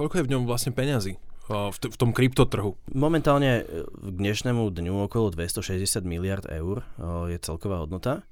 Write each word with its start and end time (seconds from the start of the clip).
koľko 0.00 0.16
je 0.16 0.26
v 0.26 0.32
ňom 0.32 0.42
vlastne 0.48 0.72
peňazí? 0.72 1.20
v, 1.50 1.76
t- 1.76 1.90
v 1.90 1.96
tom 1.98 2.14
kryptotrhu? 2.14 2.78
Momentálne 2.94 3.66
k 3.66 4.06
dnešnému 4.06 4.70
dňu 4.70 5.10
okolo 5.10 5.34
260 5.34 6.06
miliard 6.06 6.46
eur 6.46 6.86
je 7.26 7.36
celková 7.42 7.82
hodnota 7.82 8.22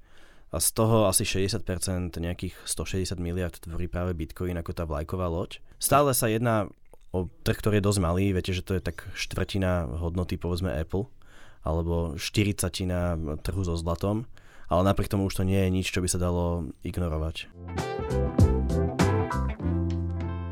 a 0.48 0.56
z 0.62 0.68
toho 0.72 1.10
asi 1.10 1.26
60%, 1.28 2.14
nejakých 2.14 2.54
160 2.64 3.18
miliard 3.20 3.52
tvorí 3.52 3.90
práve 3.90 4.14
Bitcoin 4.14 4.56
ako 4.56 4.72
tá 4.72 4.88
vlajková 4.88 5.28
loď. 5.28 5.60
Stále 5.76 6.14
sa 6.16 6.30
jedná 6.30 6.70
o 7.12 7.28
trh, 7.44 7.58
ktorý 7.58 7.82
je 7.82 7.86
dosť 7.90 8.00
malý, 8.00 8.32
viete, 8.32 8.54
že 8.54 8.64
to 8.64 8.78
je 8.78 8.82
tak 8.86 9.04
štvrtina 9.12 9.98
hodnoty 9.98 10.40
povedzme 10.40 10.72
Apple 10.72 11.10
alebo 11.66 12.14
40 12.16 13.42
trhu 13.42 13.62
so 13.66 13.74
zlatom, 13.74 14.24
ale 14.70 14.86
napriek 14.86 15.10
tomu 15.10 15.26
už 15.26 15.42
to 15.42 15.44
nie 15.44 15.58
je 15.58 15.74
nič, 15.74 15.90
čo 15.90 16.00
by 16.00 16.08
sa 16.08 16.22
dalo 16.22 16.70
ignorovať. 16.86 17.50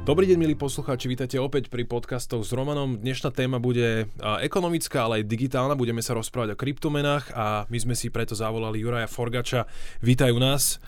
Dobrý 0.07 0.30
deň, 0.30 0.38
milí 0.38 0.54
poslucháči, 0.54 1.11
vítajte 1.11 1.34
opäť 1.43 1.66
pri 1.66 1.82
podcastoch 1.82 2.46
s 2.46 2.55
Romanom. 2.55 2.95
Dnešná 2.95 3.34
téma 3.34 3.59
bude 3.59 4.06
ekonomická, 4.23 5.02
ale 5.02 5.19
aj 5.19 5.27
digitálna. 5.27 5.74
Budeme 5.74 5.98
sa 5.98 6.15
rozprávať 6.15 6.55
o 6.55 6.60
kryptomenách 6.62 7.34
a 7.34 7.66
my 7.66 7.74
sme 7.74 7.98
si 7.98 8.06
preto 8.06 8.38
zavolali 8.38 8.79
Juraja 8.79 9.10
Forgača. 9.10 9.66
Vítaj 9.98 10.30
u 10.30 10.38
nás. 10.38 10.79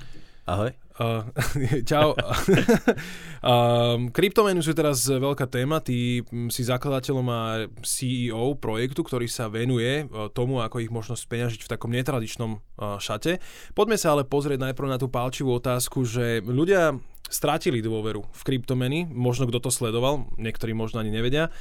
Ahoj. 0.49 0.73
Uh, 0.99 1.29
čau. 1.89 2.17
uh, 2.17 4.01
kryptomeny 4.09 4.65
sú 4.65 4.73
teraz 4.73 5.05
veľká 5.05 5.45
téma. 5.45 5.85
Ty 5.85 6.25
si 6.49 6.63
zakladateľom 6.65 7.27
a 7.29 7.41
CEO 7.85 8.57
projektu, 8.57 9.05
ktorý 9.05 9.29
sa 9.29 9.53
venuje 9.53 10.09
tomu, 10.33 10.65
ako 10.65 10.81
ich 10.81 10.89
možno 10.89 11.21
speňažiť 11.21 11.69
v 11.69 11.71
takom 11.71 11.93
netradičnom 11.93 12.57
uh, 12.57 12.97
šate. 12.97 13.45
Poďme 13.77 14.01
sa 14.01 14.17
ale 14.17 14.25
pozrieť 14.25 14.73
najprv 14.73 14.89
na 14.89 14.97
tú 14.97 15.13
pálčivú 15.13 15.53
otázku, 15.53 16.09
že 16.09 16.41
ľudia 16.41 16.97
strátili 17.29 17.85
dôveru 17.85 18.25
v 18.25 18.43
kryptomeny, 18.49 19.05
možno 19.05 19.45
kto 19.45 19.61
to 19.61 19.69
sledoval, 19.69 20.33
niektorí 20.41 20.73
možno 20.73 21.05
ani 21.05 21.13
nevedia. 21.13 21.53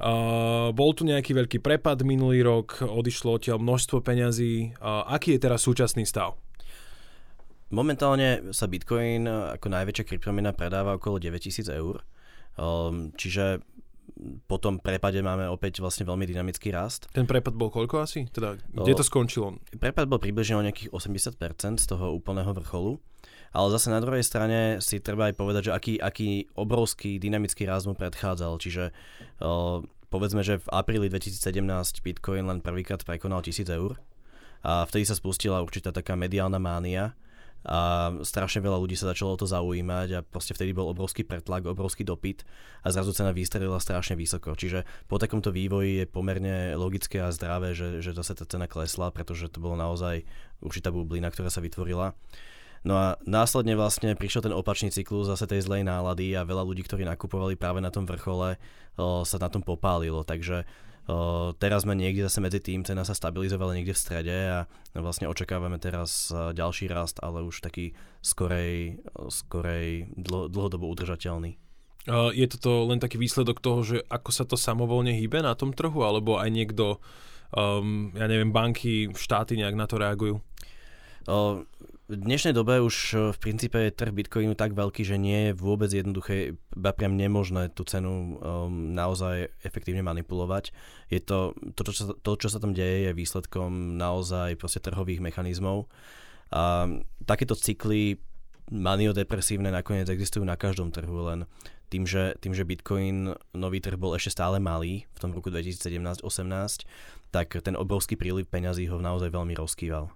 Uh, 0.00 0.72
bol 0.72 0.96
tu 0.96 1.04
nejaký 1.04 1.36
veľký 1.36 1.60
prepad 1.60 2.00
minulý 2.02 2.40
rok, 2.40 2.80
odišlo 2.80 3.36
odtiaľ 3.36 3.60
množstvo 3.60 4.00
peňazí. 4.00 4.72
Uh, 4.80 5.04
aký 5.04 5.36
je 5.36 5.44
teraz 5.44 5.68
súčasný 5.68 6.08
stav? 6.08 6.34
Momentálne 7.72 8.52
sa 8.52 8.68
Bitcoin 8.68 9.24
ako 9.24 9.66
najväčšia 9.72 10.04
kryptomena 10.04 10.52
predáva 10.52 11.00
okolo 11.00 11.16
9000 11.16 11.72
eur. 11.72 12.04
Um, 12.60 13.16
čiže 13.16 13.64
po 14.44 14.60
tom 14.60 14.76
prepade 14.76 15.24
máme 15.24 15.48
opäť 15.48 15.80
vlastne 15.80 16.04
veľmi 16.04 16.28
dynamický 16.28 16.68
rast. 16.68 17.08
Ten 17.16 17.24
prepad 17.24 17.56
bol 17.56 17.72
koľko 17.72 18.04
asi? 18.04 18.28
Teda, 18.28 18.60
kde 18.60 18.92
to 18.92 19.00
skončilo? 19.00 19.56
Prepad 19.80 20.04
bol 20.04 20.20
približne 20.20 20.60
o 20.60 20.64
nejakých 20.64 20.92
80% 20.92 21.80
z 21.80 21.86
toho 21.88 22.12
úplného 22.12 22.52
vrcholu. 22.52 23.00
Ale 23.52 23.68
zase 23.72 23.92
na 23.92 24.00
druhej 24.00 24.24
strane 24.24 24.80
si 24.80 25.00
treba 25.00 25.28
aj 25.28 25.34
povedať, 25.36 25.62
že 25.68 25.72
aký, 25.72 25.94
aký 26.00 26.48
obrovský 26.56 27.20
dynamický 27.20 27.68
rast 27.68 27.88
mu 27.88 27.96
predchádzal. 27.96 28.52
Čiže 28.60 28.92
uh, 29.40 29.80
povedzme, 30.12 30.44
že 30.44 30.60
v 30.60 30.68
apríli 30.72 31.08
2017 31.08 31.64
Bitcoin 32.04 32.44
len 32.48 32.60
prvýkrát 32.60 33.00
prekonal 33.04 33.40
1000 33.40 33.64
eur 33.72 33.96
a 34.60 34.84
vtedy 34.84 35.08
sa 35.08 35.16
spustila 35.16 35.64
určitá 35.64 35.90
taká 35.90 36.16
mediálna 36.16 36.60
mánia 36.60 37.16
a 37.62 38.10
strašne 38.26 38.58
veľa 38.58 38.78
ľudí 38.82 38.98
sa 38.98 39.14
začalo 39.14 39.34
o 39.34 39.40
to 39.40 39.46
zaujímať 39.46 40.08
a 40.18 40.24
proste 40.26 40.50
vtedy 40.50 40.74
bol 40.74 40.90
obrovský 40.90 41.22
pretlak, 41.22 41.62
obrovský 41.62 42.02
dopyt 42.02 42.42
a 42.82 42.90
zrazu 42.90 43.14
cena 43.14 43.30
vystrelila 43.30 43.78
strašne 43.78 44.18
vysoko. 44.18 44.58
Čiže 44.58 44.82
po 45.06 45.22
takomto 45.22 45.54
vývoji 45.54 46.02
je 46.02 46.06
pomerne 46.10 46.74
logické 46.74 47.22
a 47.22 47.30
zdravé, 47.30 47.78
že, 47.78 48.02
že 48.02 48.18
zase 48.18 48.34
tá 48.34 48.44
cena 48.44 48.66
klesla, 48.66 49.14
pretože 49.14 49.46
to 49.46 49.62
bolo 49.62 49.78
naozaj 49.78 50.26
určitá 50.58 50.90
bublina, 50.90 51.30
ktorá 51.30 51.54
sa 51.54 51.62
vytvorila. 51.62 52.18
No 52.82 52.98
a 52.98 53.14
následne 53.22 53.78
vlastne 53.78 54.18
prišiel 54.18 54.50
ten 54.50 54.54
opačný 54.54 54.90
cyklus 54.90 55.30
zase 55.30 55.46
tej 55.46 55.62
zlej 55.62 55.86
nálady 55.86 56.34
a 56.34 56.42
veľa 56.42 56.66
ľudí, 56.66 56.82
ktorí 56.82 57.06
nakupovali 57.06 57.54
práve 57.54 57.78
na 57.78 57.94
tom 57.94 58.02
vrchole, 58.10 58.58
sa 58.98 59.36
na 59.38 59.46
tom 59.46 59.62
popálilo. 59.62 60.26
Takže 60.26 60.66
teraz 61.58 61.82
sme 61.82 61.98
niekde 61.98 62.26
zase 62.30 62.38
medzi 62.38 62.62
tým, 62.62 62.86
cena 62.86 63.02
sa 63.02 63.14
stabilizovala 63.16 63.74
niekde 63.74 63.94
v 63.94 64.02
strede 64.02 64.36
a 64.50 64.58
vlastne 64.94 65.26
očakávame 65.26 65.82
teraz 65.82 66.30
ďalší 66.30 66.86
rast, 66.90 67.18
ale 67.18 67.42
už 67.42 67.58
taký 67.58 67.94
skorej, 68.22 69.02
skorej 69.30 70.14
dlho, 70.14 70.46
dlhodobo 70.46 70.86
udržateľný. 70.86 71.58
Je 72.34 72.46
toto 72.50 72.90
len 72.90 72.98
taký 72.98 73.14
výsledok 73.18 73.62
toho, 73.62 73.86
že 73.86 74.02
ako 74.10 74.30
sa 74.34 74.42
to 74.42 74.58
samovolne 74.58 75.14
hýbe 75.14 75.38
na 75.38 75.54
tom 75.54 75.70
trhu, 75.70 76.02
alebo 76.02 76.34
aj 76.34 76.50
niekto, 76.50 76.98
um, 77.54 78.10
ja 78.18 78.26
neviem, 78.26 78.50
banky, 78.50 79.14
štáty 79.14 79.54
nejak 79.54 79.78
na 79.78 79.86
to 79.86 80.02
reagujú? 80.02 80.42
V 82.12 82.20
dnešnej 82.20 82.52
dobe 82.52 82.76
už 82.76 82.96
e, 83.16 83.32
v 83.32 83.38
princípe 83.40 83.80
je 83.80 83.88
trh 83.88 84.12
Bitcoinu 84.12 84.52
tak 84.52 84.76
veľký, 84.76 85.00
že 85.00 85.16
nie 85.16 85.48
je 85.48 85.52
vôbec 85.56 85.88
jednoduché, 85.88 86.60
iba 86.76 86.92
priam 86.92 87.16
nemožné 87.16 87.72
tú 87.72 87.88
cenu 87.88 88.36
um, 88.36 88.92
naozaj 88.92 89.48
efektívne 89.64 90.04
manipulovať. 90.04 90.76
Je 91.08 91.24
to, 91.24 91.56
to, 91.72 91.88
čo 91.88 91.92
sa, 91.96 92.04
to, 92.12 92.30
čo 92.36 92.52
sa 92.52 92.60
tam 92.60 92.76
deje, 92.76 93.08
je 93.08 93.16
výsledkom 93.16 93.96
naozaj 93.96 94.60
proste 94.60 94.84
trhových 94.84 95.24
mechanizmov. 95.24 95.88
A 96.52 96.84
takéto 97.24 97.56
cykly 97.56 98.20
maniodepresívne 98.68 99.72
nakoniec 99.72 100.12
existujú 100.12 100.44
na 100.44 100.60
každom 100.60 100.92
trhu, 100.92 101.16
len 101.16 101.48
tým, 101.88 102.04
že, 102.04 102.36
tým, 102.44 102.52
že 102.52 102.68
Bitcoin, 102.68 103.32
nový 103.56 103.80
trh 103.80 103.96
bol 103.96 104.12
ešte 104.12 104.36
stále 104.36 104.60
malý 104.60 105.08
v 105.16 105.18
tom 105.18 105.32
roku 105.32 105.48
2017-18, 105.48 106.28
tak 107.32 107.56
ten 107.64 107.72
obrovský 107.72 108.20
príliv 108.20 108.52
peňazí 108.52 108.84
ho 108.92 109.00
naozaj 109.00 109.32
veľmi 109.32 109.56
rozkýval. 109.56 110.12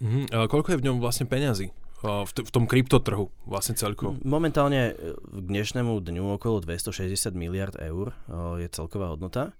Mm-hmm. 0.00 0.24
A 0.34 0.46
koľko 0.50 0.74
je 0.74 0.80
v 0.80 0.86
ňom 0.90 0.96
vlastne 0.98 1.26
peňazí? 1.28 1.70
V, 2.04 2.32
t- 2.36 2.44
v 2.44 2.50
tom 2.52 2.68
kryptotrhu 2.68 3.32
vlastne 3.48 3.72
celkovo? 3.78 4.20
Momentálne 4.20 4.92
e, 4.92 5.16
k 5.16 5.38
dnešnému 5.40 6.04
dňu 6.04 6.36
okolo 6.36 6.60
260 6.60 7.16
miliard 7.32 7.72
eur 7.80 8.12
je 8.60 8.68
celková 8.68 9.08
hodnota 9.08 9.56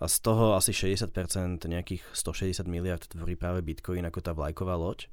a 0.00 0.06
z 0.08 0.16
toho 0.22 0.56
asi 0.56 0.72
60%, 0.72 1.60
nejakých 1.66 2.02
160 2.14 2.64
miliard 2.70 3.02
tvorí 3.04 3.34
práve 3.36 3.60
Bitcoin 3.60 4.06
ako 4.06 4.20
tá 4.24 4.32
vlajková 4.32 4.78
loď 4.78 5.10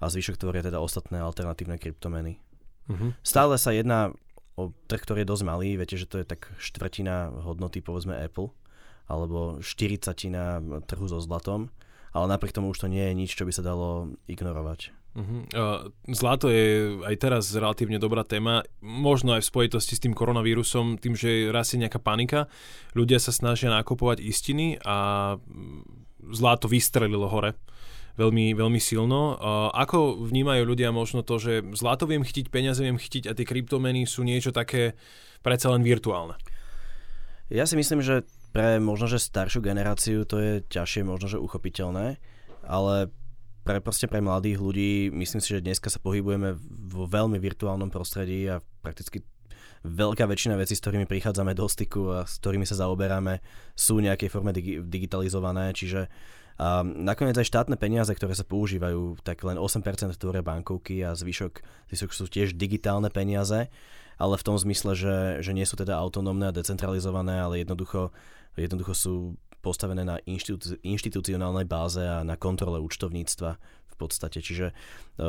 a 0.00 0.08
zvyšok 0.08 0.40
tvoria 0.40 0.64
teda 0.64 0.80
ostatné 0.80 1.20
alternatívne 1.20 1.76
kryptomeny. 1.76 2.40
Uh-huh. 2.88 3.12
Stále 3.20 3.60
sa 3.60 3.76
jedná 3.76 4.14
o 4.56 4.72
trh, 4.88 5.04
ktorý 5.04 5.24
je 5.24 5.30
dosť 5.34 5.44
malý, 5.44 5.76
viete, 5.76 6.00
že 6.00 6.08
to 6.08 6.16
je 6.22 6.26
tak 6.26 6.48
štvrtina 6.56 7.44
hodnoty 7.44 7.84
povedzme 7.84 8.16
Apple 8.16 8.56
alebo 9.06 9.60
40 9.60 10.16
trhu 10.88 11.06
so 11.06 11.20
zlatom 11.20 11.70
ale 12.16 12.32
napriek 12.32 12.56
tomu 12.56 12.72
už 12.72 12.80
to 12.80 12.88
nie 12.88 13.04
je 13.04 13.12
nič, 13.12 13.36
čo 13.36 13.44
by 13.44 13.52
sa 13.52 13.60
dalo 13.60 14.16
ignorovať. 14.24 14.96
Uh-huh. 15.16 15.48
Uh, 15.52 15.88
zlato 16.12 16.48
je 16.52 16.96
aj 17.04 17.16
teraz 17.20 17.48
relatívne 17.52 17.96
dobrá 17.96 18.24
téma, 18.24 18.64
možno 18.80 19.36
aj 19.36 19.44
v 19.44 19.50
spojitosti 19.52 19.96
s 19.96 20.02
tým 20.04 20.12
koronavírusom, 20.12 21.00
tým, 21.00 21.16
že 21.16 21.48
rastie 21.52 21.80
nejaká 21.80 22.00
panika. 22.00 22.48
Ľudia 22.92 23.16
sa 23.16 23.32
snažia 23.32 23.72
nakupovať 23.72 24.20
istiny 24.20 24.76
a 24.84 25.36
zlato 26.32 26.68
vystrelilo 26.68 27.28
hore 27.32 27.56
veľmi, 28.16 28.56
veľmi 28.56 28.80
silno. 28.80 29.36
Ako 29.72 30.20
vnímajú 30.24 30.68
ľudia 30.68 30.92
možno 30.92 31.20
to, 31.20 31.36
že 31.36 31.64
zlato 31.76 32.08
viem 32.08 32.24
chytiť, 32.24 32.48
peniaze 32.48 32.80
viem 32.80 33.00
chytiť 33.00 33.28
a 33.28 33.36
tie 33.36 33.44
kryptomeny 33.44 34.08
sú 34.08 34.24
niečo 34.24 34.52
také 34.52 34.96
predsa 35.44 35.72
len 35.72 35.84
virtuálne? 35.84 36.36
Ja 37.52 37.62
si 37.62 37.78
myslím, 37.78 38.02
že 38.02 38.26
pre 38.56 38.80
možno, 38.80 39.04
že 39.04 39.20
staršiu 39.20 39.60
generáciu 39.60 40.24
to 40.24 40.40
je 40.40 40.52
ťažšie 40.64 41.04
možno, 41.04 41.28
že 41.28 41.36
uchopiteľné, 41.36 42.16
ale 42.64 43.12
pre, 43.68 43.84
proste 43.84 44.08
pre 44.08 44.24
mladých 44.24 44.56
ľudí 44.64 45.12
myslím 45.12 45.44
si, 45.44 45.52
že 45.52 45.60
dneska 45.60 45.92
sa 45.92 46.00
pohybujeme 46.00 46.56
vo 46.88 47.04
veľmi 47.04 47.36
virtuálnom 47.36 47.92
prostredí 47.92 48.48
a 48.48 48.64
prakticky 48.80 49.20
veľká 49.84 50.24
väčšina 50.24 50.56
vecí, 50.56 50.72
s 50.72 50.80
ktorými 50.80 51.04
prichádzame 51.04 51.52
do 51.52 51.68
styku 51.68 52.16
a 52.16 52.18
s 52.24 52.40
ktorými 52.40 52.64
sa 52.64 52.80
zaoberáme, 52.80 53.44
sú 53.76 54.00
v 54.00 54.08
nejakej 54.08 54.32
forme 54.32 54.56
digi- 54.56 54.80
digitalizované, 54.80 55.76
čiže 55.76 56.08
a 56.56 56.80
nakoniec 56.80 57.36
aj 57.36 57.52
štátne 57.52 57.76
peniaze, 57.76 58.08
ktoré 58.08 58.32
sa 58.32 58.40
používajú, 58.40 59.20
tak 59.20 59.44
len 59.44 59.60
8% 59.60 59.84
tvoria 60.16 60.40
bankovky 60.40 61.04
a 61.04 61.12
zvyšok, 61.12 61.60
zvyšok 61.92 62.10
sú 62.16 62.24
tiež 62.32 62.56
digitálne 62.56 63.12
peniaze, 63.12 63.68
ale 64.16 64.40
v 64.40 64.46
tom 64.46 64.56
zmysle, 64.56 64.96
že, 64.96 65.16
že 65.44 65.52
nie 65.52 65.64
sú 65.68 65.76
teda 65.76 65.96
autonómne 65.96 66.48
a 66.48 66.56
decentralizované, 66.56 67.40
ale 67.40 67.64
jednoducho 67.64 68.12
jednoducho 68.62 68.94
sú 68.96 69.14
postavené 69.60 70.06
na 70.06 70.16
inštitú, 70.24 70.78
inštitucionálnej 70.80 71.66
báze 71.66 72.00
a 72.00 72.22
na 72.22 72.38
kontrole 72.38 72.80
účtovníctva 72.80 73.50
v 73.90 73.94
podstate. 73.98 74.40
Čiže 74.40 74.70
e, 74.70 74.74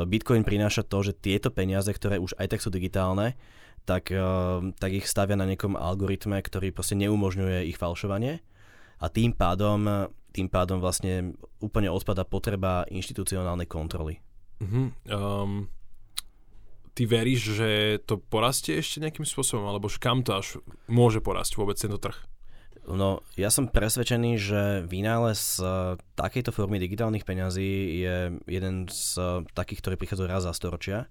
Bitcoin 0.06 0.46
prináša 0.46 0.86
to, 0.86 1.02
že 1.02 1.18
tieto 1.18 1.50
peniaze, 1.50 1.90
ktoré 1.90 2.22
už 2.22 2.38
aj 2.38 2.56
tak 2.56 2.60
sú 2.62 2.70
digitálne, 2.70 3.34
tak, 3.82 4.14
e, 4.14 4.20
tak 4.78 4.90
ich 4.94 5.08
stavia 5.08 5.34
na 5.34 5.48
nejakom 5.48 5.74
algoritme, 5.74 6.38
ktorý 6.38 6.70
proste 6.70 6.94
neumožňuje 6.96 7.66
ich 7.66 7.80
falšovanie 7.80 8.40
a 9.02 9.06
tým 9.10 9.34
pádom, 9.34 10.10
tým 10.30 10.46
pádom 10.46 10.78
vlastne 10.78 11.34
úplne 11.58 11.90
odpada 11.90 12.22
potreba 12.22 12.86
inštitucionálnej 12.90 13.66
kontroly. 13.66 14.22
Uh-huh. 14.58 14.90
Um, 15.06 15.70
ty 16.98 17.06
veríš, 17.06 17.54
že 17.54 17.70
to 18.02 18.18
porastie 18.18 18.82
ešte 18.82 18.98
nejakým 18.98 19.22
spôsobom, 19.22 19.62
alebo 19.70 19.86
kam 20.02 20.26
to 20.26 20.34
až 20.34 20.58
môže 20.90 21.22
porasť 21.22 21.54
vôbec 21.54 21.78
tento 21.78 21.94
trh? 21.94 22.18
No, 22.88 23.22
ja 23.38 23.52
som 23.54 23.70
presvedčený, 23.70 24.40
že 24.40 24.62
vynález 24.82 25.62
uh, 25.62 25.94
takejto 26.18 26.50
formy 26.50 26.82
digitálnych 26.82 27.22
peňazí 27.22 28.02
je 28.02 28.16
jeden 28.48 28.88
z 28.90 29.14
uh, 29.14 29.46
takých, 29.54 29.84
ktorý 29.84 29.94
prichádza 30.00 30.26
raz 30.26 30.42
za 30.42 30.56
storočia 30.56 31.06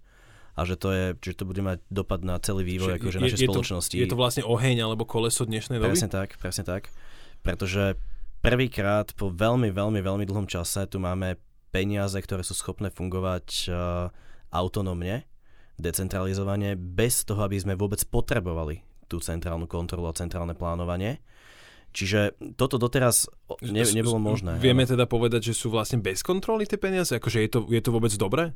a 0.57 0.66
že 0.66 0.74
to, 0.74 0.89
je, 0.89 1.06
že 1.22 1.38
to 1.38 1.45
bude 1.45 1.62
mať 1.62 1.86
dopad 1.94 2.25
na 2.25 2.42
celý 2.42 2.66
vývoj 2.66 2.98
akože 2.98 3.22
našej 3.22 3.40
je 3.45 3.48
spoločnosti. 3.48 3.95
To, 3.95 4.04
je 4.04 4.10
to 4.10 4.18
vlastne 4.18 4.44
oheň 4.44 4.90
alebo 4.90 5.06
koleso 5.06 5.45
dnešnej 5.45 5.78
doby? 5.78 5.94
Presne 5.94 6.10
tak, 6.10 6.33
presne 6.42 6.66
tak. 6.66 6.90
Pretože 7.45 7.94
prvýkrát 8.42 9.13
po 9.13 9.30
veľmi, 9.30 9.69
veľmi, 9.69 10.01
veľmi 10.01 10.25
dlhom 10.25 10.50
čase 10.50 10.90
tu 10.90 10.98
máme 10.98 11.38
peniaze, 11.69 12.18
ktoré 12.18 12.42
sú 12.42 12.57
schopné 12.57 12.90
fungovať 12.90 13.69
uh, 13.69 14.10
autonómne, 14.50 15.30
decentralizovane, 15.78 16.74
bez 16.76 17.24
toho, 17.24 17.46
aby 17.46 17.58
sme 17.58 17.78
vôbec 17.78 18.02
potrebovali 18.10 18.82
tú 19.08 19.22
centrálnu 19.22 19.70
kontrolu 19.70 20.10
a 20.10 20.18
centrálne 20.18 20.58
plánovanie. 20.58 21.24
Čiže 21.96 22.36
toto 22.60 22.76
doteraz 22.78 23.32
ne, 23.64 23.82
nebolo 23.82 24.20
možné. 24.20 24.60
Vieme 24.60 24.84
ale... 24.84 24.92
teda 24.94 25.06
povedať, 25.08 25.50
že 25.50 25.54
sú 25.56 25.72
vlastne 25.72 25.98
bez 25.98 26.22
kontroly 26.22 26.68
tie 26.68 26.78
peniaze? 26.78 27.16
Akože 27.16 27.40
je 27.42 27.50
to, 27.50 27.60
je 27.72 27.82
to 27.82 27.90
vôbec 27.90 28.12
dobré? 28.20 28.52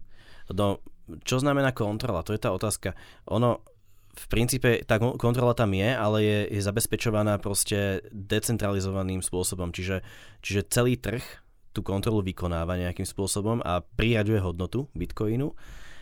No, 0.51 0.83
čo 1.23 1.39
znamená 1.39 1.71
kontrola? 1.71 2.27
To 2.27 2.35
je 2.35 2.41
tá 2.41 2.51
otázka. 2.51 2.93
Ono, 3.31 3.63
v 4.11 4.25
princípe 4.27 4.83
tá 4.83 4.99
kontrola 4.99 5.55
tam 5.55 5.71
je, 5.71 5.89
ale 5.89 6.17
je, 6.21 6.39
je 6.59 6.61
zabezpečovaná 6.61 7.39
proste 7.39 8.03
decentralizovaným 8.11 9.23
spôsobom. 9.23 9.71
Čiže, 9.71 10.03
čiže 10.43 10.67
celý 10.67 10.99
trh 10.99 11.23
tú 11.71 11.79
kontrolu 11.81 12.19
vykonáva 12.19 12.75
nejakým 12.75 13.07
spôsobom 13.07 13.63
a 13.63 13.79
priraďuje 13.79 14.43
hodnotu 14.43 14.91
bitcoinu. 14.91 15.55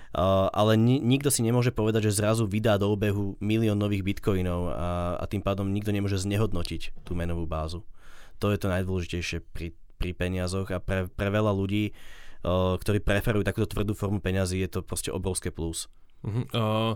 Uh, 0.10 0.50
ale 0.50 0.74
ni- 0.74 0.98
nikto 0.98 1.30
si 1.30 1.46
nemôže 1.46 1.70
povedať, 1.70 2.10
že 2.10 2.18
zrazu 2.18 2.50
vydá 2.50 2.82
do 2.82 2.90
obehu 2.90 3.38
milión 3.38 3.78
nových 3.78 4.02
bitcoinov 4.02 4.74
a, 4.74 5.22
a 5.22 5.24
tým 5.30 5.46
pádom 5.46 5.70
nikto 5.70 5.94
nemôže 5.94 6.18
znehodnotiť 6.18 7.06
tú 7.06 7.14
menovú 7.14 7.46
bázu. 7.46 7.86
To 8.42 8.50
je 8.50 8.58
to 8.58 8.74
najdôležitejšie 8.74 9.46
pri, 9.54 9.78
pri 10.02 10.10
peniazoch 10.18 10.74
a 10.74 10.82
pre, 10.82 11.06
pre 11.14 11.30
veľa 11.30 11.54
ľudí 11.54 11.94
ktorí 12.44 13.04
preferujú 13.04 13.44
takúto 13.44 13.76
tvrdú 13.76 13.92
formu 13.92 14.24
peňazí, 14.24 14.64
je 14.64 14.70
to 14.72 14.80
proste 14.80 15.12
obrovské 15.12 15.52
plus. 15.52 15.92
Uh-huh. 16.24 16.48
Uh, 16.56 16.94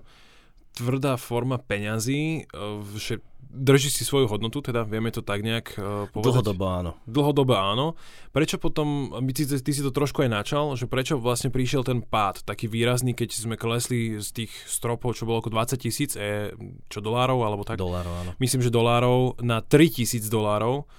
tvrdá 0.75 1.19
forma 1.19 1.60
peňazí, 1.60 2.48
uh, 2.56 2.80
že 2.95 3.19
drží 3.53 3.94
si 3.94 4.01
svoju 4.01 4.25
hodnotu, 4.25 4.65
teda 4.65 4.81
vieme 4.81 5.13
to 5.13 5.21
tak 5.21 5.45
nejak 5.45 5.77
uh, 5.77 6.09
povedať? 6.09 6.41
Dlhodobo 6.41 6.65
áno. 6.65 6.91
Dlhodobo 7.05 7.53
áno. 7.53 7.94
Prečo 8.33 8.57
potom, 8.57 9.13
ty, 9.29 9.45
ty 9.45 9.71
si 9.71 9.81
to 9.85 9.94
trošku 9.94 10.25
aj 10.25 10.31
načal, 10.33 10.73
že 10.73 10.89
prečo 10.89 11.21
vlastne 11.21 11.53
prišiel 11.53 11.85
ten 11.85 12.01
pád 12.01 12.41
taký 12.41 12.65
výrazný, 12.65 13.13
keď 13.13 13.29
sme 13.29 13.55
klesli 13.55 14.17
z 14.17 14.29
tých 14.44 14.51
stropov, 14.65 15.13
čo 15.13 15.29
bolo 15.29 15.45
ako 15.45 15.53
20 15.53 15.77
tisíc, 15.77 16.17
e, 16.17 16.50
čo 16.89 17.00
dolárov, 17.00 17.45
alebo 17.45 17.61
tak? 17.61 17.77
Dolárov, 17.77 18.13
áno. 18.25 18.31
Myslím, 18.41 18.65
že 18.65 18.73
dolárov 18.73 19.38
na 19.45 19.61
3 19.61 20.01
tisíc 20.01 20.25
dolárov. 20.27 20.89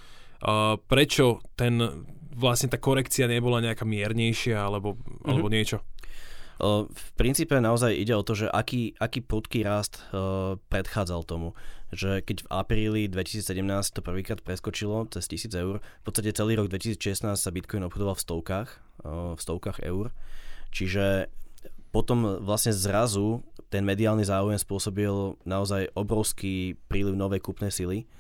Uh, 0.45 0.77
prečo 0.87 1.41
ten 1.59 1.81
vlastne 2.35 2.69
tá 2.69 2.79
korekcia 2.79 3.31
nebola 3.31 3.63
nejaká 3.63 3.87
miernejšia 3.87 4.59
alebo, 4.59 4.99
mm-hmm. 4.99 5.27
alebo 5.31 5.49
niečo? 5.49 5.79
V 6.63 7.09
princípe 7.19 7.59
naozaj 7.59 7.99
ide 7.99 8.15
o 8.15 8.23
to, 8.23 8.39
že 8.39 8.47
aký, 8.47 8.95
aký 9.03 9.27
prudký 9.27 9.67
rast 9.67 9.99
predchádzal 10.71 11.27
tomu. 11.27 11.59
Že 11.95 12.27
keď 12.27 12.37
v 12.43 12.49
apríli 12.51 13.03
2017 13.07 13.63
to 13.95 14.03
prvýkrát 14.03 14.43
preskočilo 14.43 15.07
cez 15.15 15.31
1000 15.31 15.55
eur, 15.55 15.75
v 15.79 16.05
podstate 16.05 16.35
celý 16.35 16.59
rok 16.59 16.67
2016 16.67 17.39
sa 17.39 17.51
Bitcoin 17.55 17.87
obchodoval 17.87 18.19
v 18.19 18.25
stovkách, 18.27 18.71
v 19.07 19.41
stovkách 19.41 19.79
eur. 19.87 20.11
Čiže 20.75 21.31
potom 21.95 22.43
vlastne 22.43 22.75
zrazu 22.75 23.47
ten 23.71 23.87
mediálny 23.87 24.27
záujem 24.27 24.59
spôsobil 24.59 25.39
naozaj 25.47 25.95
obrovský 25.95 26.75
príliv 26.91 27.15
novej 27.15 27.39
kúpnej 27.39 27.71
sily 27.71 28.11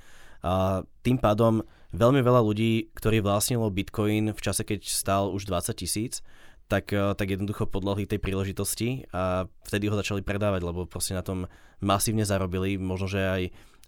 a 0.47 0.87
tým 1.03 1.19
pádom 1.19 1.67
veľmi 1.91 2.23
veľa 2.23 2.43
ľudí, 2.43 2.95
ktorí 2.95 3.19
vlastnilo 3.23 3.71
Bitcoin 3.75 4.31
v 4.31 4.41
čase, 4.43 4.63
keď 4.63 4.87
stál 4.87 5.31
už 5.31 5.51
20 5.51 5.75
tisíc, 5.75 6.23
tak, 6.69 6.93
eh, 6.93 7.13
tak 7.15 7.29
jednoducho 7.29 7.69
podľahli 7.69 8.09
tej 8.09 8.21
príležitosti 8.21 9.09
a 9.13 9.47
vtedy 9.69 9.89
ho 9.89 9.97
začali 9.97 10.25
predávať, 10.25 10.65
lebo 10.65 10.89
proste 10.89 11.13
na 11.13 11.25
tom 11.25 11.47
masívne 11.85 12.25
zarobili, 12.25 12.81
možno 12.81 13.07
že 13.07 13.21
aj, 13.21 13.43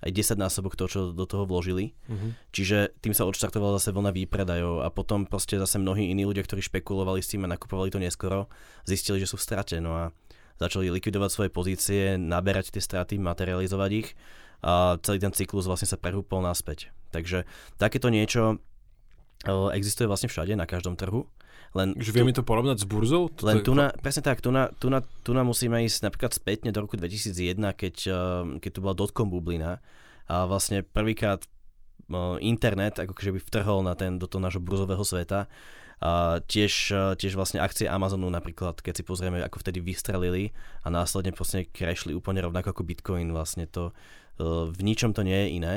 aj 0.05 0.11
10 0.12 0.37
násobok 0.37 0.76
toho, 0.76 0.88
čo 0.88 1.00
do 1.17 1.25
toho 1.25 1.49
vložili. 1.49 1.96
Uh-huh. 2.08 2.37
Čiže 2.52 2.93
tým 3.00 3.17
sa 3.17 3.25
odštartovala 3.25 3.81
zase 3.81 3.96
vlna 3.96 4.12
výpredajov 4.12 4.84
a 4.84 4.88
potom 4.93 5.25
proste 5.25 5.56
zase 5.56 5.81
mnohí 5.81 6.12
iní 6.12 6.28
ľudia, 6.28 6.44
ktorí 6.44 6.61
špekulovali 6.61 7.25
s 7.25 7.32
tým 7.32 7.49
a 7.49 7.52
nakupovali 7.56 7.88
to 7.88 8.02
neskoro, 8.02 8.52
zistili, 8.84 9.25
že 9.25 9.31
sú 9.32 9.40
v 9.40 9.46
strate. 9.49 9.81
No 9.81 9.96
a 9.96 10.05
začali 10.61 10.93
likvidovať 10.93 11.31
svoje 11.32 11.50
pozície, 11.52 12.17
naberať 12.17 12.72
tie 12.72 12.81
straty, 12.81 13.20
materializovať 13.20 13.90
ich 13.93 14.08
a 14.64 14.96
celý 15.05 15.20
ten 15.20 15.32
cyklus 15.32 15.69
vlastne 15.69 15.88
sa 15.88 16.00
prehúpol 16.00 16.40
naspäť. 16.40 16.93
Takže 17.12 17.44
takéto 17.76 18.08
niečo 18.08 18.61
existuje 19.76 20.08
vlastne 20.08 20.32
všade, 20.32 20.56
na 20.56 20.64
každom 20.64 20.96
trhu. 20.96 21.29
Len 21.76 21.93
Že 22.00 22.11
vieme 22.17 22.32
to 22.32 22.40
porovnať 22.40 22.81
s 22.82 22.87
burzou? 22.88 23.28
Len 23.44 23.61
tu 23.61 23.76
na, 23.76 23.93
presne 23.93 24.25
tak, 24.25 24.40
tu 24.40 24.49
na, 24.49 24.73
tu, 24.73 24.88
na, 24.88 25.05
tu 25.05 25.37
na 25.37 25.44
musíme 25.44 25.84
ísť 25.84 26.08
napríklad 26.08 26.32
spätne 26.32 26.73
do 26.73 26.81
roku 26.81 26.96
2001, 26.96 27.61
keď, 27.76 27.94
keď 28.64 28.70
tu 28.73 28.81
bola 28.81 28.96
dotcom 28.96 29.28
bublina 29.28 29.84
a 30.26 30.49
vlastne 30.49 30.81
prvýkrát 30.82 31.44
internet 32.40 33.02
ako 33.02 33.12
keby 33.12 33.43
vtrhol 33.43 33.82
na 33.82 33.99
ten, 33.99 34.17
do 34.17 34.31
toho 34.31 34.40
nášho 34.40 34.62
burzového 34.62 35.02
sveta. 35.02 35.50
A 35.96 36.44
tiež, 36.44 36.93
tiež 37.17 37.32
vlastne 37.40 37.64
akcie 37.64 37.88
Amazonu 37.88 38.29
napríklad, 38.29 38.84
keď 38.84 39.00
si 39.00 39.02
pozrieme, 39.02 39.40
ako 39.40 39.64
vtedy 39.64 39.81
vystrelili 39.81 40.52
a 40.84 40.93
následne 40.93 41.32
proste 41.32 41.64
krešli 41.72 42.12
úplne 42.12 42.44
rovnako 42.44 42.76
ako 42.76 42.84
Bitcoin, 42.84 43.32
vlastne 43.32 43.64
to 43.64 43.96
v 44.37 44.81
ničom 44.84 45.17
to 45.17 45.25
nie 45.25 45.32
je 45.32 45.49
iné. 45.56 45.75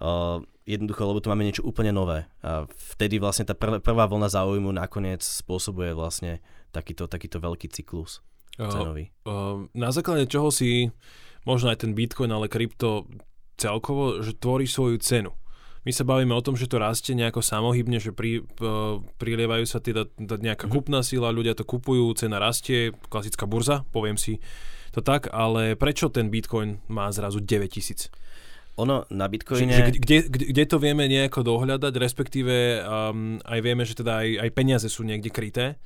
Uh, 0.00 0.40
jednoducho, 0.64 1.04
lebo 1.04 1.20
tu 1.20 1.28
máme 1.28 1.44
niečo 1.44 1.66
úplne 1.66 1.92
nové. 1.92 2.24
A 2.40 2.64
vtedy 2.96 3.20
vlastne 3.20 3.44
tá 3.44 3.52
prv, 3.52 3.84
prvá 3.84 4.08
vlna 4.08 4.32
záujmu 4.32 4.72
nakoniec 4.72 5.20
spôsobuje 5.20 5.92
vlastne 5.92 6.40
takýto, 6.72 7.04
takýto 7.04 7.36
veľký 7.42 7.68
cyklus 7.68 8.24
cenový. 8.56 9.12
Uh, 9.24 9.30
uh, 9.30 9.56
na 9.72 9.88
základe 9.92 10.28
čoho 10.28 10.52
si 10.52 10.92
možno 11.48 11.72
aj 11.72 11.84
ten 11.86 11.96
Bitcoin, 11.96 12.28
ale 12.32 12.52
krypto 12.52 13.08
celkovo, 13.56 14.20
že 14.20 14.36
tvorí 14.36 14.68
svoju 14.68 15.00
cenu. 15.00 15.32
My 15.80 15.96
sa 15.96 16.04
bavíme 16.04 16.36
o 16.36 16.44
tom, 16.44 16.60
že 16.60 16.68
to 16.68 16.76
rastie 16.76 17.16
nejako 17.16 17.40
samohybne, 17.40 17.96
že 17.96 18.12
pri, 18.12 18.44
uh, 18.44 19.00
prilievajú 19.16 19.64
sa 19.64 19.80
teda 19.80 20.12
nejaká 20.20 20.68
mm-hmm. 20.68 20.76
kupná 20.76 21.00
sila, 21.00 21.32
ľudia 21.32 21.56
to 21.56 21.64
kupujú, 21.64 22.12
cena 22.12 22.36
rastie, 22.36 22.92
klasická 23.08 23.48
burza, 23.48 23.88
poviem 23.88 24.20
si 24.20 24.44
to 24.92 25.00
tak, 25.00 25.32
ale 25.32 25.78
prečo 25.78 26.12
ten 26.12 26.28
Bitcoin 26.28 26.84
má 26.90 27.08
zrazu 27.14 27.40
9000? 27.40 28.12
Ono 28.80 29.04
na 29.12 29.28
Bitcoine... 29.28 29.68
Že, 29.68 29.76
že 29.76 30.00
kde, 30.00 30.16
kde, 30.32 30.44
kde 30.56 30.64
to 30.64 30.76
vieme 30.80 31.04
nejako 31.04 31.44
dohľadať, 31.44 31.92
respektíve 32.00 32.80
um, 32.80 33.36
aj 33.44 33.60
vieme, 33.60 33.84
že 33.84 33.94
teda 34.00 34.24
aj, 34.24 34.28
aj 34.48 34.50
peniaze 34.56 34.88
sú 34.88 35.04
niekde 35.04 35.28
kryté, 35.28 35.76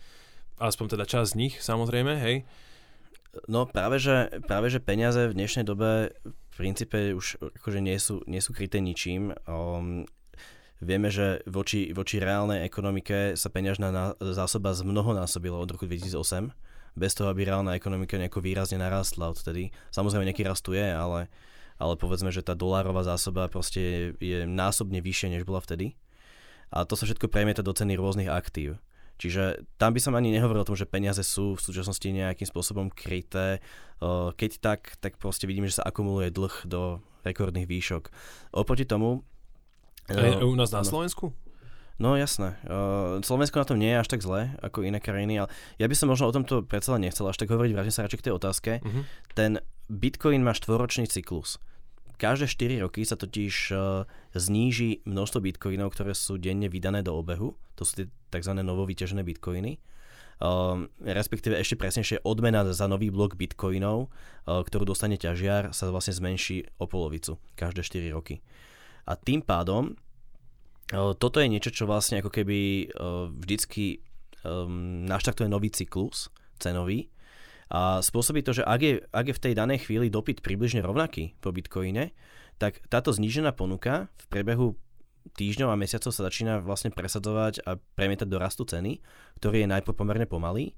aspoň 0.63 0.95
teda 0.95 1.05
časť 1.05 1.29
z 1.35 1.39
nich, 1.39 1.55
samozrejme, 1.59 2.13
hej? 2.23 2.47
No 3.51 3.67
práve 3.67 3.99
že, 3.99 4.31
práve, 4.47 4.71
že 4.71 4.79
peniaze 4.79 5.27
v 5.27 5.35
dnešnej 5.35 5.67
dobe 5.67 6.15
v 6.23 6.55
princípe 6.55 7.19
už 7.19 7.43
akože 7.59 7.83
nie 7.83 7.99
sú, 7.99 8.23
nie 8.31 8.39
sú 8.39 8.55
kryté 8.55 8.79
ničím. 8.79 9.35
Um, 9.51 10.07
vieme, 10.79 11.11
že 11.11 11.43
voči, 11.51 11.91
voči 11.91 12.23
reálnej 12.23 12.63
ekonomike 12.63 13.35
sa 13.35 13.51
peňažná 13.51 14.15
zásoba 14.23 14.71
zmnohonásobila 14.71 15.59
od 15.59 15.75
roku 15.75 15.91
2008, 15.91 16.55
bez 16.95 17.13
toho, 17.19 17.27
aby 17.27 17.51
reálna 17.51 17.75
ekonomika 17.75 18.15
nejako 18.15 18.39
výrazne 18.39 18.79
narastla 18.79 19.35
odtedy. 19.35 19.75
Samozrejme, 19.91 20.31
nejaký 20.31 20.47
rast 20.47 20.63
tu 20.63 20.79
je, 20.79 20.87
ale 20.87 21.27
ale 21.79 21.99
povedzme, 21.99 22.31
že 22.31 22.47
tá 22.47 22.55
dolárová 22.55 23.03
zásoba 23.03 23.51
proste 23.51 23.81
je, 23.81 24.03
je 24.23 24.39
násobne 24.47 25.03
vyššia, 25.03 25.35
než 25.35 25.43
bola 25.43 25.59
vtedy. 25.63 25.99
A 26.75 26.83
to 26.83 26.99
sa 26.99 27.07
všetko 27.07 27.31
premieta 27.31 27.63
do 27.63 27.71
ceny 27.71 27.95
rôznych 27.95 28.31
aktív. 28.31 28.83
Čiže 29.15 29.63
tam 29.79 29.95
by 29.95 30.01
som 30.03 30.19
ani 30.19 30.35
nehovoril 30.35 30.67
o 30.67 30.69
tom, 30.75 30.75
že 30.75 30.91
peniaze 30.91 31.23
sú 31.23 31.55
v 31.55 31.63
súčasnosti 31.63 32.03
nejakým 32.03 32.51
spôsobom 32.51 32.91
kryté. 32.91 33.63
Keď 34.35 34.51
tak, 34.59 34.99
tak 34.99 35.23
proste 35.23 35.47
vidíme, 35.47 35.71
že 35.71 35.79
sa 35.79 35.87
akumuluje 35.87 36.35
dlh 36.35 36.67
do 36.67 36.99
rekordných 37.23 37.71
výšok. 37.71 38.11
Oproti 38.59 38.83
tomu... 38.83 39.23
A 40.11 40.43
u 40.43 40.59
nás 40.59 40.75
na 40.75 40.83
Slovensku? 40.83 41.31
No 41.95 42.19
jasné. 42.19 42.59
Slovensko 43.23 43.63
na 43.63 43.69
tom 43.71 43.79
nie 43.79 43.95
je 43.95 44.01
až 44.03 44.09
tak 44.11 44.19
zle 44.19 44.51
ako 44.59 44.83
iné 44.83 44.99
krajiny, 44.99 45.47
ale 45.47 45.49
ja 45.79 45.87
by 45.87 45.95
som 45.95 46.11
možno 46.11 46.27
o 46.27 46.35
tomto 46.35 46.67
predsa 46.67 46.99
nechcel 46.99 47.31
až 47.31 47.39
tak 47.39 47.55
hovoriť, 47.55 47.71
vrátim 47.71 47.95
sa 47.95 48.03
radšej 48.03 48.19
k 48.19 48.27
tej 48.27 48.35
otázke. 48.35 48.73
Uh-huh. 48.83 49.07
Ten 49.39 49.63
Bitcoin 49.87 50.43
má 50.43 50.57
štvoročný 50.57 51.07
cyklus. 51.07 51.63
Každé 52.15 52.47
4 52.47 52.85
roky 52.87 53.03
sa 53.03 53.19
totiž 53.19 53.55
uh, 53.75 54.07
zníži 54.35 55.03
množstvo 55.03 55.43
bitcoinov, 55.43 55.99
ktoré 55.99 56.15
sú 56.15 56.39
denne 56.39 56.71
vydané 56.71 57.03
do 57.03 57.11
obehu. 57.11 57.59
To 57.75 57.83
sú 57.83 58.03
tie 58.03 58.07
tzv. 58.31 58.55
novovyťažené 58.55 59.27
bitcoiny. 59.27 59.83
Uh, 60.39 60.87
respektíve 61.03 61.59
ešte 61.59 61.79
presnejšie 61.79 62.23
odmena 62.23 62.67
za 62.71 62.87
nový 62.87 63.11
blok 63.11 63.35
bitcoinov, 63.35 64.11
uh, 64.11 64.63
ktorú 64.63 64.87
dostane 64.87 65.19
ťažiar, 65.19 65.75
sa 65.75 65.91
vlastne 65.91 66.15
zmenší 66.15 66.71
o 66.79 66.87
polovicu 66.87 67.39
každé 67.59 67.83
4 67.83 68.15
roky. 68.15 68.43
A 69.11 69.19
tým 69.19 69.43
pádom 69.43 69.93
uh, 69.93 70.04
toto 70.93 71.41
je 71.41 71.49
niečo, 71.49 71.73
čo 71.73 71.89
vlastne 71.89 72.21
ako 72.21 72.31
keby 72.31 72.91
vždycky 73.41 74.05
naštartuje 75.09 75.49
nový 75.49 75.73
cyklus 75.73 76.29
cenový, 76.61 77.09
a 77.73 78.05
spôsobí 78.05 78.45
to, 78.45 78.61
že 78.61 78.63
ak 78.63 78.81
je, 78.85 78.93
ak 79.09 79.27
je 79.33 79.37
v 79.41 79.43
tej 79.51 79.55
danej 79.57 79.89
chvíli 79.89 80.13
dopyt 80.13 80.45
približne 80.45 80.85
rovnaký 80.85 81.35
po 81.41 81.51
bitcoine, 81.51 82.13
tak 82.61 82.79
táto 82.93 83.11
znížená 83.11 83.57
ponuka 83.57 84.13
v 84.21 84.25
priebehu 84.31 84.77
týždňov 85.35 85.73
a 85.73 85.81
mesiacov 85.81 86.13
sa 86.13 86.29
začína 86.29 86.61
vlastne 86.61 86.93
presadzovať 86.93 87.65
a 87.65 87.81
premietať 87.97 88.29
do 88.29 88.39
rastu 88.39 88.69
ceny, 88.69 89.01
ktorý 89.41 89.65
je 89.65 89.73
najprv 89.73 89.97
pomerne 89.97 90.29
pomalý 90.29 90.77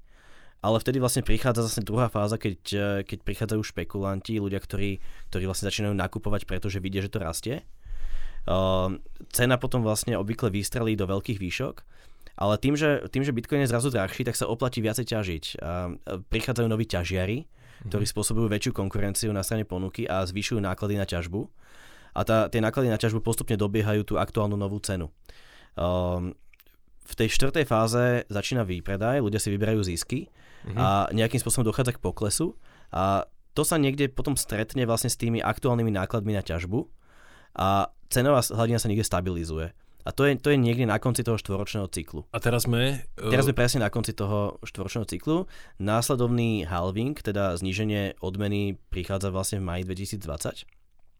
ale 0.57 0.81
vtedy 0.81 0.97
vlastne 0.97 1.21
prichádza 1.21 1.69
zase 1.69 1.85
druhá 1.85 2.09
fáza, 2.09 2.41
keď, 2.41 2.57
keď 3.05 3.19
prichádzajú 3.21 3.61
špekulanti, 3.61 4.41
ľudia, 4.41 4.57
ktorí, 4.57 4.97
ktorí 5.29 5.43
vlastne 5.45 5.69
začínajú 5.69 5.93
nakupovať, 5.93 6.49
pretože 6.49 6.81
vidia, 6.81 7.05
že 7.05 7.13
to 7.13 7.21
rastie. 7.21 7.61
Uh, 8.47 8.95
cena 9.35 9.59
potom 9.59 9.83
vlastne 9.83 10.15
obvykle 10.15 10.47
vystrelí 10.47 10.95
do 10.95 11.03
veľkých 11.03 11.35
výšok, 11.35 11.75
ale 12.37 12.53
tým 12.61 12.77
že, 12.77 13.03
tým, 13.09 13.25
že 13.25 13.33
Bitcoin 13.33 13.65
je 13.65 13.71
zrazu 13.73 13.89
drahší, 13.89 14.23
tak 14.23 14.37
sa 14.37 14.47
oplatí 14.47 14.79
viacej 14.79 15.05
ťažiť. 15.09 15.43
A 15.59 15.91
prichádzajú 16.29 16.67
noví 16.69 16.85
ťažiari, 16.85 17.49
ktorí 17.89 18.05
mhm. 18.05 18.11
spôsobujú 18.13 18.47
väčšiu 18.47 18.71
konkurenciu 18.77 19.29
na 19.33 19.41
strane 19.41 19.65
ponuky 19.65 20.05
a 20.05 20.23
zvyšujú 20.23 20.61
náklady 20.61 20.95
na 20.95 21.05
ťažbu. 21.09 21.41
A 22.17 22.25
tá, 22.25 22.49
tie 22.49 22.61
náklady 22.61 22.89
na 22.89 22.97
ťažbu 22.97 23.21
postupne 23.21 23.53
dobiehajú 23.53 24.01
tú 24.01 24.13
aktuálnu 24.17 24.57
novú 24.57 24.81
cenu. 24.81 25.13
Um, 25.77 26.33
v 27.07 27.13
tej 27.13 27.29
štvrtej 27.29 27.65
fáze 27.69 28.25
začína 28.27 28.65
výpredaj, 28.65 29.21
ľudia 29.21 29.37
si 29.37 29.53
vyberajú 29.53 29.85
zisky 29.85 30.27
mm-hmm. 30.65 30.75
a 30.75 31.07
nejakým 31.13 31.39
spôsobom 31.39 31.69
dochádza 31.69 31.95
k 31.95 32.03
poklesu 32.03 32.57
a 32.89 33.29
to 33.53 33.61
sa 33.63 33.79
niekde 33.79 34.11
potom 34.11 34.35
stretne 34.35 34.83
vlastne 34.83 35.07
s 35.07 35.17
tými 35.17 35.39
aktuálnymi 35.39 35.93
nákladmi 35.93 36.35
na 36.35 36.43
ťažbu 36.43 36.89
a 37.57 37.89
cenová 38.07 38.45
hladina 38.53 38.79
sa 38.79 38.87
niekde 38.87 39.03
stabilizuje. 39.03 39.73
A 40.07 40.15
to 40.15 40.23
je, 40.23 40.39
to 40.39 40.55
je 40.55 40.57
niekde 40.57 40.87
na 40.87 41.03
konci 41.03 41.19
toho 41.19 41.35
štvoročného 41.35 41.91
cyklu. 41.91 42.23
A 42.31 42.39
teraz 42.39 42.63
sme... 42.63 43.03
Uh... 43.19 43.27
Teraz 43.27 43.43
sme 43.43 43.51
presne 43.51 43.83
na 43.83 43.91
konci 43.91 44.15
toho 44.15 44.55
štvoročného 44.63 45.03
cyklu. 45.03 45.51
Následovný 45.83 46.63
halving, 46.63 47.19
teda 47.19 47.59
zníženie 47.59 48.15
odmeny, 48.23 48.79
prichádza 48.87 49.35
vlastne 49.35 49.59
v 49.59 49.67
maji 49.67 49.83
2020. 49.83 50.63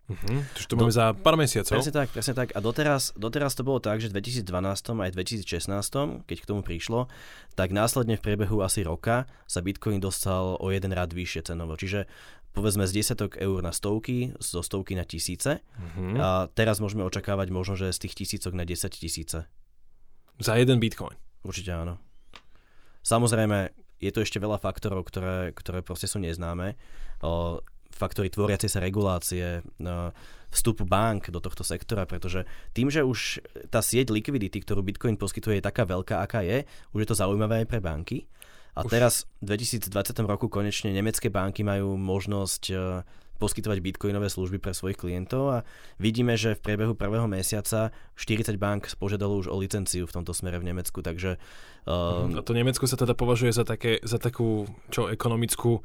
Uh-huh. 0.07 0.39
to 0.71 0.79
máme 0.79 0.87
za 0.87 1.11
pár 1.19 1.35
mesiacov. 1.35 1.83
Presne 1.83 1.91
tak, 1.91 2.07
presne 2.15 2.31
tak. 2.31 2.55
A 2.55 2.63
doteraz, 2.63 3.11
doteraz 3.19 3.59
to 3.59 3.67
bolo 3.67 3.83
tak, 3.83 3.99
že 3.99 4.07
v 4.07 4.23
2012 4.23 5.03
aj 5.03 5.11
2016, 5.11 6.23
keď 6.23 6.37
k 6.39 6.47
tomu 6.47 6.63
prišlo, 6.63 7.11
tak 7.59 7.75
následne 7.75 8.15
v 8.15 8.23
priebehu 8.23 8.63
asi 8.63 8.87
roka 8.87 9.27
sa 9.51 9.59
Bitcoin 9.59 9.99
dostal 9.99 10.55
o 10.63 10.67
jeden 10.71 10.95
rád 10.95 11.11
vyššie 11.11 11.51
cenovo. 11.51 11.75
Čiže 11.75 12.07
povedzme 12.57 12.89
z 12.89 12.97
desiatok 12.97 13.37
eur 13.37 13.61
na 13.61 13.69
stovky, 13.69 14.33
zo 14.41 14.65
stovky 14.65 14.97
na 14.97 15.05
tisíce. 15.05 15.61
Uh-huh. 15.61 16.17
A 16.17 16.27
teraz 16.49 16.81
môžeme 16.81 17.05
očakávať 17.05 17.53
možno, 17.53 17.77
že 17.77 17.93
z 17.93 18.09
tých 18.09 18.25
tisícok 18.25 18.57
na 18.57 18.65
10 18.65 18.89
tisíce. 18.89 19.45
Za 20.41 20.53
jeden 20.57 20.81
Bitcoin? 20.81 21.13
Určite 21.45 21.77
áno. 21.77 22.01
Samozrejme, 23.05 23.71
je 24.01 24.11
to 24.11 24.25
ešte 24.25 24.41
veľa 24.41 24.57
faktorov, 24.57 25.05
ktoré, 25.05 25.53
ktoré 25.53 25.85
proste 25.85 26.09
sú 26.09 26.17
neznáme. 26.17 26.73
O, 27.21 27.61
faktory 27.93 28.29
tvoriacej 28.29 28.69
sa 28.69 28.83
regulácie, 28.83 29.65
vstupu 30.53 30.85
bank 30.85 31.33
do 31.33 31.41
tohto 31.41 31.65
sektora, 31.65 32.05
pretože 32.05 32.45
tým, 32.71 32.93
že 32.93 33.01
už 33.03 33.41
tá 33.73 33.81
sieť 33.81 34.13
likvidity, 34.13 34.61
ktorú 34.61 34.85
Bitcoin 34.85 35.17
poskytuje, 35.17 35.59
je 35.59 35.67
taká 35.67 35.83
veľká, 35.83 36.21
aká 36.23 36.45
je, 36.45 36.63
už 36.93 36.99
je 37.03 37.09
to 37.09 37.19
zaujímavé 37.19 37.65
aj 37.65 37.67
pre 37.67 37.79
banky. 37.81 38.29
A 38.77 38.85
už... 38.85 38.91
teraz 38.93 39.13
v 39.41 39.57
2020 39.57 39.89
roku 40.29 40.45
konečne 40.53 40.93
nemecké 40.93 41.33
banky 41.33 41.65
majú 41.65 41.97
možnosť 41.97 42.63
e, 42.69 42.75
poskytovať 43.41 43.81
bitcoinové 43.81 44.29
služby 44.29 44.61
pre 44.61 44.73
svojich 44.77 44.97
klientov 44.97 45.43
a 45.49 45.57
vidíme, 45.97 46.37
že 46.37 46.53
v 46.53 46.61
priebehu 46.61 46.93
prvého 46.93 47.25
mesiaca 47.25 47.89
40 48.13 48.53
bank 48.61 48.85
požiadalo 49.01 49.41
už 49.41 49.49
o 49.49 49.57
licenciu 49.57 50.05
v 50.05 50.13
tomto 50.13 50.33
smere 50.33 50.61
v 50.61 50.69
Nemecku, 50.69 51.01
takže... 51.01 51.41
Um... 51.89 52.37
A 52.37 52.45
to 52.45 52.53
Nemecko 52.53 52.85
sa 52.85 52.97
teda 52.97 53.17
považuje 53.17 53.49
za, 53.49 53.65
také, 53.65 53.97
za 54.05 54.21
takú 54.21 54.69
čo, 54.93 55.09
ekonomickú 55.09 55.81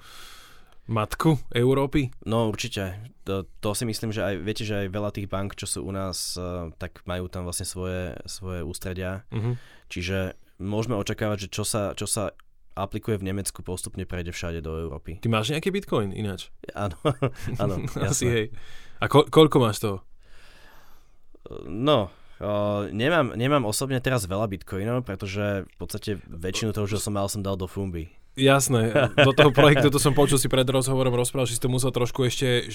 matku 0.88 1.38
Európy? 1.54 2.10
No 2.26 2.50
určite. 2.50 2.98
To, 3.24 3.46
to 3.62 3.70
si 3.72 3.86
myslím, 3.86 4.10
že 4.10 4.20
aj 4.20 4.34
viete, 4.42 4.64
že 4.66 4.84
aj 4.84 4.88
veľa 4.92 5.10
tých 5.14 5.30
bank, 5.30 5.54
čo 5.54 5.64
sú 5.64 5.86
u 5.86 5.92
nás, 5.94 6.34
uh, 6.34 6.74
tak 6.76 7.06
majú 7.06 7.30
tam 7.30 7.46
vlastne 7.46 7.68
svoje, 7.68 8.18
svoje 8.26 8.66
ústredia. 8.66 9.22
Uh-huh. 9.30 9.54
Čiže 9.86 10.34
môžeme 10.58 10.98
očakávať, 10.98 11.46
že 11.46 11.48
čo 11.54 11.62
sa, 11.62 11.94
čo 11.94 12.10
sa 12.10 12.34
aplikuje 12.72 13.20
v 13.20 13.32
Nemecku, 13.32 13.60
postupne 13.60 14.04
prejde 14.08 14.32
všade 14.32 14.60
do 14.64 14.76
Európy. 14.76 15.20
Ty 15.20 15.28
máš 15.28 15.52
nejaký 15.52 15.72
bitcoin 15.72 16.12
ináč? 16.12 16.48
Áno, 16.72 16.96
áno. 17.62 17.74
Asi 18.08 18.24
hej. 18.28 18.46
A 19.02 19.08
ko- 19.10 19.28
koľko 19.28 19.56
máš 19.60 19.78
toho? 19.82 19.98
No, 21.66 22.10
Uh, 22.42 22.90
nemám, 22.90 23.38
nemám 23.38 23.62
osobne 23.62 24.02
teraz 24.02 24.26
veľa 24.26 24.50
bitcoinov, 24.50 25.06
pretože 25.06 25.62
v 25.62 25.76
podstate 25.78 26.18
väčšinu 26.26 26.74
toho, 26.74 26.90
čo 26.90 26.98
som 26.98 27.14
mal, 27.14 27.30
som 27.30 27.38
dal 27.38 27.54
do 27.54 27.70
Fumby. 27.70 28.10
Jasné, 28.34 29.12
do 29.14 29.30
toho 29.30 29.54
projektu, 29.62 29.94
to 29.94 30.02
som 30.02 30.10
počul 30.10 30.42
si 30.42 30.50
pred 30.50 30.66
rozhovorom 30.66 31.14
rozprával, 31.14 31.46
že 31.46 31.54
si 31.54 31.62
to 31.62 31.70
musel 31.70 31.94
trošku 31.94 32.26
ešte 32.26 32.66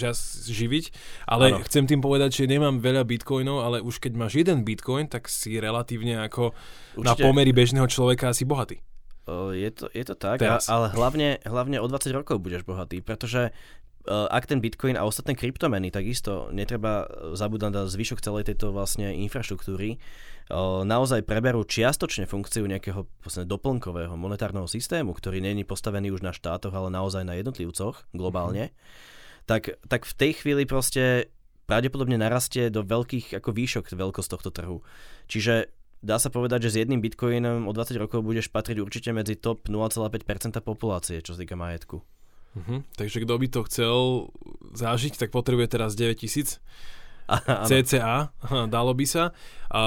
živiť, 0.47 0.85
ale 1.27 1.51
ano. 1.51 1.65
chcem 1.67 1.83
tým 1.83 1.99
povedať, 1.99 2.39
že 2.39 2.43
nemám 2.47 2.79
veľa 2.79 3.03
bitcoinov, 3.03 3.65
ale 3.65 3.83
už 3.83 3.99
keď 3.99 4.13
máš 4.15 4.39
jeden 4.39 4.63
bitcoin, 4.63 5.11
tak 5.11 5.27
si 5.27 5.59
relatívne 5.59 6.23
ako 6.23 6.55
Určite. 6.95 7.03
na 7.03 7.13
pomery 7.17 7.51
bežného 7.51 7.91
človeka 7.91 8.31
asi 8.31 8.47
bohatý. 8.47 8.79
Je 9.27 9.69
to, 9.75 9.91
je 9.91 10.03
to 10.07 10.15
tak, 10.15 10.39
Teraz. 10.39 10.71
ale 10.71 10.87
hlavne, 10.95 11.43
hlavne 11.43 11.83
o 11.83 11.87
20 11.91 12.15
rokov 12.15 12.39
budeš 12.39 12.63
bohatý, 12.63 13.03
pretože 13.03 13.51
ak 14.07 14.47
ten 14.47 14.63
Bitcoin 14.63 14.95
a 14.95 15.03
ostatné 15.03 15.35
kryptomeny, 15.35 15.91
takisto 15.91 16.47
netreba 16.55 17.11
zabúdať 17.35 17.71
na 17.75 17.83
zvyšok 17.91 18.23
celej 18.23 18.47
tejto 18.47 18.71
vlastne 18.71 19.11
infraštruktúry, 19.11 19.99
naozaj 20.87 21.27
preberú 21.27 21.67
čiastočne 21.67 22.23
funkciu 22.23 22.63
nejakého 22.71 23.03
vlastne 23.19 23.43
doplnkového 23.43 24.15
monetárneho 24.15 24.63
systému, 24.63 25.11
ktorý 25.11 25.43
není 25.43 25.67
postavený 25.67 26.15
už 26.15 26.23
na 26.23 26.31
štátoch, 26.31 26.71
ale 26.71 26.87
naozaj 26.87 27.27
na 27.27 27.35
jednotlivcoch 27.35 28.07
globálne, 28.15 28.71
mm-hmm. 28.71 29.43
tak, 29.43 29.75
tak 29.91 30.07
v 30.07 30.13
tej 30.15 30.31
chvíli 30.39 30.63
proste 30.63 31.27
pravdepodobne 31.67 32.15
narastie 32.15 32.71
do 32.71 32.87
veľkých 32.87 33.35
ako 33.43 33.49
výšok 33.51 33.91
veľkosť 33.91 34.29
tohto 34.31 34.55
trhu. 34.55 34.77
Čiže 35.27 35.67
dá 36.01 36.17
sa 36.21 36.29
povedať, 36.29 36.69
že 36.69 36.73
s 36.73 36.79
jedným 36.85 37.01
bitcoinom 37.01 37.65
o 37.65 37.71
20 37.73 37.97
rokov 37.97 38.21
budeš 38.21 38.53
patriť 38.53 38.77
určite 38.81 39.09
medzi 39.13 39.37
top 39.37 39.65
0,5% 39.69 40.61
populácie, 40.61 41.21
čo 41.21 41.33
sa 41.33 41.41
týka 41.41 41.57
majetku. 41.57 42.01
Uh-huh. 42.57 42.81
Takže 42.97 43.21
kto 43.21 43.33
by 43.37 43.47
to 43.49 43.61
chcel 43.69 43.97
zažiť, 44.73 45.17
tak 45.17 45.29
potrebuje 45.29 45.77
teraz 45.77 45.93
9000 45.93 46.57
CCA, 47.69 48.31
dalo 48.71 48.91
by 48.95 49.05
sa. 49.05 49.35
A 49.69 49.81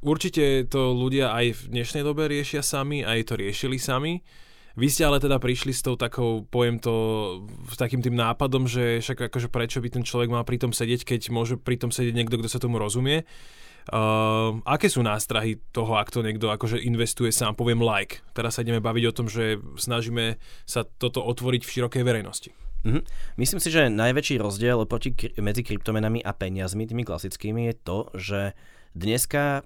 určite 0.00 0.64
to 0.70 0.94
ľudia 0.94 1.34
aj 1.34 1.46
v 1.52 1.60
dnešnej 1.74 2.02
dobe 2.06 2.30
riešia 2.30 2.62
sami, 2.62 3.02
aj 3.02 3.32
to 3.32 3.34
riešili 3.34 3.76
sami. 3.76 4.22
Vy 4.76 4.92
ste 4.92 5.08
ale 5.08 5.16
teda 5.16 5.40
prišli 5.40 5.72
s 5.72 5.80
tou 5.80 5.96
takou, 5.96 6.44
poviem 6.44 6.76
to, 6.76 6.92
s 7.64 7.80
takým 7.80 8.04
tým 8.04 8.12
nápadom, 8.12 8.68
že 8.68 9.00
však 9.00 9.32
akože 9.32 9.48
prečo 9.48 9.80
by 9.80 9.88
ten 9.88 10.04
človek 10.04 10.28
mal 10.28 10.44
pri 10.44 10.60
tom 10.60 10.76
sedieť, 10.76 11.16
keď 11.16 11.20
môže 11.32 11.56
pri 11.56 11.80
tom 11.80 11.88
sedieť 11.88 12.12
niekto, 12.12 12.36
kto 12.36 12.48
sa 12.52 12.60
tomu 12.60 12.76
rozumie. 12.76 13.24
Uh, 13.86 14.58
aké 14.66 14.90
sú 14.90 15.06
nástrahy 15.06 15.62
toho, 15.70 15.94
ak 15.94 16.10
to 16.10 16.18
niekto 16.18 16.50
akože 16.50 16.82
investuje 16.82 17.30
sám, 17.30 17.54
poviem 17.54 17.78
like. 17.78 18.18
Teraz 18.34 18.58
sa 18.58 18.66
ideme 18.66 18.82
baviť 18.82 19.04
o 19.06 19.14
tom, 19.14 19.30
že 19.30 19.62
snažíme 19.78 20.42
sa 20.66 20.82
toto 20.82 21.22
otvoriť 21.22 21.62
v 21.62 21.70
širokej 21.70 22.02
verejnosti. 22.02 22.50
Mm-hmm. 22.82 23.02
Myslím 23.38 23.60
si, 23.62 23.70
že 23.70 23.86
najväčší 23.86 24.42
rozdiel 24.42 24.82
proti, 24.90 25.14
medzi 25.38 25.62
kryptomenami 25.62 26.18
a 26.18 26.34
peniazmi, 26.34 26.86
tými 26.86 27.06
klasickými, 27.06 27.70
je 27.70 27.74
to, 27.78 27.98
že 28.18 28.40
dneska 28.94 29.62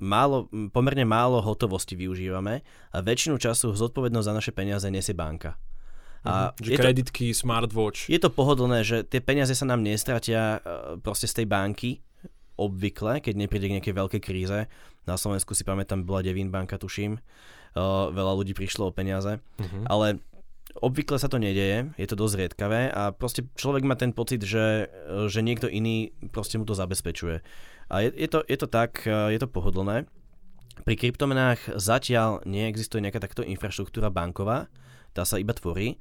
málo, 0.00 0.50
pomerne 0.74 1.06
málo 1.06 1.38
hotovosti 1.38 1.94
využívame 1.94 2.64
a 2.92 2.96
väčšinu 2.98 3.38
času 3.38 3.76
zodpovednosť 3.78 4.26
za 4.26 4.34
naše 4.34 4.52
peniaze 4.52 4.88
nesie 4.90 5.14
banka. 5.14 5.54
A 6.22 6.54
mm, 6.54 6.62
že 6.62 6.78
kreditky, 6.78 7.34
to, 7.34 7.42
smartwatch. 7.42 8.06
Je 8.06 8.18
to 8.18 8.30
pohodlné, 8.30 8.86
že 8.86 9.02
tie 9.02 9.18
peniaze 9.18 9.54
sa 9.58 9.66
nám 9.66 9.82
nestratia 9.82 10.62
proste 11.02 11.26
z 11.26 11.42
tej 11.42 11.46
banky, 11.50 11.90
obvykle, 12.68 13.18
keď 13.18 13.34
nepríde 13.34 13.66
k 13.66 13.74
nejakej 13.78 13.94
veľkej 13.98 14.22
kríze. 14.22 14.58
Na 15.06 15.18
Slovensku 15.18 15.52
si 15.58 15.66
pamätám, 15.66 16.06
bola 16.06 16.22
Devin 16.22 16.54
banka, 16.54 16.78
tuším. 16.78 17.18
Uh, 17.74 18.12
veľa 18.14 18.32
ľudí 18.38 18.54
prišlo 18.54 18.88
o 18.88 18.94
peniaze. 18.94 19.42
Uh-huh. 19.58 19.84
Ale 19.90 20.22
obvykle 20.78 21.18
sa 21.18 21.28
to 21.28 21.42
nedeje, 21.42 21.90
je 21.98 22.06
to 22.08 22.16
dosť 22.16 22.34
riedkavé 22.38 22.88
a 22.88 23.12
proste 23.12 23.44
človek 23.58 23.84
má 23.84 23.92
ten 23.98 24.14
pocit, 24.14 24.40
že, 24.40 24.88
že 25.28 25.44
niekto 25.44 25.68
iný 25.68 26.16
proste 26.32 26.56
mu 26.56 26.64
to 26.64 26.72
zabezpečuje. 26.72 27.44
A 27.92 27.94
je, 28.00 28.08
je, 28.14 28.28
to, 28.30 28.40
je 28.48 28.56
to 28.56 28.68
tak, 28.70 29.04
je 29.04 29.36
to 29.36 29.50
pohodlné. 29.50 30.08
Pri 30.88 30.94
kryptomenách 30.96 31.76
zatiaľ 31.76 32.40
neexistuje 32.48 33.04
nejaká 33.04 33.20
takto 33.20 33.44
infraštruktúra 33.44 34.08
banková, 34.08 34.72
tá 35.12 35.28
sa 35.28 35.36
iba 35.36 35.52
tvorí, 35.52 36.00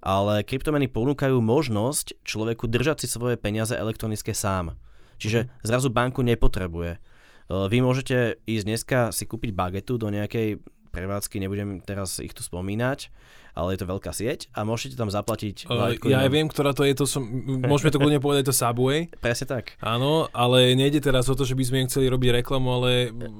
ale 0.00 0.40
kryptomeny 0.40 0.88
ponúkajú 0.88 1.36
možnosť 1.44 2.24
človeku 2.24 2.72
držať 2.72 3.04
si 3.04 3.06
svoje 3.12 3.36
peniaze 3.36 3.76
elektronické 3.76 4.32
sám. 4.32 4.80
Čiže 5.16 5.48
zrazu 5.64 5.88
banku 5.88 6.20
nepotrebuje. 6.20 7.00
Vy 7.46 7.78
môžete 7.78 8.42
ísť 8.42 8.64
dneska 8.66 8.98
si 9.14 9.24
kúpiť 9.24 9.54
bagetu 9.54 9.96
do 9.96 10.10
nejakej 10.10 10.58
prevádzky, 10.96 11.36
nebudem 11.36 11.84
teraz 11.84 12.16
ich 12.24 12.32
tu 12.32 12.40
spomínať, 12.40 13.12
ale 13.56 13.72
je 13.72 13.80
to 13.80 13.88
veľká 13.88 14.12
sieť 14.12 14.52
a 14.52 14.68
môžete 14.68 15.00
tam 15.00 15.08
zaplatiť. 15.08 15.68
Uh, 15.68 15.96
ja 16.08 16.24
aj 16.24 16.30
viem, 16.32 16.48
ktorá 16.48 16.76
to 16.76 16.84
je, 16.84 16.92
to 16.92 17.04
som, 17.08 17.24
môžeme 17.64 17.88
to 17.88 17.96
kľudne 17.96 18.20
povedať, 18.20 18.48
to 18.48 18.54
Subway. 18.56 19.08
Presne 19.20 19.48
tak. 19.48 19.80
Áno, 19.80 20.28
ale 20.36 20.76
nejde 20.76 21.00
teraz 21.00 21.28
o 21.32 21.36
to, 21.36 21.48
že 21.48 21.56
by 21.56 21.64
sme 21.64 21.76
im 21.84 21.88
chceli 21.88 22.12
robiť 22.12 22.44
reklamu, 22.44 22.68
ale 22.80 22.90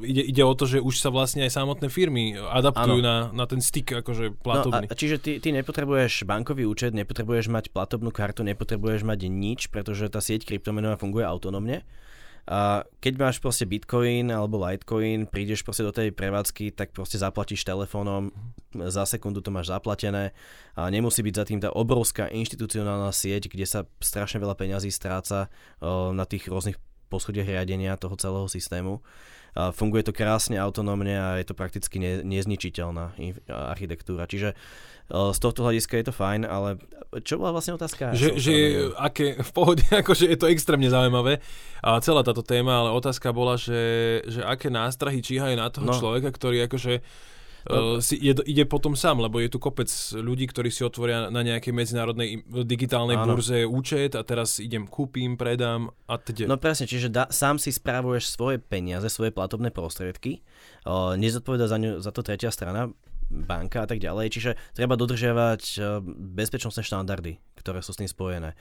ide, 0.04 0.24
ide 0.24 0.42
o 0.44 0.56
to, 0.56 0.64
že 0.64 0.80
už 0.80 1.00
sa 1.00 1.12
vlastne 1.12 1.44
aj 1.44 1.52
samotné 1.52 1.92
firmy 1.92 2.36
adaptujú 2.36 3.04
na, 3.04 3.28
na 3.32 3.44
ten 3.44 3.60
styk 3.60 4.04
akože 4.04 4.40
platobný. 4.40 4.88
No 4.88 4.92
a, 4.92 4.96
čiže 4.96 5.20
ty, 5.20 5.36
ty 5.36 5.52
nepotrebuješ 5.52 6.24
bankový 6.24 6.64
účet, 6.64 6.96
nepotrebuješ 6.96 7.52
mať 7.52 7.64
platobnú 7.72 8.08
kartu, 8.08 8.40
nepotrebuješ 8.40 9.04
mať 9.04 9.28
nič, 9.28 9.68
pretože 9.68 10.08
tá 10.08 10.24
sieť 10.24 10.48
kryptomenová 10.48 10.96
funguje 10.96 11.28
autonómne 11.28 11.84
A 12.46 12.86
keď 13.02 13.14
máš 13.18 13.36
proste 13.42 13.66
Bitcoin 13.66 14.30
alebo 14.30 14.62
Litecoin, 14.62 15.26
prídeš 15.26 15.66
proste 15.66 15.82
do 15.82 15.90
tej 15.90 16.14
prevádzky, 16.14 16.70
tak 16.78 16.94
proste 16.94 17.18
zaplatíš 17.18 17.66
telefónom, 17.66 18.30
za 18.70 19.02
sekundu 19.02 19.42
to 19.42 19.50
máš 19.50 19.66
zaplatené 19.66 20.30
a 20.78 20.86
nemusí 20.86 21.26
byť 21.26 21.34
za 21.34 21.44
tým 21.44 21.58
tá 21.58 21.74
obrovská 21.74 22.30
inštitucionálna 22.30 23.10
sieť, 23.10 23.50
kde 23.50 23.66
sa 23.66 23.82
strašne 23.98 24.38
veľa 24.38 24.54
peňazí 24.54 24.94
stráca 24.94 25.50
na 26.14 26.22
tých 26.22 26.46
rôznych 26.46 26.78
poschodiach 27.08 27.46
riadenia 27.46 27.98
toho 27.98 28.14
celého 28.18 28.46
systému. 28.50 29.00
A 29.56 29.72
funguje 29.72 30.04
to 30.04 30.12
krásne, 30.12 30.60
autonómne 30.60 31.16
a 31.16 31.40
je 31.40 31.48
to 31.48 31.56
prakticky 31.56 31.96
ne, 31.96 32.20
nezničiteľná 32.20 33.16
architektúra. 33.48 34.28
Čiže 34.28 34.52
z 35.08 35.38
tohto 35.38 35.64
hľadiska 35.64 35.96
je 35.96 36.06
to 36.10 36.14
fajn, 36.14 36.44
ale 36.44 36.82
čo 37.22 37.38
bola 37.38 37.56
vlastne 37.56 37.78
otázka? 37.78 38.12
Že, 38.12 38.28
že 38.36 38.52
aké, 38.98 39.38
v 39.38 39.50
pohode, 39.54 39.86
akože 40.02 40.28
je 40.28 40.36
to 40.36 40.50
extrémne 40.50 40.90
zaujímavé 40.90 41.38
a 41.80 41.96
celá 42.02 42.26
táto 42.26 42.42
téma, 42.42 42.84
ale 42.84 42.90
otázka 42.92 43.30
bola, 43.30 43.54
že, 43.56 44.20
že 44.26 44.42
aké 44.42 44.68
nástrahy 44.68 45.22
číhajú 45.22 45.54
na 45.56 45.70
toho 45.70 45.88
no. 45.88 45.94
človeka, 45.94 46.34
ktorý 46.34 46.66
akože 46.66 47.00
uh, 47.66 47.98
si 47.98 48.16
je, 48.18 48.32
ide 48.46 48.64
potom 48.64 48.94
sám, 48.94 49.18
lebo 49.22 49.42
je 49.42 49.50
tu 49.50 49.58
kopec 49.58 49.88
ľudí, 50.14 50.46
ktorí 50.50 50.70
si 50.70 50.86
otvoria 50.86 51.28
na 51.28 51.42
nejakej 51.42 51.72
medzinárodnej 51.74 52.42
digitálnej 52.46 53.18
Áno. 53.18 53.34
burze 53.34 53.66
účet 53.66 54.14
a 54.14 54.22
teraz 54.22 54.62
idem, 54.62 54.86
kúpim, 54.86 55.34
predám 55.34 55.90
a 56.06 56.16
teda. 56.18 56.46
No 56.46 56.56
presne, 56.56 56.86
čiže 56.86 57.10
da, 57.10 57.26
sám 57.28 57.58
si 57.58 57.74
správuješ 57.74 58.32
svoje 58.32 58.62
peniaze, 58.62 59.06
svoje 59.10 59.30
platobné 59.34 59.74
prostriedky, 59.74 60.40
uh, 60.86 61.18
nezodpoveda 61.18 61.66
za, 61.66 61.78
ňu, 61.78 61.90
za 62.00 62.10
to 62.14 62.22
tretia 62.22 62.54
strana, 62.54 62.90
banka 63.26 63.82
a 63.82 63.88
tak 63.90 63.98
ďalej, 63.98 64.30
čiže 64.30 64.50
treba 64.72 64.94
dodržiavať 64.94 65.62
uh, 65.76 65.98
bezpečnostné 66.38 66.86
štandardy, 66.86 67.42
ktoré 67.58 67.82
sú 67.82 67.90
s 67.90 68.00
tým 68.00 68.10
spojené. 68.10 68.54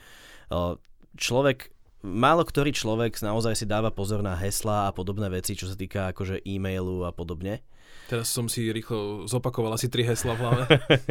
Človek 1.16 1.74
málo 2.06 2.46
ktorý 2.46 2.70
človek 2.70 3.18
naozaj 3.18 3.58
si 3.58 3.66
dáva 3.66 3.90
pozor 3.90 4.22
na 4.22 4.38
hesla 4.38 4.86
a 4.86 4.94
podobné 4.94 5.26
veci, 5.26 5.58
čo 5.58 5.66
sa 5.66 5.74
týka 5.74 6.14
akože 6.14 6.46
e-mailu 6.46 7.02
a 7.02 7.10
podobne. 7.10 7.66
Teraz 8.06 8.30
som 8.30 8.46
si 8.46 8.70
rýchlo 8.70 9.26
zopakoval 9.26 9.74
asi 9.74 9.90
tri 9.90 10.06
hesla 10.06 10.38
v 10.38 10.40
hlave. 10.46 10.62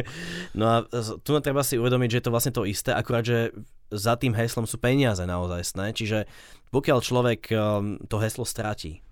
no 0.58 0.64
a 0.64 0.76
tu 1.20 1.30
treba 1.44 1.60
si 1.60 1.76
uvedomiť, 1.76 2.08
že 2.08 2.18
je 2.18 2.24
to 2.24 2.32
vlastne 2.32 2.52
to 2.56 2.64
isté, 2.64 2.96
akurát, 2.96 3.20
že 3.20 3.52
za 3.92 4.16
tým 4.16 4.32
heslom 4.32 4.64
sú 4.64 4.80
peniaze 4.80 5.20
naozaj. 5.20 5.76
Čiže 5.92 6.24
pokiaľ 6.72 6.98
človek 7.04 7.40
um, 7.52 8.00
to 8.08 8.16
heslo 8.18 8.48
stratí 8.48 9.04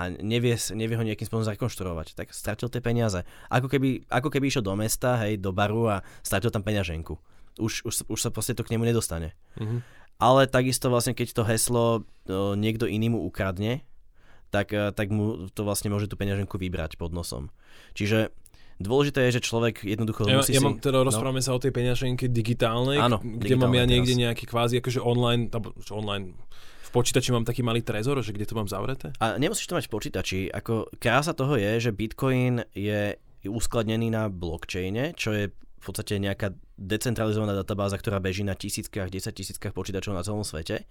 a 0.00 0.10
nevie, 0.10 0.56
nevie 0.74 0.96
ho 0.96 1.04
nejakým 1.04 1.28
spôsobom 1.28 1.46
zrekonštruovať, 1.46 2.16
tak 2.16 2.32
stratil 2.32 2.72
tie 2.72 2.80
peniaze. 2.80 3.22
Ako 3.52 3.68
keby, 3.68 4.08
ako 4.08 4.28
keby 4.32 4.48
išiel 4.48 4.64
do 4.64 4.74
mesta, 4.74 5.20
hej, 5.22 5.36
do 5.36 5.52
baru 5.52 5.92
a 5.92 5.96
stratil 6.24 6.48
tam 6.48 6.64
peňaženku. 6.64 7.14
Už, 7.60 7.84
už, 7.84 8.08
už 8.08 8.18
sa 8.18 8.32
proste 8.32 8.56
to 8.56 8.64
k 8.64 8.72
nemu 8.72 8.88
nedostane. 8.88 9.36
Mm-hmm. 9.60 9.80
Ale 10.20 10.48
takisto 10.48 10.92
vlastne, 10.92 11.16
keď 11.16 11.28
to 11.32 11.42
heslo 11.48 11.84
niekto 12.56 12.84
iný 12.84 13.12
mu 13.12 13.24
ukradne, 13.24 13.84
tak, 14.50 14.74
eh, 14.74 14.90
tak 14.90 15.08
mu 15.14 15.48
to 15.50 15.62
vlastne 15.62 15.88
môže 15.88 16.10
tú 16.10 16.18
peňaženku 16.18 16.58
vybrať 16.58 16.98
pod 16.98 17.14
nosom. 17.14 17.48
Čiže 17.94 18.34
Dôležité 18.80 19.28
je, 19.28 19.36
že 19.36 19.44
človek 19.44 19.84
jednoducho 19.84 20.24
ja, 20.24 20.40
musí 20.40 20.56
ja 20.56 20.64
mám, 20.64 20.80
teda 20.80 21.04
rozprávame 21.04 21.44
no. 21.44 21.46
sa 21.46 21.52
o 21.52 21.60
tej 21.60 21.68
peňaženke 21.68 22.32
digitálnej, 22.32 22.96
Áno, 22.96 23.20
kde 23.20 23.52
digitálne 23.52 23.60
mám 23.60 23.76
ja 23.76 23.84
niekde 23.84 24.16
teraz. 24.16 24.24
nejaký 24.24 24.44
kvázi, 24.48 24.74
akože 24.80 25.00
online, 25.04 25.52
online 25.92 26.32
v 26.88 26.90
počítači 26.96 27.28
mám 27.36 27.44
taký 27.44 27.60
malý 27.60 27.84
trezor, 27.84 28.16
že 28.24 28.32
kde 28.32 28.48
to 28.48 28.56
mám 28.56 28.72
zavreté? 28.72 29.12
A 29.20 29.36
nemusíš 29.36 29.68
to 29.68 29.76
mať 29.76 29.84
v 29.84 29.92
počítači. 29.92 30.38
Ako 30.48 30.88
krása 30.96 31.36
toho 31.36 31.60
je, 31.60 31.76
že 31.76 31.92
Bitcoin 31.92 32.64
je 32.72 33.20
uskladnený 33.44 34.16
na 34.16 34.32
blockchaine, 34.32 35.12
čo 35.12 35.36
je 35.36 35.52
v 35.52 35.84
podstate 35.84 36.16
nejaká 36.16 36.56
decentralizovaná 36.80 37.52
databáza, 37.52 38.00
ktorá 38.00 38.16
beží 38.16 38.48
na 38.48 38.56
tisíckach, 38.56 39.12
10 39.12 39.28
tisíckach 39.28 39.76
počítačov 39.76 40.16
na 40.16 40.24
celom 40.24 40.40
svete. 40.40 40.88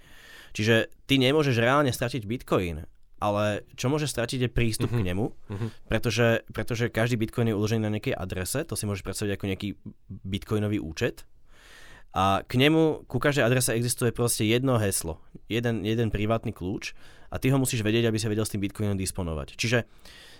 Čiže 0.53 0.93
ty 1.09 1.17
nemôžeš 1.17 1.57
reálne 1.57 1.89
stratiť 1.89 2.25
Bitcoin, 2.25 2.85
ale 3.19 3.67
čo 3.75 3.91
môže 3.91 4.07
stratiť 4.07 4.47
je 4.47 4.49
prístup 4.49 4.89
uh-huh. 4.89 5.03
k 5.03 5.07
nemu, 5.11 5.25
uh-huh. 5.31 5.69
pretože, 5.91 6.47
pretože 6.49 6.87
každý 6.87 7.19
bitcoin 7.19 7.51
je 7.51 7.57
uložený 7.59 7.81
na 7.83 7.93
nejakej 7.93 8.15
adrese, 8.15 8.63
to 8.63 8.79
si 8.79 8.87
môžeš 8.87 9.03
predstaviť 9.03 9.31
ako 9.35 9.45
nejaký 9.51 9.69
bitcoinový 10.07 10.79
účet 10.79 11.27
a 12.09 12.41
k 12.41 12.57
nemu, 12.57 13.05
ku 13.05 13.21
každej 13.21 13.45
adrese 13.45 13.77
existuje 13.77 14.09
proste 14.09 14.41
jedno 14.41 14.81
heslo, 14.81 15.21
jeden, 15.45 15.85
jeden 15.85 16.09
privátny 16.09 16.49
kľúč 16.49 16.97
a 17.29 17.37
ty 17.37 17.53
ho 17.53 17.61
musíš 17.61 17.85
vedieť, 17.85 18.09
aby 18.09 18.17
sa 18.17 18.33
vedel 18.33 18.47
s 18.47 18.53
tým 18.57 18.65
bitcoinom 18.65 18.97
disponovať. 18.97 19.53
Čiže 19.53 19.85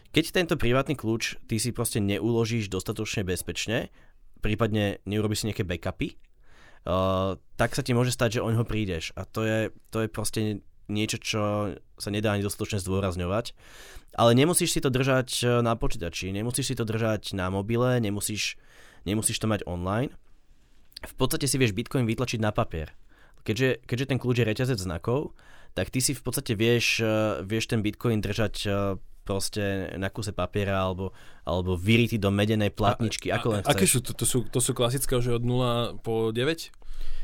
keď 0.10 0.26
tento 0.34 0.56
privátny 0.58 0.98
kľúč 0.98 1.38
ty 1.46 1.62
si 1.62 1.70
proste 1.70 2.02
neuložíš 2.02 2.74
dostatočne 2.74 3.22
bezpečne, 3.22 3.94
prípadne 4.42 4.98
neurobiš 5.06 5.46
si 5.46 5.48
nejaké 5.54 5.62
backupy, 5.62 6.18
uh, 6.89 7.38
tak 7.54 7.78
sa 7.78 7.86
ti 7.86 7.94
môže 7.94 8.18
stať, 8.18 8.42
že 8.42 8.46
o 8.46 8.50
ňo 8.50 8.65
prídeš. 8.65 9.13
A 9.13 9.30
to 9.30 9.46
je, 9.46 9.70
to 9.94 10.02
je 10.02 10.08
proste 10.10 10.65
niečo, 10.89 11.17
čo 11.21 11.41
sa 11.95 12.10
nedá 12.10 12.34
ani 12.34 12.43
dostatočne 12.43 12.82
zdôrazňovať. 12.82 13.54
Ale 14.17 14.34
nemusíš 14.34 14.73
si 14.73 14.80
to 14.82 14.89
držať 14.89 15.30
e, 15.45 15.45
na 15.62 15.78
počítači, 15.78 16.34
nemusíš 16.34 16.73
si 16.73 16.75
to 16.75 16.84
držať 16.84 17.38
na 17.38 17.54
mobile, 17.54 18.02
nemusíš, 18.02 18.58
nemusíš 19.06 19.38
to 19.38 19.45
mať 19.45 19.63
online. 19.69 20.10
V 21.06 21.13
podstate 21.15 21.45
si 21.45 21.56
vieš 21.62 21.78
Bitcoin 21.78 22.10
vytlačiť 22.10 22.41
na 22.41 22.49
papier. 22.49 22.91
Keďže, 23.47 23.86
keďže 23.88 24.10
ten 24.10 24.17
kľúč 24.19 24.41
je 24.41 24.49
reťazec 24.49 24.80
znakov, 24.82 25.38
tak 25.78 25.93
ty 25.93 26.02
si 26.02 26.17
v 26.17 26.21
podstate 26.25 26.58
vieš, 26.58 26.99
e, 26.99 27.45
vieš 27.45 27.69
ten 27.69 27.86
Bitcoin 27.86 28.19
držať 28.19 28.56
e, 28.65 28.69
proste 29.30 29.94
na 30.02 30.10
kuse 30.10 30.34
papiera 30.34 30.82
alebo, 30.82 31.13
alebo 31.46 31.78
vyritý 31.78 32.18
do 32.18 32.34
medenej 32.34 32.74
platničky, 32.74 33.30
a, 33.30 33.38
ako 33.38 33.48
len 33.54 33.62
chceš. 33.62 33.74
Aké 33.78 33.86
sú 33.86 34.00
to? 34.02 34.12
To 34.18 34.26
sú, 34.26 34.38
to 34.50 34.58
sú 34.58 34.74
klasické, 34.74 35.13
že 35.22 35.38
od 35.38 35.46
0 35.46 36.02
po 36.02 36.34
9? 36.34 36.74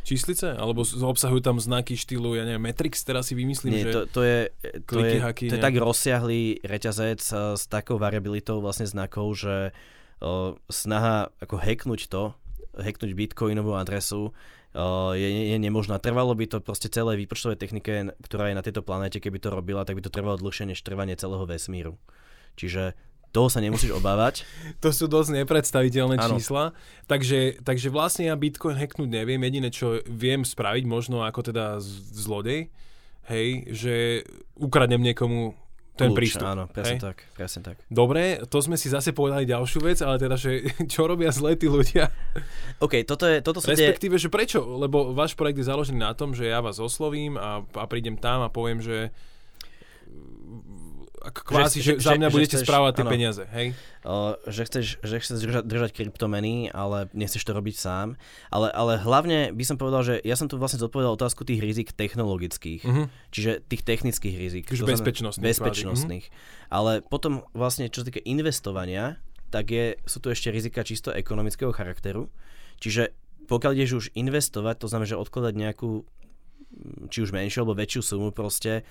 číslice? 0.06 0.54
Alebo 0.54 0.86
obsahujú 0.86 1.41
tam 1.41 1.58
znaky 1.58 1.98
štýlu, 1.98 2.38
ja 2.38 2.46
neviem, 2.46 2.62
Matrix, 2.62 3.02
teraz 3.02 3.28
si 3.28 3.34
vymyslím, 3.34 3.74
Nie, 3.74 3.86
že... 3.89 3.91
to, 3.91 4.02
to 4.06 4.22
je, 4.22 4.39
to 4.86 5.02
je, 5.02 5.18
haky, 5.18 5.50
to 5.50 5.58
je 5.58 5.65
tak 5.65 5.76
rozsiahlý 5.82 6.62
reťazec 6.62 7.20
s 7.58 7.63
takou 7.65 7.98
variabilitou 7.98 8.62
vlastne 8.62 8.86
znakov, 8.86 9.34
že 9.34 9.74
o, 10.22 10.62
snaha 10.70 11.34
ako 11.41 11.58
hacknúť 11.58 12.06
to, 12.06 12.38
hacknúť 12.78 13.12
bitcoinovú 13.18 13.74
adresu 13.74 14.30
je, 15.16 15.56
je 15.56 15.58
nemožná. 15.58 15.98
Trvalo 16.04 16.36
by 16.36 16.46
to 16.52 16.58
proste 16.60 16.92
celé 16.92 17.16
výpočtové 17.16 17.56
technike, 17.56 18.12
ktorá 18.20 18.52
je 18.52 18.60
na 18.60 18.64
tejto 18.66 18.84
planéte, 18.84 19.24
keby 19.24 19.40
to 19.40 19.48
robila, 19.48 19.88
tak 19.88 19.96
by 19.96 20.04
to 20.04 20.12
trvalo 20.12 20.36
dlhšie 20.36 20.68
než 20.68 20.84
trvanie 20.84 21.16
celého 21.16 21.48
vesmíru. 21.48 21.96
Čiže 22.60 22.96
toho 23.36 23.52
sa 23.52 23.60
nemusíš 23.60 23.96
obávať. 24.00 24.48
to 24.84 24.96
sú 24.96 25.12
dosť 25.12 25.44
nepredstaviteľné 25.44 26.16
ano. 26.20 26.36
čísla. 26.36 26.76
Takže, 27.08 27.64
takže 27.64 27.88
vlastne 27.92 28.32
ja 28.32 28.36
Bitcoin 28.36 28.80
hacknúť 28.80 29.10
neviem. 29.12 29.40
Jediné, 29.44 29.72
čo 29.72 30.00
viem 30.08 30.44
spraviť, 30.44 30.84
možno 30.88 31.24
ako 31.24 31.52
teda 31.52 31.80
zlodej, 32.16 32.72
hej, 33.28 33.48
že 33.72 33.94
ukradnem 34.56 35.04
niekomu 35.04 35.56
ten 35.96 36.12
Kľúč, 36.12 36.20
prístup. 36.20 36.44
Áno, 36.52 36.68
presne 36.68 37.00
tak, 37.00 37.24
presne 37.32 37.62
tak. 37.64 37.80
Dobre, 37.88 38.44
to 38.52 38.60
sme 38.60 38.76
si 38.76 38.92
zase 38.92 39.16
povedali 39.16 39.48
ďalšiu 39.48 39.80
vec, 39.80 40.04
ale 40.04 40.20
teda, 40.20 40.36
že 40.36 40.68
čo 40.94 41.08
robia 41.08 41.32
zle 41.32 41.56
tí 41.56 41.72
ľudia? 41.72 42.12
OK, 42.84 43.08
toto 43.08 43.24
je, 43.24 43.40
toto 43.40 43.64
sa 43.64 43.72
Respektíve, 43.72 44.20
že 44.20 44.28
prečo? 44.28 44.60
Lebo 44.60 45.16
váš 45.16 45.40
projekt 45.40 45.64
je 45.64 45.72
založený 45.72 46.04
na 46.04 46.12
tom, 46.12 46.36
že 46.36 46.52
ja 46.52 46.60
vás 46.60 46.84
oslovím 46.84 47.40
a, 47.40 47.64
a 47.64 47.86
prídem 47.88 48.20
tam 48.20 48.44
a 48.44 48.52
poviem, 48.52 48.84
že 48.84 49.16
ako 51.26 51.42
kvázi, 51.42 51.82
že, 51.82 51.98
že, 51.98 52.06
že 52.06 52.08
za 52.08 52.14
mňa 52.14 52.30
že 52.30 52.36
budete 52.38 52.58
chceš, 52.62 52.68
správať 52.70 52.92
tie 52.94 53.04
ano, 53.04 53.12
peniaze, 53.12 53.44
hej? 53.50 53.68
Uh, 54.06 54.38
že 54.46 54.62
chceš, 54.70 54.86
že 55.02 55.16
chceš 55.18 55.38
držať, 55.42 55.64
držať 55.66 55.92
kryptomeny, 55.98 56.70
ale 56.70 57.10
nechceš 57.18 57.42
to 57.42 57.58
robiť 57.58 57.76
sám. 57.76 58.08
Ale, 58.54 58.70
ale 58.70 59.02
hlavne 59.02 59.50
by 59.50 59.64
som 59.66 59.82
povedal, 59.82 60.06
že 60.06 60.16
ja 60.22 60.38
som 60.38 60.46
tu 60.46 60.62
vlastne 60.62 60.78
zodpovedal 60.78 61.18
otázku 61.18 61.42
tých 61.42 61.60
rizik 61.66 61.98
technologických, 61.98 62.82
uh-huh. 62.86 63.06
čiže 63.34 63.66
tých 63.66 63.82
technických 63.82 64.36
rizik. 64.38 64.64
Čiže 64.70 64.86
bezpečnostných. 64.86 65.46
Bezpečnostných. 65.50 66.26
Uh-huh. 66.30 66.70
Ale 66.70 66.92
potom 67.02 67.42
vlastne, 67.58 67.90
čo 67.90 68.06
sa 68.06 68.14
týka 68.14 68.22
investovania, 68.22 69.18
tak 69.50 69.74
je, 69.74 69.98
sú 70.06 70.22
tu 70.22 70.30
ešte 70.30 70.54
rizika 70.54 70.86
čisto 70.86 71.10
ekonomického 71.10 71.74
charakteru. 71.74 72.30
Čiže 72.78 73.16
pokiaľ 73.50 73.72
ideš 73.78 73.94
už 73.94 74.06
investovať, 74.14 74.86
to 74.86 74.88
znamená, 74.90 75.08
že 75.10 75.18
odkladať 75.18 75.54
nejakú 75.54 76.06
či 77.10 77.24
už 77.24 77.32
menšiu 77.32 77.64
alebo 77.64 77.78
väčšiu 77.78 78.02
sumu 78.04 78.30
proste, 78.36 78.84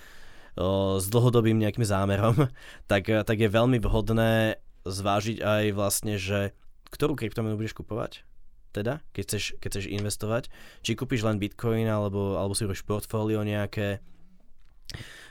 s 0.55 1.05
dlhodobým 1.11 1.59
nejakým 1.59 1.83
zámerom, 1.83 2.47
tak, 2.91 3.11
tak 3.11 3.37
je 3.37 3.49
veľmi 3.51 3.79
vhodné 3.83 4.59
zvážiť 4.85 5.41
aj 5.41 5.63
vlastne, 5.75 6.15
že 6.15 6.55
ktorú 6.93 7.17
kryptomenu 7.17 7.59
budeš 7.59 7.75
kupovať, 7.75 8.23
teda, 8.71 8.99
keď 9.15 9.23
chceš, 9.23 9.43
keď 9.59 9.69
chceš 9.71 9.85
investovať, 9.87 10.43
či 10.83 10.99
kúpiš 10.99 11.23
len 11.23 11.39
Bitcoin, 11.39 11.87
alebo, 11.87 12.35
alebo 12.35 12.51
si 12.51 12.67
robíš 12.67 12.83
portfólio 12.83 13.43
nejaké. 13.47 14.03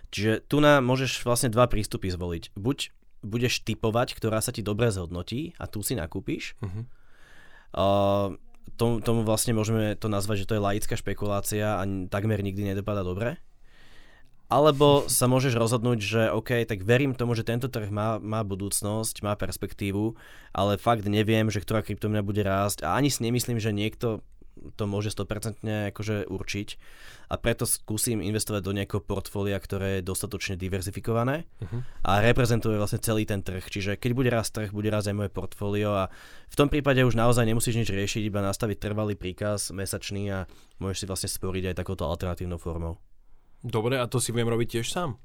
Čiže 0.09 0.49
tu 0.49 0.65
nám 0.65 0.81
môžeš 0.85 1.25
vlastne 1.29 1.53
dva 1.53 1.69
prístupy 1.69 2.09
zvoliť. 2.09 2.57
Buď 2.57 2.93
budeš 3.25 3.65
typovať, 3.65 4.17
ktorá 4.17 4.41
sa 4.45 4.53
ti 4.53 4.61
dobre 4.61 4.93
zhodnotí 4.93 5.57
a 5.57 5.65
tu 5.65 5.81
si 5.81 5.97
nakúpiš. 5.97 6.57
Uh-huh. 6.61 6.85
Uh, 7.75 8.29
tomu, 8.77 9.01
tomu 9.01 9.25
vlastne 9.25 9.57
môžeme 9.57 9.97
to 9.97 10.09
nazvať, 10.09 10.45
že 10.45 10.49
to 10.49 10.57
je 10.57 10.65
laická 10.65 10.95
špekulácia 10.97 11.81
a 11.81 11.83
takmer 12.09 12.41
nikdy 12.41 12.73
nedopadá 12.73 13.05
dobre. 13.05 13.41
Alebo 14.55 15.11
sa 15.11 15.27
môžeš 15.27 15.59
rozhodnúť, 15.59 15.99
že 15.99 16.23
OK, 16.31 16.63
tak 16.63 16.87
verím 16.87 17.19
tomu, 17.19 17.35
že 17.35 17.43
tento 17.43 17.67
trh 17.67 17.91
má, 17.91 18.23
má 18.23 18.47
budúcnosť, 18.47 19.27
má 19.27 19.35
perspektívu, 19.35 20.15
ale 20.55 20.79
fakt 20.79 21.11
neviem, 21.11 21.51
že 21.51 21.59
ktorá 21.59 21.83
kryptomena 21.83 22.23
bude 22.23 22.47
rásť 22.47 22.87
a 22.87 22.95
ani 22.95 23.11
si 23.11 23.27
nemyslím, 23.27 23.59
že 23.59 23.75
niekto 23.75 24.23
to 24.79 24.87
môže 24.87 25.11
100% 25.11 25.67
akože 25.91 26.31
určiť 26.31 26.69
a 27.29 27.35
preto 27.35 27.67
skúsim 27.67 28.23
investovať 28.23 28.63
do 28.63 28.73
nejakého 28.73 29.03
portfólia, 29.03 29.59
ktoré 29.59 29.99
je 29.99 30.07
dostatočne 30.07 30.55
diverzifikované 30.55 31.45
uh-huh. 31.59 31.81
a 32.07 32.23
reprezentuje 32.23 32.79
vlastne 32.79 33.03
celý 33.03 33.27
ten 33.27 33.43
trh. 33.43 33.67
Čiže 33.67 33.99
keď 33.99 34.11
bude 34.15 34.31
raz 34.31 34.55
trh, 34.55 34.71
bude 34.71 34.89
raz 34.89 35.11
aj 35.11 35.19
moje 35.19 35.31
portfólio 35.35 36.07
a 36.07 36.15
v 36.47 36.59
tom 36.59 36.71
prípade 36.71 37.03
už 37.03 37.19
naozaj 37.19 37.45
nemusíš 37.45 37.75
nič 37.75 37.91
riešiť, 37.91 38.23
iba 38.23 38.41
nastaviť 38.41 38.79
trvalý 38.79 39.19
príkaz 39.19 39.75
mesačný 39.75 40.31
a 40.31 40.39
môžeš 40.79 40.99
si 41.05 41.07
vlastne 41.11 41.31
sporiť 41.31 41.75
aj 41.75 41.79
takouto 41.83 42.07
alternatívnou 42.07 42.63
formou. 42.63 43.03
Dobre, 43.65 43.97
a 43.97 44.05
to 44.05 44.21
si 44.21 44.29
viem 44.29 44.45
robiť 44.45 44.79
tiež 44.79 44.93
sám? 44.93 45.17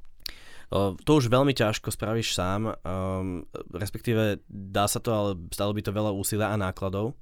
To 0.72 1.12
už 1.18 1.34
veľmi 1.34 1.52
ťažko 1.52 1.90
spravíš 1.90 2.38
sám, 2.38 2.72
um, 2.86 3.42
respektíve 3.74 4.38
dá 4.48 4.86
sa 4.86 5.02
to, 5.02 5.10
ale 5.10 5.30
stalo 5.50 5.74
by 5.74 5.82
to 5.82 5.92
veľa 5.92 6.14
úsilia 6.14 6.54
a 6.54 6.62
nákladov. 6.62 7.18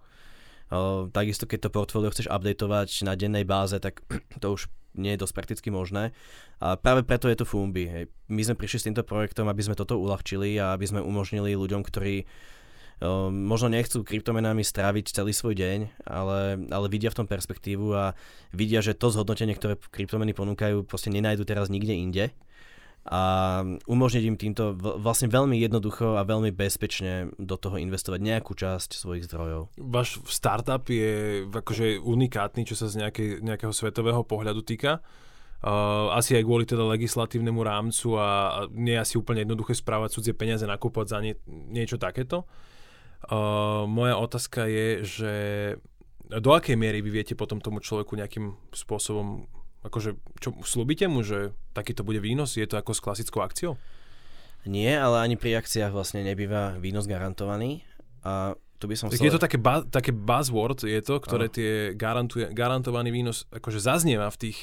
Uh, 0.68 1.08
takisto 1.16 1.48
keď 1.48 1.66
to 1.66 1.74
portfólio 1.74 2.12
chceš 2.12 2.28
updateovať 2.28 3.08
na 3.08 3.16
dennej 3.16 3.48
báze, 3.48 3.80
tak 3.80 4.04
to 4.44 4.52
už 4.52 4.68
nie 5.00 5.16
je 5.16 5.24
dosť 5.24 5.34
prakticky 5.34 5.70
možné. 5.72 6.12
A 6.60 6.76
práve 6.76 7.08
preto 7.08 7.32
je 7.32 7.40
to 7.40 7.48
Fumbi. 7.48 7.88
My 8.28 8.42
sme 8.44 8.60
prišli 8.60 8.78
s 8.84 8.86
týmto 8.92 9.08
projektom, 9.08 9.48
aby 9.48 9.64
sme 9.64 9.80
toto 9.80 9.96
uľahčili 9.96 10.60
a 10.60 10.76
aby 10.76 10.86
sme 10.90 11.06
umožnili 11.06 11.56
ľuďom, 11.56 11.86
ktorí 11.86 12.28
možno 13.30 13.70
nechcú 13.70 14.02
kryptomenami 14.02 14.66
stráviť 14.66 15.14
celý 15.14 15.30
svoj 15.30 15.54
deň, 15.54 15.80
ale, 16.10 16.40
ale 16.70 16.88
vidia 16.90 17.14
v 17.14 17.24
tom 17.24 17.28
perspektívu 17.30 17.94
a 17.94 18.18
vidia, 18.50 18.82
že 18.82 18.98
to 18.98 19.14
zhodnotenie, 19.14 19.54
ktoré 19.54 19.78
kryptomeny 19.78 20.34
ponúkajú, 20.34 20.82
proste 20.88 21.14
nenajdu 21.14 21.46
teraz 21.46 21.70
nikde 21.70 21.94
inde 21.94 22.26
a 23.08 23.64
umožniť 23.88 24.24
im 24.28 24.36
týmto 24.36 24.76
vlastne 24.76 25.32
veľmi 25.32 25.56
jednoducho 25.64 26.20
a 26.20 26.28
veľmi 26.28 26.52
bezpečne 26.52 27.32
do 27.40 27.56
toho 27.56 27.80
investovať 27.80 28.20
nejakú 28.20 28.52
časť 28.52 29.00
svojich 29.00 29.32
zdrojov. 29.32 29.72
Váš 29.80 30.20
startup 30.28 30.84
je 30.92 31.48
akože 31.48 32.04
unikátny, 32.04 32.68
čo 32.68 32.76
sa 32.76 32.92
z 32.92 33.08
nejakej, 33.08 33.48
nejakého 33.48 33.72
svetového 33.72 34.28
pohľadu 34.28 34.60
týka. 34.60 35.00
Uh, 35.58 36.14
asi 36.14 36.38
aj 36.38 36.46
kvôli 36.46 36.70
teda 36.70 36.86
legislatívnemu 36.86 37.66
rámcu 37.66 38.14
a, 38.14 38.22
a 38.22 38.60
nie 38.70 38.94
je 38.94 39.02
asi 39.02 39.16
úplne 39.18 39.42
jednoduché 39.42 39.74
správať 39.74 40.20
cudzie 40.20 40.36
peniaze, 40.38 40.68
nakúpať 40.70 41.06
za 41.08 41.18
nie, 41.18 41.34
niečo 41.50 41.98
takéto. 41.98 42.46
Uh, 43.26 43.90
moja 43.90 44.16
otázka 44.22 44.70
je, 44.70 44.88
že 45.02 45.34
do 46.28 46.54
akej 46.54 46.78
miery 46.78 47.02
vy 47.02 47.10
viete 47.10 47.34
potom 47.34 47.58
tomu 47.58 47.82
človeku 47.82 48.14
nejakým 48.14 48.54
spôsobom 48.70 49.50
Akože, 49.88 50.20
čo, 50.44 50.52
slúbite 50.68 51.08
mu, 51.08 51.24
že 51.24 51.56
takýto 51.72 52.04
bude 52.04 52.20
výnos? 52.20 52.60
Je 52.60 52.68
to 52.68 52.76
ako 52.76 52.92
s 52.92 53.00
klasickou 53.00 53.40
akciou? 53.40 53.80
Nie, 54.68 55.00
ale 55.00 55.24
ani 55.24 55.40
pri 55.40 55.64
akciách 55.64 55.96
vlastne 55.96 56.28
nebýva 56.28 56.76
výnos 56.82 57.08
garantovaný. 57.08 57.88
A 58.28 58.60
tu 58.82 58.92
by 58.92 59.00
som 59.00 59.08
chcel... 59.08 59.32
Je 59.32 59.38
to 59.38 59.40
také, 59.40 59.56
ba- 59.56 59.88
také 59.88 60.12
buzzword, 60.12 60.84
je 60.84 61.00
to, 61.00 61.24
ktoré 61.24 61.48
tie 61.48 61.96
garantuje, 61.96 62.52
garantovaný 62.52 63.16
výnos 63.16 63.48
akože 63.48 63.80
zaznieva 63.80 64.28
v 64.34 64.50
tých 64.50 64.58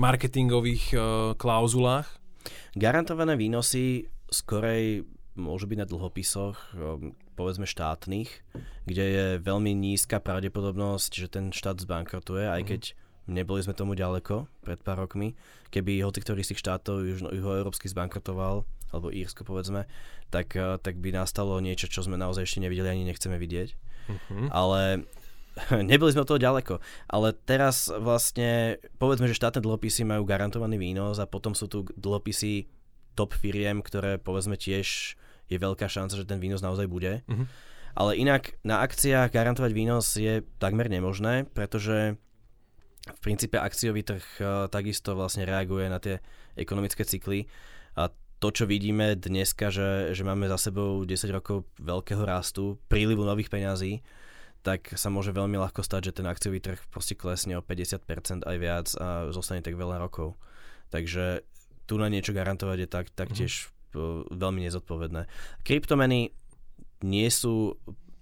marketingových 0.00 0.84
uh, 0.96 1.00
klauzulách? 1.36 2.08
Garantované 2.78 3.36
výnosy 3.36 4.08
skorej 4.32 5.04
môžu 5.36 5.68
byť 5.68 5.78
na 5.84 5.86
dlhopisoch, 5.90 6.56
um, 6.72 7.12
povedzme 7.36 7.68
štátnych, 7.68 8.42
kde 8.88 9.04
je 9.04 9.26
veľmi 9.44 9.76
nízka 9.76 10.18
pravdepodobnosť, 10.18 11.12
že 11.12 11.28
ten 11.28 11.52
štát 11.52 11.78
zbankrotuje, 11.84 12.48
aj 12.48 12.62
mhm. 12.64 12.68
keď 12.72 12.82
Neboli 13.26 13.58
sme 13.58 13.74
tomu 13.74 13.98
ďaleko 13.98 14.46
pred 14.62 14.78
pár 14.86 15.02
rokmi. 15.02 15.34
Keby 15.74 15.98
hoci 16.06 16.22
ktorý 16.22 16.46
z 16.46 16.54
tých 16.54 16.62
štátov 16.62 17.02
južno, 17.02 17.28
juhoeurópsky 17.34 17.90
zbankrotoval, 17.90 18.62
alebo 18.94 19.10
Írsko 19.10 19.42
povedzme, 19.42 19.90
tak, 20.30 20.54
eh, 20.54 20.78
tak 20.78 21.02
by 21.02 21.10
nastalo 21.10 21.58
niečo, 21.58 21.90
čo 21.90 22.06
sme 22.06 22.14
naozaj 22.14 22.46
ešte 22.46 22.62
nevideli 22.62 22.86
ani 22.86 23.02
nechceme 23.02 23.34
vidieť. 23.34 23.68
Uh-huh. 24.06 24.46
Ale 24.54 25.10
neboli 25.90 26.14
sme 26.14 26.22
od 26.22 26.30
toho 26.30 26.38
ďaleko. 26.38 26.78
Ale 27.10 27.34
teraz 27.34 27.90
vlastne, 27.90 28.78
povedzme, 29.02 29.26
že 29.26 29.34
štátne 29.34 29.58
dlhopisy 29.58 30.06
majú 30.06 30.22
garantovaný 30.22 30.78
výnos 30.78 31.18
a 31.18 31.26
potom 31.26 31.50
sú 31.58 31.66
tu 31.66 31.82
dlhopisy 31.98 32.70
top 33.18 33.34
firiem, 33.34 33.82
ktoré 33.82 34.22
povedzme 34.22 34.54
tiež 34.54 35.18
je 35.46 35.58
veľká 35.58 35.86
šanca, 35.86 36.14
že 36.18 36.28
ten 36.28 36.42
výnos 36.42 36.62
naozaj 36.62 36.86
bude. 36.90 37.22
Uh-huh. 37.26 37.46
Ale 37.96 38.18
inak 38.18 38.58
na 38.60 38.84
akciách 38.84 39.32
garantovať 39.32 39.72
výnos 39.72 40.20
je 40.20 40.44
takmer 40.60 40.92
nemožné, 40.92 41.48
pretože 41.56 42.20
v 43.06 43.20
princípe 43.22 43.56
akciový 43.56 44.02
trh 44.02 44.26
uh, 44.42 44.66
takisto 44.66 45.14
vlastne 45.14 45.46
reaguje 45.46 45.86
na 45.86 46.02
tie 46.02 46.18
ekonomické 46.58 47.06
cykly 47.06 47.46
a 47.94 48.10
to, 48.36 48.52
čo 48.52 48.64
vidíme 48.68 49.16
dneska, 49.16 49.72
že, 49.72 50.12
že 50.12 50.20
máme 50.20 50.44
za 50.52 50.60
sebou 50.60 51.00
10 51.08 51.08
rokov 51.32 51.64
veľkého 51.80 52.20
rastu, 52.20 52.76
prílivu 52.92 53.24
nových 53.24 53.48
peňazí, 53.48 54.04
tak 54.60 54.92
sa 54.98 55.08
môže 55.08 55.32
veľmi 55.32 55.56
ľahko 55.56 55.80
stať, 55.80 56.10
že 56.10 56.16
ten 56.20 56.26
akciový 56.28 56.60
trh 56.60 56.82
proste 56.92 57.16
klesne 57.16 57.56
o 57.56 57.64
50% 57.64 58.44
aj 58.44 58.56
viac 58.60 58.86
a 58.98 59.30
zostane 59.32 59.64
tak 59.64 59.78
veľa 59.78 60.02
rokov. 60.02 60.36
Takže 60.90 61.46
tu 61.86 61.96
na 61.96 62.10
niečo 62.10 62.34
garantovať 62.34 62.78
je 62.84 62.88
tak, 62.90 63.06
taktiež 63.14 63.70
mm. 63.70 63.75
Veľmi 64.30 64.60
nezodpovedné. 64.68 65.24
Kryptomeny 65.64 66.32
nie 67.04 67.28
sú, 67.32 67.76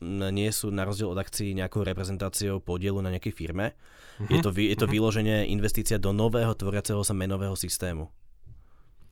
nie 0.05 0.51
sú 0.51 0.71
na 0.75 0.87
rozdiel 0.87 1.11
od 1.11 1.19
akcií 1.19 1.55
nejakou 1.55 1.83
reprezentáciou 1.83 2.63
podielu 2.63 2.99
na 3.03 3.15
nejakej 3.15 3.35
firme, 3.35 3.75
Uh-huh. 4.15 4.31
Je 4.31 4.39
to, 4.43 4.51
je 4.55 4.77
to 4.79 4.87
uh-huh. 4.87 4.95
vyloženie 4.95 5.51
investícia 5.51 5.99
do 5.99 6.15
nového 6.15 6.55
tvoriaceho 6.55 7.03
sa 7.03 7.15
menového 7.17 7.59
systému. 7.59 8.11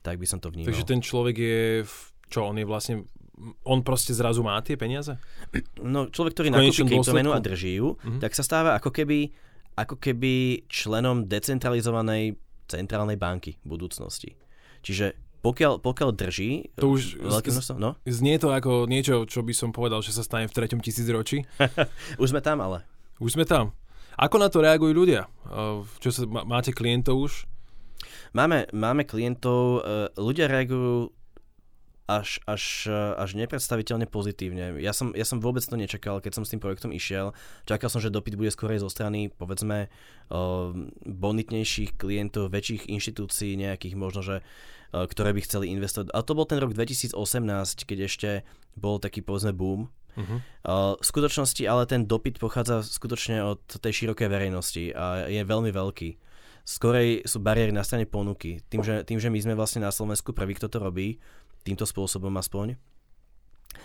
Tak 0.03 0.19
by 0.19 0.27
som 0.27 0.39
to 0.39 0.51
vnímal. 0.51 0.71
Takže 0.71 0.87
ten 0.87 1.03
človek 1.03 1.35
je, 1.35 1.59
v, 1.83 1.95
čo 2.31 2.47
on 2.47 2.55
je 2.59 2.65
vlastne, 2.67 3.03
on 3.67 3.83
proste 3.83 4.15
zrazu 4.15 4.43
má 4.43 4.59
tie 4.63 4.79
peniaze? 4.79 5.15
No 5.79 6.07
človek, 6.07 6.39
ktorý 6.39 6.47
nakúpi 6.55 6.87
kryptomenu 6.87 7.35
a 7.35 7.43
drží 7.43 7.79
ju, 7.79 7.95
uh-huh. 7.95 8.19
tak 8.23 8.31
sa 8.35 8.43
stáva 8.43 8.79
ako 8.79 8.95
keby, 8.95 9.31
ako 9.75 9.99
keby 9.99 10.63
členom 10.71 11.27
decentralizovanej 11.27 12.39
centrálnej 12.67 13.19
banky 13.19 13.59
v 13.59 13.67
budúcnosti. 13.67 14.39
Čiže 14.83 15.19
pokiaľ, 15.43 15.83
pokiaľ 15.83 16.09
drží 16.15 16.71
to 16.79 16.95
už 16.95 17.19
veľké 17.19 17.51
množstvo, 17.51 17.75
no? 17.75 17.99
Znie 18.07 18.39
to 18.39 18.55
ako 18.55 18.87
niečo, 18.87 19.27
čo 19.27 19.43
by 19.43 19.51
som 19.51 19.75
povedal, 19.75 19.99
že 19.99 20.15
sa 20.15 20.23
stane 20.23 20.47
v 20.47 20.55
treťom 20.55 20.79
tisícročí. 20.79 21.43
už 22.21 22.31
sme 22.31 22.39
tam 22.39 22.63
ale. 22.63 22.87
Už 23.19 23.35
sme 23.35 23.43
tam. 23.43 23.75
Ako 24.15 24.39
na 24.39 24.47
to 24.47 24.63
reagujú 24.63 24.95
ľudia? 24.95 25.27
Čo 25.99 26.09
sa, 26.15 26.23
máte 26.25 26.71
klientov 26.71 27.27
už? 27.27 27.43
Máme, 28.31 28.71
máme 28.71 29.03
klientov, 29.03 29.83
e, 29.85 30.09
ľudia 30.15 30.49
reagujú 30.49 31.11
až, 32.07 32.39
až, 32.43 32.91
až 33.15 33.29
nepredstaviteľne 33.39 34.07
pozitívne. 34.11 34.79
Ja 34.83 34.91
som, 34.91 35.15
ja 35.15 35.23
som 35.23 35.39
vôbec 35.39 35.63
to 35.63 35.79
nečakal, 35.79 36.19
keď 36.19 36.39
som 36.39 36.43
s 36.43 36.51
tým 36.51 36.59
projektom 36.59 36.91
išiel. 36.91 37.31
Čakal 37.63 37.87
som, 37.87 38.03
že 38.03 38.11
dopyt 38.11 38.35
bude 38.35 38.51
skôr 38.51 38.75
zo 38.75 38.91
strany, 38.91 39.31
povedzme, 39.31 39.87
bonitnejších 41.07 41.95
klientov, 41.95 42.51
väčších 42.51 42.91
inštitúcií, 42.91 43.55
nejakých 43.55 43.95
možno, 43.95 44.19
že 44.19 44.43
ktoré 44.93 45.33
by 45.33 45.41
chceli 45.41 45.73
investovať. 45.73 46.13
A 46.13 46.21
to 46.21 46.37
bol 46.37 46.45
ten 46.45 46.61
rok 46.61 46.77
2018, 46.77 47.17
keď 47.83 47.97
ešte 48.05 48.29
bol 48.77 49.01
taký, 49.01 49.25
povedzme, 49.25 49.51
boom 49.51 49.89
Uh-huh. 50.13 50.37
v 50.93 51.05
skutočnosti 51.05 51.65
ale 51.65 51.89
ten 51.89 52.05
dopyt 52.05 52.37
pochádza 52.37 52.85
skutočne 52.85 53.41
od 53.41 53.65
tej 53.65 54.05
širokej 54.05 54.29
verejnosti 54.29 54.93
a 54.93 55.25
je 55.25 55.41
veľmi 55.41 55.73
veľký. 55.73 56.09
Skorej 56.63 57.25
sú 57.25 57.41
bariéry 57.41 57.73
na 57.73 57.81
strane 57.81 58.05
ponuky. 58.05 58.61
Tým 58.69 58.85
že, 58.85 59.01
tým, 59.03 59.17
že 59.17 59.33
my 59.33 59.39
sme 59.41 59.57
vlastne 59.57 59.81
na 59.81 59.89
Slovensku 59.89 60.31
prví, 60.31 60.53
kto 60.55 60.69
to 60.69 60.77
robí, 60.77 61.17
týmto 61.65 61.89
spôsobom 61.89 62.29
aspoň, 62.37 62.77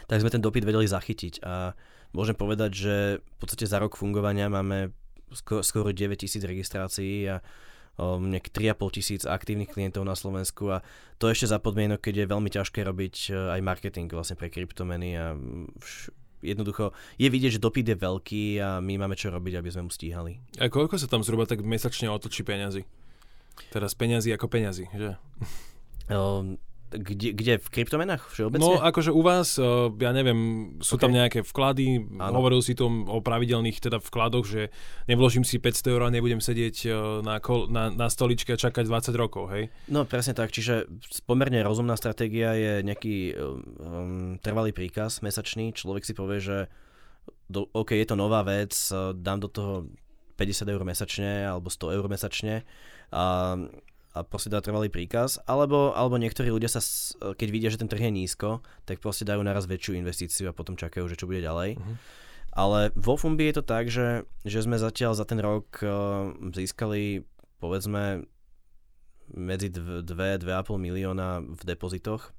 tak 0.04 0.20
sme 0.20 0.28
ten 0.28 0.44
dopyt 0.44 0.68
vedeli 0.68 0.84
zachytiť 0.84 1.40
a 1.42 1.72
môžem 2.12 2.36
povedať, 2.36 2.70
že 2.76 2.94
v 3.24 3.36
podstate 3.40 3.64
za 3.64 3.80
rok 3.80 3.96
fungovania 3.96 4.52
máme 4.52 4.92
skoro, 5.32 5.64
skoro 5.64 5.96
9 5.96 6.12
tisíc 6.12 6.44
registrácií 6.44 7.24
a 7.24 7.40
um, 7.98 8.30
3,5 8.30 8.96
tisíc 8.96 9.22
aktívnych 9.26 9.68
klientov 9.68 10.06
na 10.06 10.14
Slovensku 10.14 10.70
a 10.72 10.80
to 11.18 11.28
ešte 11.28 11.50
za 11.50 11.58
podmienok, 11.58 11.98
keď 11.98 12.24
je 12.24 12.32
veľmi 12.32 12.50
ťažké 12.54 12.80
robiť 12.86 13.14
uh, 13.34 13.58
aj 13.58 13.60
marketing 13.60 14.08
vlastne 14.08 14.38
pre 14.38 14.48
kryptomeny 14.48 15.18
a 15.18 15.34
vš- 15.82 16.14
jednoducho 16.42 16.94
je 17.18 17.28
vidieť, 17.28 17.58
že 17.58 17.60
dopyt 17.62 17.86
je 17.90 17.96
veľký 17.98 18.44
a 18.62 18.78
my 18.78 18.94
máme 18.94 19.18
čo 19.18 19.34
robiť, 19.34 19.58
aby 19.58 19.68
sme 19.74 19.90
mu 19.90 19.92
stíhali. 19.92 20.38
A 20.62 20.70
koľko 20.70 20.94
sa 20.94 21.10
tam 21.10 21.26
zhruba 21.26 21.50
tak 21.50 21.66
mesačne 21.66 22.06
otočí 22.08 22.46
peňazí? 22.46 22.86
Teraz 23.74 23.98
peňazí 23.98 24.30
ako 24.30 24.46
peňazí, 24.46 24.86
že? 24.94 25.18
Um, 26.08 26.62
kde, 26.88 27.36
kde 27.36 27.52
v 27.60 27.68
kryptomenách 27.68 28.32
všeobecne? 28.32 28.64
No 28.64 28.80
akože 28.80 29.12
u 29.12 29.20
vás, 29.20 29.60
uh, 29.60 29.92
ja 30.00 30.10
neviem, 30.16 30.72
sú 30.80 30.96
okay. 30.96 31.02
tam 31.04 31.12
nejaké 31.12 31.40
vklady, 31.44 32.08
ano. 32.16 32.40
hovoril 32.40 32.64
si 32.64 32.72
tom 32.72 33.04
o 33.04 33.20
pravidelných 33.20 33.78
teda 33.78 34.00
vkladoch, 34.00 34.48
že 34.48 34.72
nevložím 35.04 35.44
si 35.44 35.60
500 35.60 35.92
eur 35.92 36.02
a 36.04 36.12
nebudem 36.12 36.40
sedieť 36.40 36.76
uh, 36.88 36.92
na, 37.20 37.38
kol, 37.44 37.68
na, 37.68 37.92
na 37.92 38.08
stoličke 38.08 38.56
a 38.56 38.60
čakať 38.60 38.88
20 38.88 39.12
rokov, 39.20 39.52
hej? 39.52 39.68
No 39.92 40.08
presne 40.08 40.32
tak, 40.32 40.48
čiže 40.48 40.88
pomerne 41.28 41.60
rozumná 41.60 41.94
stratégia 42.00 42.56
je 42.56 42.72
nejaký 42.80 43.36
um, 43.36 44.40
trvalý 44.40 44.72
príkaz 44.72 45.20
mesačný, 45.20 45.76
človek 45.76 46.08
si 46.08 46.16
povie, 46.16 46.40
že 46.40 46.58
do, 47.48 47.68
OK, 47.76 47.92
je 47.92 48.08
to 48.08 48.16
nová 48.16 48.40
vec, 48.44 48.72
dám 49.16 49.44
do 49.44 49.48
toho 49.52 49.88
50 50.38 50.70
eur 50.70 50.82
mesačne 50.86 51.44
alebo 51.44 51.68
100 51.68 51.96
eur 51.98 52.06
mesačne 52.06 52.62
a 53.10 53.56
a 54.16 54.24
proste 54.24 54.48
dá 54.48 54.58
trvalý 54.64 54.88
príkaz, 54.88 55.36
alebo, 55.44 55.92
alebo 55.92 56.16
niektorí 56.16 56.48
ľudia 56.48 56.72
sa, 56.72 56.80
keď 57.36 57.48
vidia, 57.52 57.70
že 57.72 57.80
ten 57.80 57.90
trh 57.90 58.08
je 58.08 58.12
nízko, 58.12 58.64
tak 58.88 59.04
proste 59.04 59.28
dajú 59.28 59.44
naraz 59.44 59.68
väčšiu 59.68 60.00
investíciu 60.00 60.48
a 60.48 60.56
potom 60.56 60.74
čakajú, 60.74 61.04
že 61.06 61.18
čo 61.20 61.28
bude 61.28 61.44
ďalej. 61.44 61.76
Uh-huh. 61.76 61.96
Ale 62.56 62.90
vo 62.96 63.14
Fumbi 63.14 63.52
je 63.52 63.60
to 63.60 63.64
tak, 63.64 63.92
že, 63.92 64.24
že 64.42 64.64
sme 64.64 64.80
zatiaľ 64.80 65.12
za 65.14 65.28
ten 65.28 65.38
rok 65.38 65.68
uh, 65.84 66.32
získali 66.50 67.22
povedzme 67.60 68.24
medzi 69.28 69.68
2-2,5 69.68 70.48
milióna 70.80 71.44
v 71.44 71.62
depozitoch. 71.68 72.32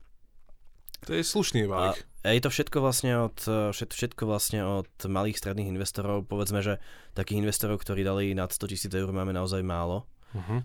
To 1.07 1.15
je 1.15 1.23
slušný 1.23 1.69
balík. 1.69 2.03
A 2.27 2.35
je 2.35 2.43
to 2.43 2.51
všetko 2.51 2.83
vlastne 2.83 3.31
od, 3.31 3.37
všetko 3.71 4.27
vlastne 4.27 4.59
od 4.67 4.91
malých 5.07 5.39
stredných 5.39 5.71
investorov. 5.71 6.27
Povedzme, 6.27 6.59
že 6.59 6.83
takých 7.15 7.39
investorov, 7.39 7.79
ktorí 7.79 8.03
dali 8.03 8.35
nad 8.35 8.51
100 8.51 8.71
tisíc 8.75 8.91
eur, 8.91 9.07
máme 9.15 9.31
naozaj 9.31 9.63
málo. 9.63 10.03
Uh-huh. 10.29 10.61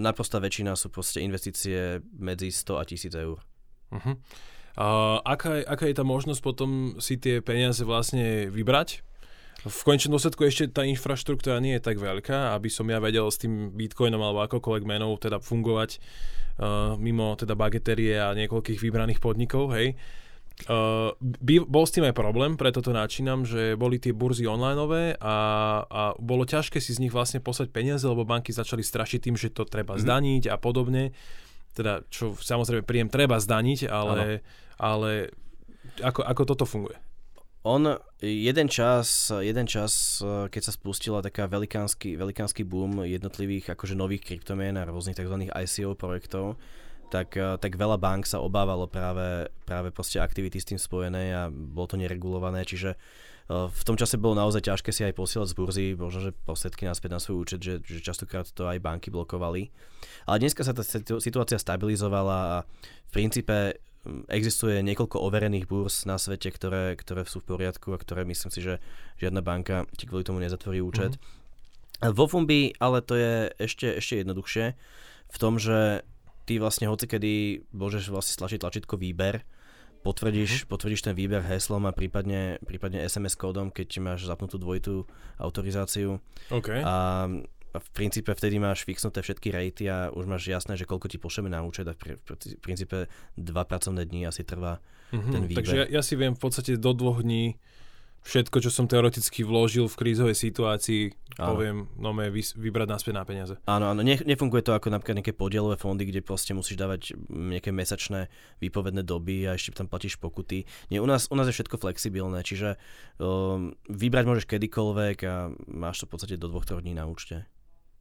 Naprosta 0.00 0.40
väčšina 0.40 0.72
sú 0.72 0.88
proste 0.88 1.20
investície 1.20 2.00
medzi 2.16 2.48
100 2.48 2.80
a 2.80 2.84
1000 2.84 3.24
eur. 3.26 3.38
Uh-huh. 3.92 4.16
Uh, 4.76 5.20
aká, 5.24 5.64
aká 5.64 5.88
je 5.88 5.96
tá 5.96 6.04
možnosť 6.04 6.40
potom 6.44 7.00
si 7.00 7.16
tie 7.16 7.40
peniaze 7.40 7.80
vlastne 7.84 8.48
vybrať? 8.52 9.04
V 9.66 9.80
konečnom 9.82 10.14
dôsledku 10.14 10.46
ešte 10.46 10.70
tá 10.70 10.86
infraštruktúra 10.86 11.58
nie 11.58 11.74
je 11.76 11.82
tak 11.82 11.98
veľká, 11.98 12.54
aby 12.54 12.68
som 12.70 12.86
ja 12.86 13.00
vedel 13.00 13.26
s 13.26 13.40
tým 13.40 13.72
bitcoinom 13.72 14.20
alebo 14.20 14.44
akokoľvek 14.46 14.84
menou 14.84 15.16
teda 15.16 15.42
fungovať 15.42 15.98
uh, 16.60 16.94
mimo 17.00 17.34
teda 17.34 17.56
bageterie 17.56 18.20
a 18.20 18.36
niekoľkých 18.36 18.78
vybraných 18.78 19.18
podnikov, 19.18 19.74
hej. 19.74 19.96
Uh, 19.96 20.25
by, 21.20 21.54
bol 21.68 21.84
s 21.84 21.92
tým 21.92 22.08
aj 22.08 22.16
problém, 22.16 22.56
preto 22.56 22.80
to 22.80 22.96
načínam, 22.96 23.44
že 23.44 23.76
boli 23.76 24.00
tie 24.00 24.16
burzy 24.16 24.48
onlineové 24.48 25.20
a, 25.20 25.36
a 25.84 26.02
bolo 26.16 26.48
ťažké 26.48 26.80
si 26.80 26.96
z 26.96 27.04
nich 27.04 27.12
vlastne 27.12 27.44
poslať 27.44 27.68
peniaze, 27.76 28.08
lebo 28.08 28.24
banky 28.24 28.56
začali 28.56 28.80
strašiť 28.80 29.20
tým, 29.20 29.36
že 29.36 29.52
to 29.52 29.68
treba 29.68 29.94
mm-hmm. 29.94 30.06
zdaniť 30.08 30.42
a 30.48 30.56
podobne. 30.56 31.12
Teda, 31.76 32.00
čo 32.08 32.32
samozrejme 32.32 32.88
príjem 32.88 33.12
treba 33.12 33.36
zdaniť, 33.36 33.84
ale, 33.92 34.40
ale 34.80 35.28
ako, 36.00 36.24
ako 36.24 36.42
toto 36.48 36.64
funguje? 36.64 36.96
On 37.66 37.82
jeden 38.22 38.70
čas, 38.70 39.28
jeden 39.28 39.66
čas, 39.66 40.22
keď 40.24 40.62
sa 40.62 40.72
spustila 40.72 41.18
taká 41.18 41.50
velikánsky, 41.50 42.14
velikánsky 42.14 42.62
boom 42.62 43.02
jednotlivých 43.02 43.74
akože 43.74 43.98
nových 43.98 44.22
kryptomien 44.22 44.78
a 44.78 44.86
rôznych 44.86 45.18
tzv. 45.18 45.50
ICO 45.50 45.98
projektov, 45.98 46.56
tak, 47.10 47.36
tak 47.36 47.72
veľa 47.78 47.96
bank 47.96 48.26
sa 48.26 48.42
obávalo 48.42 48.90
práve, 48.90 49.48
práve 49.64 49.88
proste 49.94 50.18
aktivity 50.18 50.58
s 50.58 50.68
tým 50.68 50.80
spojené 50.80 51.34
a 51.34 51.42
bolo 51.50 51.86
to 51.90 51.96
neregulované, 52.00 52.66
čiže 52.66 52.98
v 53.46 53.82
tom 53.86 53.94
čase 53.94 54.18
bolo 54.18 54.34
naozaj 54.34 54.66
ťažké 54.66 54.90
si 54.90 55.06
aj 55.06 55.14
posielať 55.14 55.54
z 55.54 55.54
burzy, 55.54 55.86
možno, 55.94 56.18
že 56.18 56.30
posledky 56.34 56.82
naspäť 56.82 57.10
na 57.14 57.22
svoj 57.22 57.46
účet, 57.46 57.62
že, 57.62 57.78
že 57.78 58.02
častokrát 58.02 58.42
to 58.50 58.66
aj 58.66 58.82
banky 58.82 59.14
blokovali. 59.14 59.70
Ale 60.26 60.42
dneska 60.42 60.66
sa 60.66 60.74
tá 60.74 60.82
situácia 61.22 61.54
stabilizovala 61.54 62.38
a 62.42 62.56
v 63.06 63.10
princípe 63.14 63.78
existuje 64.26 64.82
niekoľko 64.82 65.22
overených 65.22 65.70
burs 65.70 66.10
na 66.10 66.18
svete, 66.18 66.50
ktoré, 66.50 66.98
ktoré 66.98 67.22
sú 67.26 67.38
v 67.38 67.54
poriadku 67.54 67.94
a 67.94 68.02
ktoré 68.02 68.26
myslím 68.26 68.50
si, 68.50 68.66
že 68.66 68.82
žiadna 69.22 69.46
banka 69.46 69.86
ti 69.94 70.10
kvôli 70.10 70.26
tomu 70.26 70.42
nezatvorí 70.42 70.82
účet. 70.82 71.14
Mm-hmm. 71.14 72.14
Vo 72.18 72.26
Fumbi 72.26 72.74
ale 72.82 72.98
to 72.98 73.14
je 73.14 73.54
ešte, 73.62 74.02
ešte 74.02 74.26
jednoduchšie 74.26 74.74
v 75.26 75.36
tom, 75.38 75.62
že 75.62 76.02
ty 76.46 76.62
vlastne 76.62 76.86
hocikedy 76.86 77.66
môžeš 77.74 78.08
vlastne 78.08 78.38
stlačiť 78.38 78.62
tlačítko 78.62 78.94
výber, 78.96 79.42
potvrdíš, 80.06 80.64
mm-hmm. 80.64 80.70
potvrdíš 80.70 81.02
ten 81.02 81.14
výber 81.18 81.42
heslom 81.42 81.82
a 81.90 81.92
prípadne, 81.92 82.62
prípadne 82.62 83.02
SMS 83.02 83.34
kódom, 83.34 83.74
keď 83.74 83.98
máš 83.98 84.30
zapnutú 84.30 84.62
dvojitú 84.62 85.02
autorizáciu. 85.42 86.22
Okay. 86.46 86.78
A 86.86 87.26
v 87.76 87.88
princípe 87.92 88.32
vtedy 88.32 88.56
máš 88.56 88.86
fixnuté 88.86 89.20
všetky 89.20 89.52
rejty 89.52 89.84
a 89.90 90.08
už 90.14 90.24
máš 90.24 90.48
jasné, 90.48 90.78
že 90.78 90.88
koľko 90.88 91.12
ti 91.12 91.18
pošleme 91.20 91.52
na 91.52 91.60
účet 91.60 91.84
a 91.84 91.92
v, 91.92 92.16
princípe 92.62 93.10
dva 93.36 93.62
pracovné 93.66 94.06
dní 94.08 94.24
asi 94.24 94.46
trvá 94.46 94.80
mm-hmm, 95.12 95.32
ten 95.34 95.42
výber. 95.44 95.58
Takže 95.60 95.76
ja, 95.76 95.86
ja 95.90 96.02
si 96.06 96.14
viem 96.16 96.32
v 96.32 96.40
podstate 96.40 96.78
do 96.80 96.92
dvoch 96.96 97.20
dní 97.20 97.58
všetko, 98.26 98.58
čo 98.58 98.70
som 98.74 98.90
teoreticky 98.90 99.46
vložil 99.46 99.86
v 99.86 99.94
krízovej 99.94 100.34
situácii, 100.34 101.14
áno. 101.38 101.46
poviem, 101.54 101.76
no 101.94 102.10
vy, 102.10 102.42
vybrať 102.42 102.88
naspäť 102.90 103.14
na 103.14 103.22
peniaze. 103.22 103.54
Áno, 103.70 103.94
áno, 103.94 104.02
ne, 104.02 104.18
nefunguje 104.18 104.66
to 104.66 104.74
ako 104.74 104.90
napríklad 104.90 105.22
nejaké 105.22 105.30
podielové 105.30 105.78
fondy, 105.78 106.10
kde 106.10 106.26
proste 106.26 106.50
musíš 106.50 106.74
dávať 106.74 107.14
nejaké 107.30 107.70
mesačné 107.70 108.26
výpovedné 108.58 109.06
doby 109.06 109.46
a 109.46 109.54
ešte 109.54 109.78
tam 109.78 109.86
platíš 109.86 110.18
pokuty. 110.18 110.66
Nie, 110.90 110.98
u 110.98 111.06
nás, 111.06 111.30
u 111.30 111.38
nás 111.38 111.46
je 111.46 111.54
všetko 111.54 111.78
flexibilné, 111.78 112.42
čiže 112.42 112.82
um, 113.22 113.78
vybrať 113.86 114.24
môžeš 114.26 114.46
kedykoľvek 114.50 115.16
a 115.30 115.54
máš 115.70 116.02
to 116.02 116.10
v 116.10 116.12
podstate 116.18 116.34
do 116.34 116.50
dvoch, 116.50 116.66
troch 116.66 116.82
dní 116.82 116.98
na 116.98 117.06
účte. 117.06 117.46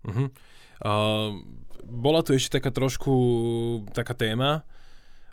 Uh-huh. 0.02 0.34
Uh, 0.82 1.38
bola 1.86 2.26
tu 2.26 2.34
ešte 2.34 2.58
taká 2.58 2.74
trošku 2.74 3.14
taká 3.94 4.18
téma 4.18 4.66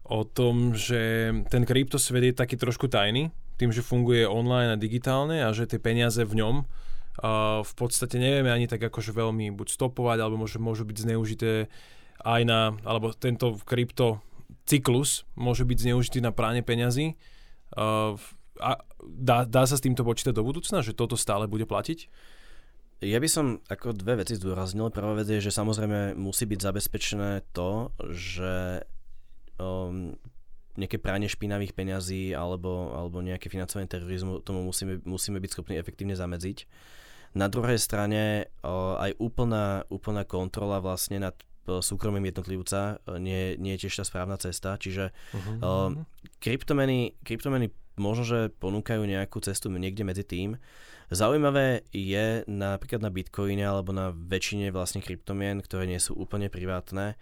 o 0.04 0.28
tom, 0.28 0.76
že 0.76 1.32
ten 1.48 1.64
kryptosvet 1.64 2.32
je 2.32 2.32
taký 2.36 2.60
trošku 2.60 2.92
tajný, 2.92 3.32
tým, 3.62 3.70
že 3.70 3.86
funguje 3.86 4.26
online 4.26 4.74
a 4.74 4.80
digitálne 4.80 5.46
a 5.46 5.54
že 5.54 5.70
tie 5.70 5.78
peniaze 5.78 6.18
v 6.26 6.42
ňom 6.42 6.54
uh, 6.66 7.62
v 7.62 7.72
podstate 7.78 8.18
nevieme 8.18 8.50
ani 8.50 8.66
tak 8.66 8.82
akože 8.82 9.14
veľmi 9.14 9.54
buď 9.54 9.68
stopovať, 9.70 10.18
alebo 10.18 10.42
môže, 10.42 10.58
môžu 10.58 10.82
byť 10.82 10.96
zneužité 11.06 11.70
aj 12.26 12.42
na, 12.42 12.74
alebo 12.82 13.14
tento 13.14 13.54
krypto 13.62 14.18
cyklus 14.66 15.22
môže 15.38 15.62
byť 15.62 15.78
zneužitý 15.78 16.18
na 16.18 16.34
práne 16.34 16.66
peňazí. 16.66 17.14
Uh, 17.72 18.18
a 18.58 18.82
dá, 19.02 19.46
dá 19.46 19.62
sa 19.64 19.78
s 19.78 19.84
týmto 19.86 20.02
počítať 20.02 20.34
do 20.34 20.46
budúcna, 20.46 20.82
že 20.82 20.94
toto 20.94 21.14
stále 21.14 21.46
bude 21.46 21.66
platiť? 21.66 22.10
Ja 23.02 23.18
by 23.18 23.26
som 23.26 23.58
ako 23.66 23.98
dve 23.98 24.22
veci 24.22 24.38
zdôraznil. 24.38 24.94
Prvá 24.94 25.18
vec 25.18 25.26
je, 25.26 25.42
že 25.42 25.50
samozrejme 25.50 26.14
musí 26.14 26.46
byť 26.46 26.60
zabezpečené 26.62 27.42
to, 27.50 27.90
že 28.14 28.86
um, 29.58 30.14
nejaké 30.76 30.96
pranie 30.96 31.28
špinavých 31.28 31.76
peňazí 31.76 32.32
alebo, 32.32 32.96
alebo 32.96 33.20
nejaké 33.20 33.52
financovanie 33.52 33.90
terorizmu, 33.90 34.40
tomu 34.40 34.64
musíme, 34.64 35.04
musíme 35.04 35.38
byť 35.38 35.50
schopní 35.52 35.76
efektívne 35.76 36.16
zamedziť. 36.16 36.64
Na 37.32 37.48
druhej 37.48 37.80
strane 37.80 38.52
uh, 38.64 39.00
aj 39.00 39.16
úplná, 39.16 39.88
úplná 39.88 40.24
kontrola 40.28 40.80
vlastne 40.84 41.20
nad 41.20 41.36
uh, 41.68 41.80
súkromím 41.80 42.28
jednotlivca 42.28 43.00
uh, 43.00 43.16
nie, 43.16 43.56
nie 43.56 43.76
je 43.76 43.88
tiež 43.88 44.00
tá 44.00 44.04
správna 44.04 44.36
cesta, 44.36 44.76
čiže 44.76 45.12
uh-huh. 45.12 45.56
uh, 45.60 45.90
kryptomeny, 46.40 47.16
kryptomeny 47.24 47.72
možno, 47.96 48.24
že 48.24 48.38
ponúkajú 48.60 49.04
nejakú 49.04 49.40
cestu 49.44 49.72
niekde 49.72 50.04
medzi 50.04 50.24
tým, 50.24 50.60
Zaujímavé 51.12 51.84
je 51.92 52.40
napríklad 52.48 53.04
na 53.04 53.12
Bitcoine 53.12 53.68
alebo 53.68 53.92
na 53.92 54.16
väčšine 54.16 54.72
vlastne 54.72 55.04
kryptomien, 55.04 55.60
ktoré 55.60 55.84
nie 55.84 56.00
sú 56.00 56.16
úplne 56.16 56.48
privátne, 56.48 57.20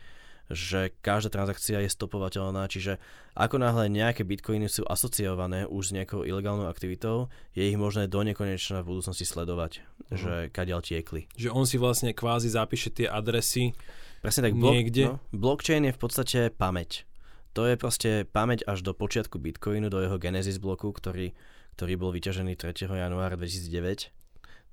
že 0.50 0.90
každá 1.00 1.30
transakcia 1.30 1.80
je 1.86 1.90
stopovateľná, 1.90 2.66
čiže 2.66 2.98
ako 3.38 3.62
náhle 3.62 3.86
nejaké 3.86 4.26
bitcoiny 4.26 4.66
sú 4.66 4.82
asociované 4.90 5.64
už 5.70 5.90
s 5.90 5.94
nejakou 5.94 6.26
ilegálnou 6.26 6.66
aktivitou, 6.66 7.30
je 7.54 7.64
ich 7.64 7.78
možné 7.78 8.10
do 8.10 8.20
nekonečna 8.26 8.82
v 8.82 8.90
budúcnosti 8.94 9.22
sledovať, 9.22 9.80
uh-huh. 9.80 10.18
že 10.18 10.32
kadiaľ 10.50 10.82
tiekli. 10.82 11.30
Že 11.38 11.54
on 11.54 11.64
si 11.64 11.78
vlastne 11.78 12.10
kvázi 12.10 12.50
zapíše 12.50 12.90
tie 12.90 13.06
adresy 13.06 13.72
Presne 14.20 14.52
tak, 14.52 14.54
blok, 14.58 14.76
niekde. 14.76 15.16
No, 15.16 15.16
blockchain 15.32 15.88
je 15.88 15.96
v 15.96 16.00
podstate 16.00 16.40
pamäť. 16.52 17.08
To 17.56 17.64
je 17.64 17.80
proste 17.80 18.28
pamäť 18.28 18.68
až 18.68 18.84
do 18.84 18.92
počiatku 18.92 19.40
bitcoinu, 19.40 19.88
do 19.88 20.04
jeho 20.04 20.20
genesis 20.20 20.60
bloku, 20.60 20.92
ktorý 20.92 21.32
ktorý 21.80 21.96
bol 21.96 22.12
vyťažený 22.12 22.60
3. 22.60 22.76
januára 22.92 23.40
2009 23.40 24.12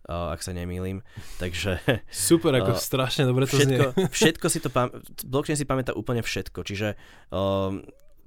ak 0.08 0.40
sa 0.40 0.56
nemýlim. 0.56 1.04
Takže... 1.38 1.84
Super, 2.08 2.56
ako 2.64 2.74
uh, 2.74 2.80
strašne 2.80 3.28
dobre 3.28 3.44
to 3.44 3.60
všetko, 3.60 3.92
znie. 3.92 4.08
všetko 4.18 4.46
si 4.48 4.60
to 4.64 4.72
pam- 4.72 4.96
blockchain 5.28 5.60
si 5.60 5.68
pamätá 5.68 5.92
úplne 5.92 6.24
všetko, 6.24 6.64
čiže 6.64 6.96
uh, 7.36 7.76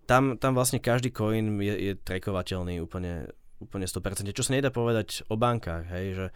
tam, 0.05 0.37
tam 0.37 0.53
vlastne 0.53 0.79
každý 0.79 1.09
coin 1.11 1.57
je, 1.59 1.75
je 1.75 1.93
trackovateľný 1.97 2.85
úplne, 2.85 3.33
úplne 3.64 3.88
100%, 3.88 4.29
čo 4.37 4.45
sa 4.45 4.53
nedá 4.53 4.69
povedať 4.69 5.25
o 5.33 5.40
bankách, 5.40 5.85
hej, 5.88 6.07
že 6.14 6.27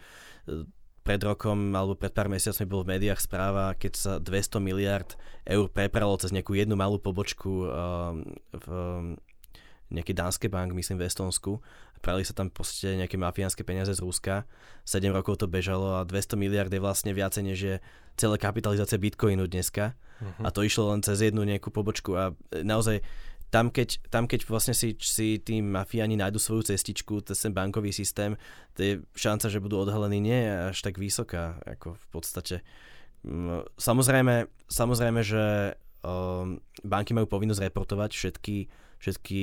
uh, 0.49 0.65
pred 1.05 1.21
rokom 1.21 1.77
alebo 1.77 1.93
pred 1.93 2.09
pár 2.09 2.25
mesiacmi 2.25 2.65
bol 2.65 2.81
v 2.81 2.97
médiách 2.97 3.21
správa, 3.21 3.77
keď 3.77 3.93
sa 3.93 4.13
200 4.17 4.57
miliard 4.57 5.13
eur 5.45 5.69
prepralo 5.69 6.17
cez 6.17 6.33
nejakú 6.33 6.57
jednu 6.57 6.73
malú 6.73 6.97
pobočku 6.97 7.69
uh, 7.69 8.17
v 8.49 8.67
um, 8.73 9.13
nejaký 9.93 10.17
Danske 10.17 10.49
bank, 10.49 10.73
myslím 10.73 10.97
v 10.97 11.05
Estonsku 11.05 11.61
prali 12.05 12.21
sa 12.21 12.37
tam 12.37 12.53
proste 12.53 12.93
nejaké 12.93 13.17
mafiánske 13.17 13.65
peniaze 13.65 13.89
z 13.89 14.05
Ruska. 14.05 14.45
7 14.85 15.09
rokov 15.09 15.41
to 15.41 15.49
bežalo 15.49 15.97
a 15.97 16.05
200 16.05 16.37
miliard 16.37 16.69
je 16.69 16.77
vlastne 16.77 17.09
viacej 17.09 17.41
než 17.41 17.57
je 17.57 17.75
celá 18.13 18.37
kapitalizácia 18.37 19.01
Bitcoinu 19.01 19.49
dneska. 19.49 19.97
Uh-huh. 20.21 20.45
A 20.45 20.53
to 20.53 20.61
išlo 20.61 20.93
len 20.93 21.01
cez 21.01 21.25
jednu 21.25 21.41
nejakú 21.41 21.73
pobočku 21.73 22.13
a 22.13 22.37
naozaj 22.53 23.01
tam 23.49 23.73
keď, 23.73 24.11
tam 24.13 24.29
keď 24.29 24.45
vlastne 24.45 24.77
si, 24.77 24.93
si 24.99 25.39
tí 25.41 25.65
mafiáni 25.65 26.19
nájdu 26.19 26.37
svoju 26.37 26.75
cestičku, 26.75 27.23
ten 27.23 27.55
bankový 27.55 27.89
systém, 27.95 28.35
to 28.75 28.79
je 28.83 28.93
šanca, 29.15 29.47
že 29.47 29.63
budú 29.63 29.79
odhalení, 29.79 30.19
nie 30.19 30.39
je 30.43 30.51
až 30.75 30.77
tak 30.83 30.99
vysoká, 30.99 31.57
ako 31.63 31.95
v 31.95 32.07
podstate. 32.11 32.55
Mm, 33.23 33.63
samozrejme, 33.79 34.51
samozrejme 34.67 35.19
že 35.23 35.73
um, 36.03 36.59
banky 36.83 37.15
majú 37.15 37.31
povinnosť 37.31 37.71
reportovať 37.71 38.11
všetky, 38.11 38.57
všetky 38.99 39.41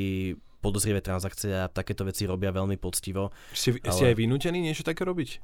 podozrivé 0.63 1.03
transakcie 1.03 1.51
a 1.51 1.67
takéto 1.67 2.07
veci 2.07 2.23
robia 2.25 2.55
veľmi 2.55 2.79
poctivo. 2.79 3.35
Si, 3.51 3.75
ale... 3.75 3.91
si 3.91 4.03
aj 4.07 4.15
vynútený 4.15 4.63
niečo 4.63 4.87
také 4.87 5.03
robiť? 5.03 5.43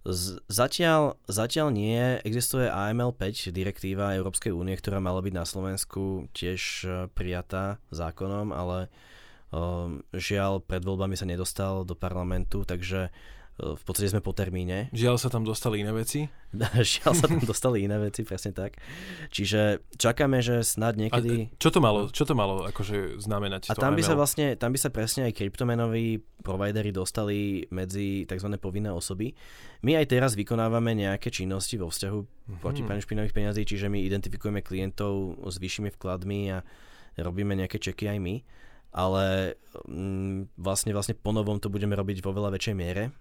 Z, 0.00 0.42
zatiaľ, 0.50 1.14
zatiaľ 1.30 1.70
nie. 1.70 2.18
Existuje 2.26 2.66
AML 2.66 3.14
5 3.14 3.54
direktíva 3.54 4.16
Európskej 4.18 4.50
únie, 4.50 4.74
ktorá 4.74 4.98
mala 4.98 5.22
byť 5.22 5.34
na 5.36 5.44
Slovensku 5.46 6.26
tiež 6.34 6.60
e, 6.82 6.88
prijatá 7.12 7.78
zákonom, 7.94 8.50
ale 8.50 8.90
Um, 9.50 10.06
žiaľ, 10.14 10.62
pred 10.62 10.78
voľbami 10.78 11.18
sa 11.18 11.26
nedostal 11.26 11.82
do 11.82 11.98
parlamentu, 11.98 12.62
takže 12.62 13.10
v 13.60 13.82
podstate 13.84 14.08
sme 14.08 14.24
po 14.24 14.32
termíne. 14.32 14.88
Žiaľ 14.96 15.16
sa 15.20 15.28
tam 15.28 15.44
dostali 15.44 15.84
iné 15.84 15.92
veci? 15.92 16.26
Žiaľ 16.96 17.12
sa 17.12 17.26
tam 17.28 17.40
dostali 17.50 17.84
iné 17.84 18.00
veci, 18.00 18.24
presne 18.24 18.56
tak. 18.56 18.80
Čiže 19.28 19.84
čakáme, 20.00 20.40
že 20.40 20.64
snad 20.64 20.96
niekedy... 20.96 21.52
A 21.52 21.60
čo 21.60 21.68
to 21.68 21.78
malo, 21.84 22.08
čo 22.08 22.24
to 22.24 22.32
malo 22.32 22.64
akože 22.64 23.20
znamenať? 23.20 23.68
A 23.68 23.76
tam 23.76 23.92
by, 23.92 24.02
sa 24.02 24.16
vlastne, 24.16 24.56
tam 24.56 24.72
by 24.72 24.78
sa 24.80 24.88
presne 24.88 25.28
aj 25.28 25.36
kryptomenoví 25.36 26.24
providery 26.40 26.90
dostali 26.90 27.68
medzi 27.68 28.24
tzv. 28.24 28.48
povinné 28.56 28.88
osoby. 28.88 29.36
My 29.84 30.00
aj 30.00 30.08
teraz 30.08 30.32
vykonávame 30.32 30.96
nejaké 30.96 31.28
činnosti 31.28 31.76
vo 31.76 31.92
vzťahu 31.92 32.18
mm-hmm. 32.18 32.60
proti 32.64 32.80
praniu 32.82 33.04
špinových 33.04 33.36
peňazí, 33.36 33.62
čiže 33.68 33.92
my 33.92 34.00
identifikujeme 34.08 34.64
klientov 34.64 35.36
s 35.44 35.60
vyššími 35.60 35.92
vkladmi 36.00 36.40
a 36.56 36.64
robíme 37.20 37.52
nejaké 37.52 37.76
čeky 37.76 38.08
aj 38.08 38.18
my 38.18 38.36
ale 38.90 39.54
mm, 39.86 40.58
vlastne, 40.58 40.90
vlastne 40.90 41.14
ponovom 41.14 41.62
to 41.62 41.70
budeme 41.70 41.94
robiť 41.94 42.26
vo 42.26 42.34
veľa 42.34 42.50
väčšej 42.58 42.74
miere 42.74 43.14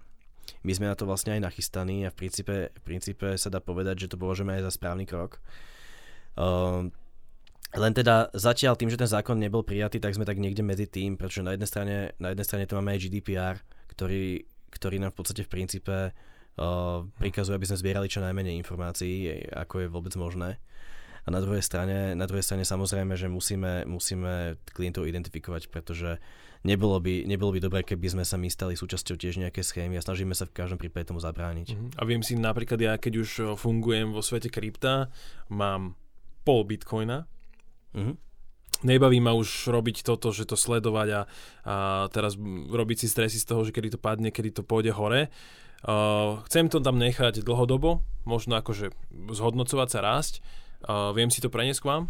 my 0.63 0.71
sme 0.75 0.91
na 0.91 0.95
to 0.95 1.07
vlastne 1.07 1.39
aj 1.39 1.45
nachystaní 1.47 2.03
a 2.03 2.11
v 2.11 2.17
princípe, 2.19 2.55
v 2.75 2.81
princípe 2.83 3.39
sa 3.39 3.47
dá 3.47 3.63
povedať, 3.63 4.07
že 4.07 4.11
to 4.11 4.19
považujeme 4.19 4.59
aj 4.59 4.67
za 4.67 4.71
správny 4.75 5.07
krok. 5.07 5.39
Uh, 6.35 6.91
len 7.77 7.93
teda 7.93 8.33
zatiaľ 8.33 8.75
tým, 8.75 8.89
že 8.91 8.99
ten 8.99 9.07
zákon 9.07 9.37
nebol 9.37 9.61
prijatý, 9.61 10.01
tak 10.01 10.17
sme 10.17 10.25
tak 10.25 10.41
niekde 10.41 10.65
medzi 10.65 10.89
tým, 10.89 11.15
pretože 11.15 11.45
na 11.45 11.53
jednej 11.53 11.69
strane, 11.69 11.97
na 12.17 12.33
jednej 12.33 12.45
strane 12.47 12.65
tu 12.65 12.75
máme 12.75 12.97
aj 12.97 13.07
GDPR, 13.07 13.55
ktorý, 13.93 14.43
ktorý 14.73 14.97
nám 14.99 15.13
v 15.13 15.17
podstate 15.21 15.45
v 15.45 15.53
princípe 15.53 15.95
uh, 16.11 17.05
prikazuje, 17.21 17.55
aby 17.55 17.67
sme 17.69 17.79
zbierali 17.79 18.07
čo 18.11 18.25
najmenej 18.25 18.57
informácií, 18.59 19.47
ako 19.53 19.85
je 19.85 19.87
vôbec 19.87 20.13
možné. 20.19 20.59
A 21.23 21.31
na 21.31 21.45
druhej 21.45 21.61
strane, 21.61 22.17
na 22.17 22.25
druhej 22.25 22.41
strane 22.41 22.65
samozrejme, 22.65 23.13
že 23.13 23.29
musíme, 23.29 23.85
musíme 23.85 24.57
klientov 24.73 25.05
identifikovať, 25.05 25.69
pretože 25.69 26.17
nebolo 26.63 26.99
by, 26.99 27.27
nebolo 27.27 27.55
by 27.55 27.59
dobré, 27.63 27.81
keby 27.83 28.19
sme 28.19 28.23
sa 28.27 28.35
my 28.35 28.47
stali 28.51 28.75
súčasťou 28.75 29.15
tiež 29.15 29.39
nejaké 29.39 29.63
schémy 29.63 29.95
a 29.95 30.05
snažíme 30.05 30.35
sa 30.35 30.47
v 30.47 30.55
každom 30.55 30.79
prípade 30.79 31.09
tomu 31.09 31.23
zabrániť. 31.23 31.67
Uh-huh. 31.73 31.89
A 31.99 32.03
viem 32.03 32.23
si 32.23 32.35
napríklad, 32.35 32.79
ja 32.79 32.93
keď 32.99 33.13
už 33.23 33.29
fungujem 33.55 34.11
vo 34.11 34.19
svete 34.19 34.51
krypta, 34.51 35.13
mám 35.47 35.95
pol 36.43 36.65
bitcoina, 36.65 37.27
uh-huh. 37.95 38.15
Nebaví 38.79 39.19
ma 39.19 39.35
už 39.35 39.75
robiť 39.75 40.07
toto, 40.07 40.31
že 40.31 40.47
to 40.47 40.55
sledovať 40.55 41.07
a, 41.11 41.21
a 41.67 41.75
teraz 42.15 42.39
robiť 42.71 43.03
si 43.03 43.07
stresy 43.11 43.35
z 43.35 43.43
toho, 43.43 43.67
že 43.67 43.75
kedy 43.75 43.91
to 43.91 43.99
padne, 43.99 44.31
kedy 44.31 44.55
to 44.55 44.63
pôjde 44.63 44.95
hore. 44.95 45.27
Uh, 45.83 46.39
chcem 46.47 46.71
to 46.71 46.79
tam 46.79 46.95
nechať 46.95 47.43
dlhodobo, 47.43 48.07
možno 48.23 48.55
akože 48.55 48.95
zhodnocovať 49.35 49.87
sa, 49.91 49.99
rásť 49.99 50.39
Uh, 50.79 51.11
viem 51.11 51.27
si 51.27 51.43
to 51.43 51.51
preniesť 51.51 51.83
k 51.83 51.89
vám? 51.91 52.03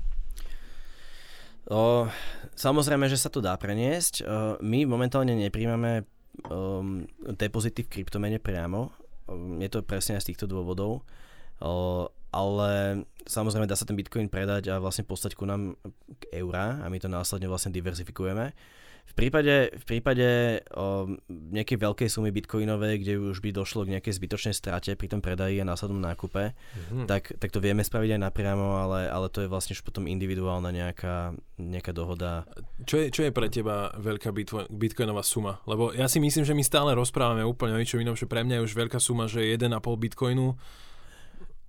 O, 1.68 2.08
samozrejme, 2.56 3.12
že 3.12 3.20
sa 3.20 3.28
to 3.28 3.44
dá 3.44 3.58
preniesť. 3.60 4.24
O, 4.24 4.26
my 4.64 4.88
momentálne 4.88 5.36
nepríjmame 5.36 6.08
um, 6.48 7.04
depozity 7.36 7.84
v 7.84 7.92
kryptomene 8.00 8.40
priamo. 8.40 8.96
Um, 9.28 9.60
je 9.60 9.68
to 9.68 9.84
presne 9.84 10.16
z 10.22 10.32
týchto 10.32 10.48
dôvodov. 10.48 11.04
O, 11.60 11.74
ale 12.30 13.04
samozrejme 13.26 13.66
dá 13.66 13.74
sa 13.74 13.86
ten 13.86 13.98
bitcoin 13.98 14.30
predať 14.30 14.70
a 14.70 14.78
vlastne 14.78 15.04
postať 15.04 15.34
ku 15.34 15.50
nám 15.50 15.76
k 16.22 16.40
eurá 16.40 16.80
a 16.82 16.86
my 16.88 16.98
to 17.02 17.10
následne 17.10 17.50
vlastne 17.50 17.74
diverzifikujeme. 17.74 18.54
V 19.10 19.14
prípade, 19.18 19.74
v 19.74 19.86
prípade 19.86 20.28
o, 20.74 21.18
nejakej 21.30 21.78
veľkej 21.82 22.10
sumy 22.10 22.30
bitcoinovej, 22.30 23.02
kde 23.02 23.14
už 23.20 23.42
by 23.42 23.50
došlo 23.52 23.84
k 23.84 23.98
nejakej 23.98 24.14
zbytočnej 24.16 24.56
strate 24.56 24.94
pri 24.94 25.08
tom 25.10 25.20
predaji 25.20 25.60
a 25.60 25.68
následnom 25.68 26.00
nákupe, 26.00 26.54
mm-hmm. 26.54 27.06
tak, 27.10 27.36
tak 27.42 27.50
to 27.50 27.60
vieme 27.60 27.82
spraviť 27.82 28.16
aj 28.16 28.22
napriamo, 28.22 28.80
ale, 28.80 29.10
ale 29.10 29.28
to 29.34 29.44
je 29.44 29.52
vlastne 29.52 29.74
už 29.74 29.82
potom 29.82 30.06
individuálna 30.06 30.70
nejaká, 30.70 31.34
nejaká 31.58 31.92
dohoda. 31.92 32.46
Čo 32.86 33.02
je, 33.02 33.06
čo 33.10 33.26
je 33.26 33.34
pre 33.34 33.50
teba 33.50 33.92
veľká 33.98 34.30
bitcoinová 34.70 35.26
suma? 35.26 35.60
Lebo 35.66 35.92
ja 35.92 36.06
si 36.06 36.22
myslím, 36.22 36.46
že 36.46 36.54
my 36.54 36.64
stále 36.64 36.94
rozprávame 36.94 37.42
úplne 37.42 37.76
o 37.76 37.82
ničom 37.82 38.00
inom, 38.00 38.16
že 38.16 38.30
pre 38.30 38.46
mňa 38.46 38.62
je 38.62 38.66
už 38.70 38.74
veľká 38.78 39.02
suma, 39.02 39.26
že 39.26 39.42
1,5 39.42 39.74
bitcoinu 39.82 40.56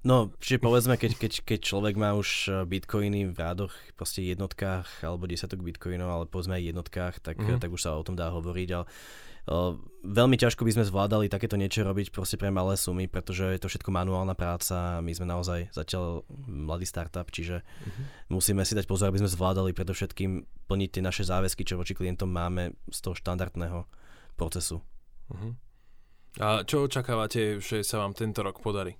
No, 0.01 0.33
čiže 0.41 0.65
povedzme, 0.65 0.97
keď, 0.97 1.13
keď, 1.21 1.33
keď 1.45 1.61
človek 1.61 1.95
má 2.01 2.17
už 2.17 2.49
e, 2.49 2.51
bitcoiny 2.65 3.29
v 3.29 3.37
rádoch, 3.37 3.77
proste 4.01 4.25
jednotkách 4.25 5.05
alebo 5.05 5.29
desiatok 5.29 5.61
bitcoinov, 5.61 6.09
ale 6.09 6.25
povedzme 6.25 6.57
aj 6.57 6.73
jednotkách, 6.73 7.15
tak, 7.21 7.37
mm-hmm. 7.37 7.61
tak 7.61 7.69
už 7.69 7.85
sa 7.85 7.93
o 7.93 8.01
tom 8.01 8.17
dá 8.17 8.33
hovoriť, 8.33 8.69
ale 8.73 8.89
uh, 8.89 9.77
veľmi 10.01 10.41
ťažko 10.41 10.65
by 10.65 10.73
sme 10.73 10.89
zvládali 10.89 11.29
takéto 11.29 11.61
niečo 11.61 11.85
robiť 11.85 12.17
proste 12.17 12.41
pre 12.41 12.49
malé 12.49 12.81
sumy, 12.81 13.13
pretože 13.13 13.45
je 13.45 13.61
to 13.61 13.69
všetko 13.69 13.93
manuálna 13.93 14.33
práca 14.33 14.97
a 14.97 15.05
my 15.05 15.13
sme 15.13 15.29
naozaj 15.29 15.69
zatiaľ 15.69 16.25
mladý 16.49 16.89
startup, 16.89 17.29
čiže 17.29 17.61
mm-hmm. 17.61 18.33
musíme 18.33 18.65
si 18.65 18.73
dať 18.73 18.89
pozor, 18.89 19.13
aby 19.13 19.21
sme 19.21 19.29
zvládali 19.29 19.77
predovšetkým 19.77 20.65
plniť 20.65 20.91
tie 20.97 21.03
naše 21.05 21.29
záväzky, 21.29 21.69
čo 21.69 21.77
voči 21.77 21.93
klientom 21.93 22.33
máme 22.33 22.73
z 22.89 22.99
toho 23.05 23.13
štandardného 23.13 23.85
procesu. 24.41 24.81
Mm-hmm. 25.29 25.53
A 26.41 26.65
čo 26.65 26.89
očakávate, 26.89 27.61
že 27.61 27.85
sa 27.85 28.01
vám 28.01 28.17
tento 28.17 28.41
rok 28.41 28.65
podarí? 28.65 28.97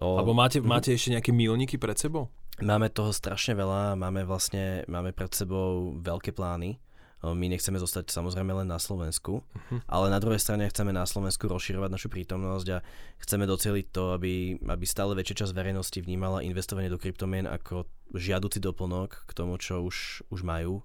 O... 0.00 0.16
Alebo 0.16 0.32
máte, 0.32 0.62
mhm. 0.62 0.68
máte 0.68 0.90
ešte 0.94 1.12
nejaké 1.12 1.34
milníky 1.34 1.76
pred 1.76 1.98
sebou? 1.98 2.32
Máme 2.60 2.92
toho 2.92 3.10
strašne 3.16 3.56
veľa, 3.56 3.96
máme 3.96 4.28
vlastne, 4.28 4.84
máme 4.84 5.16
pred 5.16 5.32
sebou 5.32 5.96
veľké 5.98 6.36
plány. 6.36 6.76
My 7.22 7.46
nechceme 7.46 7.78
zostať 7.78 8.10
samozrejme 8.10 8.50
len 8.50 8.66
na 8.66 8.82
Slovensku, 8.82 9.46
uh-huh. 9.46 9.78
ale 9.86 10.10
na 10.10 10.18
druhej 10.18 10.42
strane 10.42 10.66
chceme 10.66 10.90
na 10.90 11.06
Slovensku 11.06 11.46
rozširovať 11.46 11.94
našu 11.94 12.10
prítomnosť 12.10 12.66
a 12.74 12.82
chceme 13.22 13.46
doceliť 13.46 13.94
to, 13.94 14.18
aby, 14.18 14.58
aby 14.58 14.84
stále 14.90 15.14
väčšia 15.14 15.46
časť 15.46 15.54
verejnosti 15.54 16.02
vnímala 16.02 16.42
investovanie 16.42 16.90
do 16.90 16.98
kryptomien 16.98 17.46
ako 17.46 17.86
žiaduci 18.10 18.58
doplnok 18.58 19.22
k 19.30 19.32
tomu, 19.38 19.54
čo 19.62 19.86
už, 19.86 20.26
už 20.34 20.42
majú. 20.42 20.82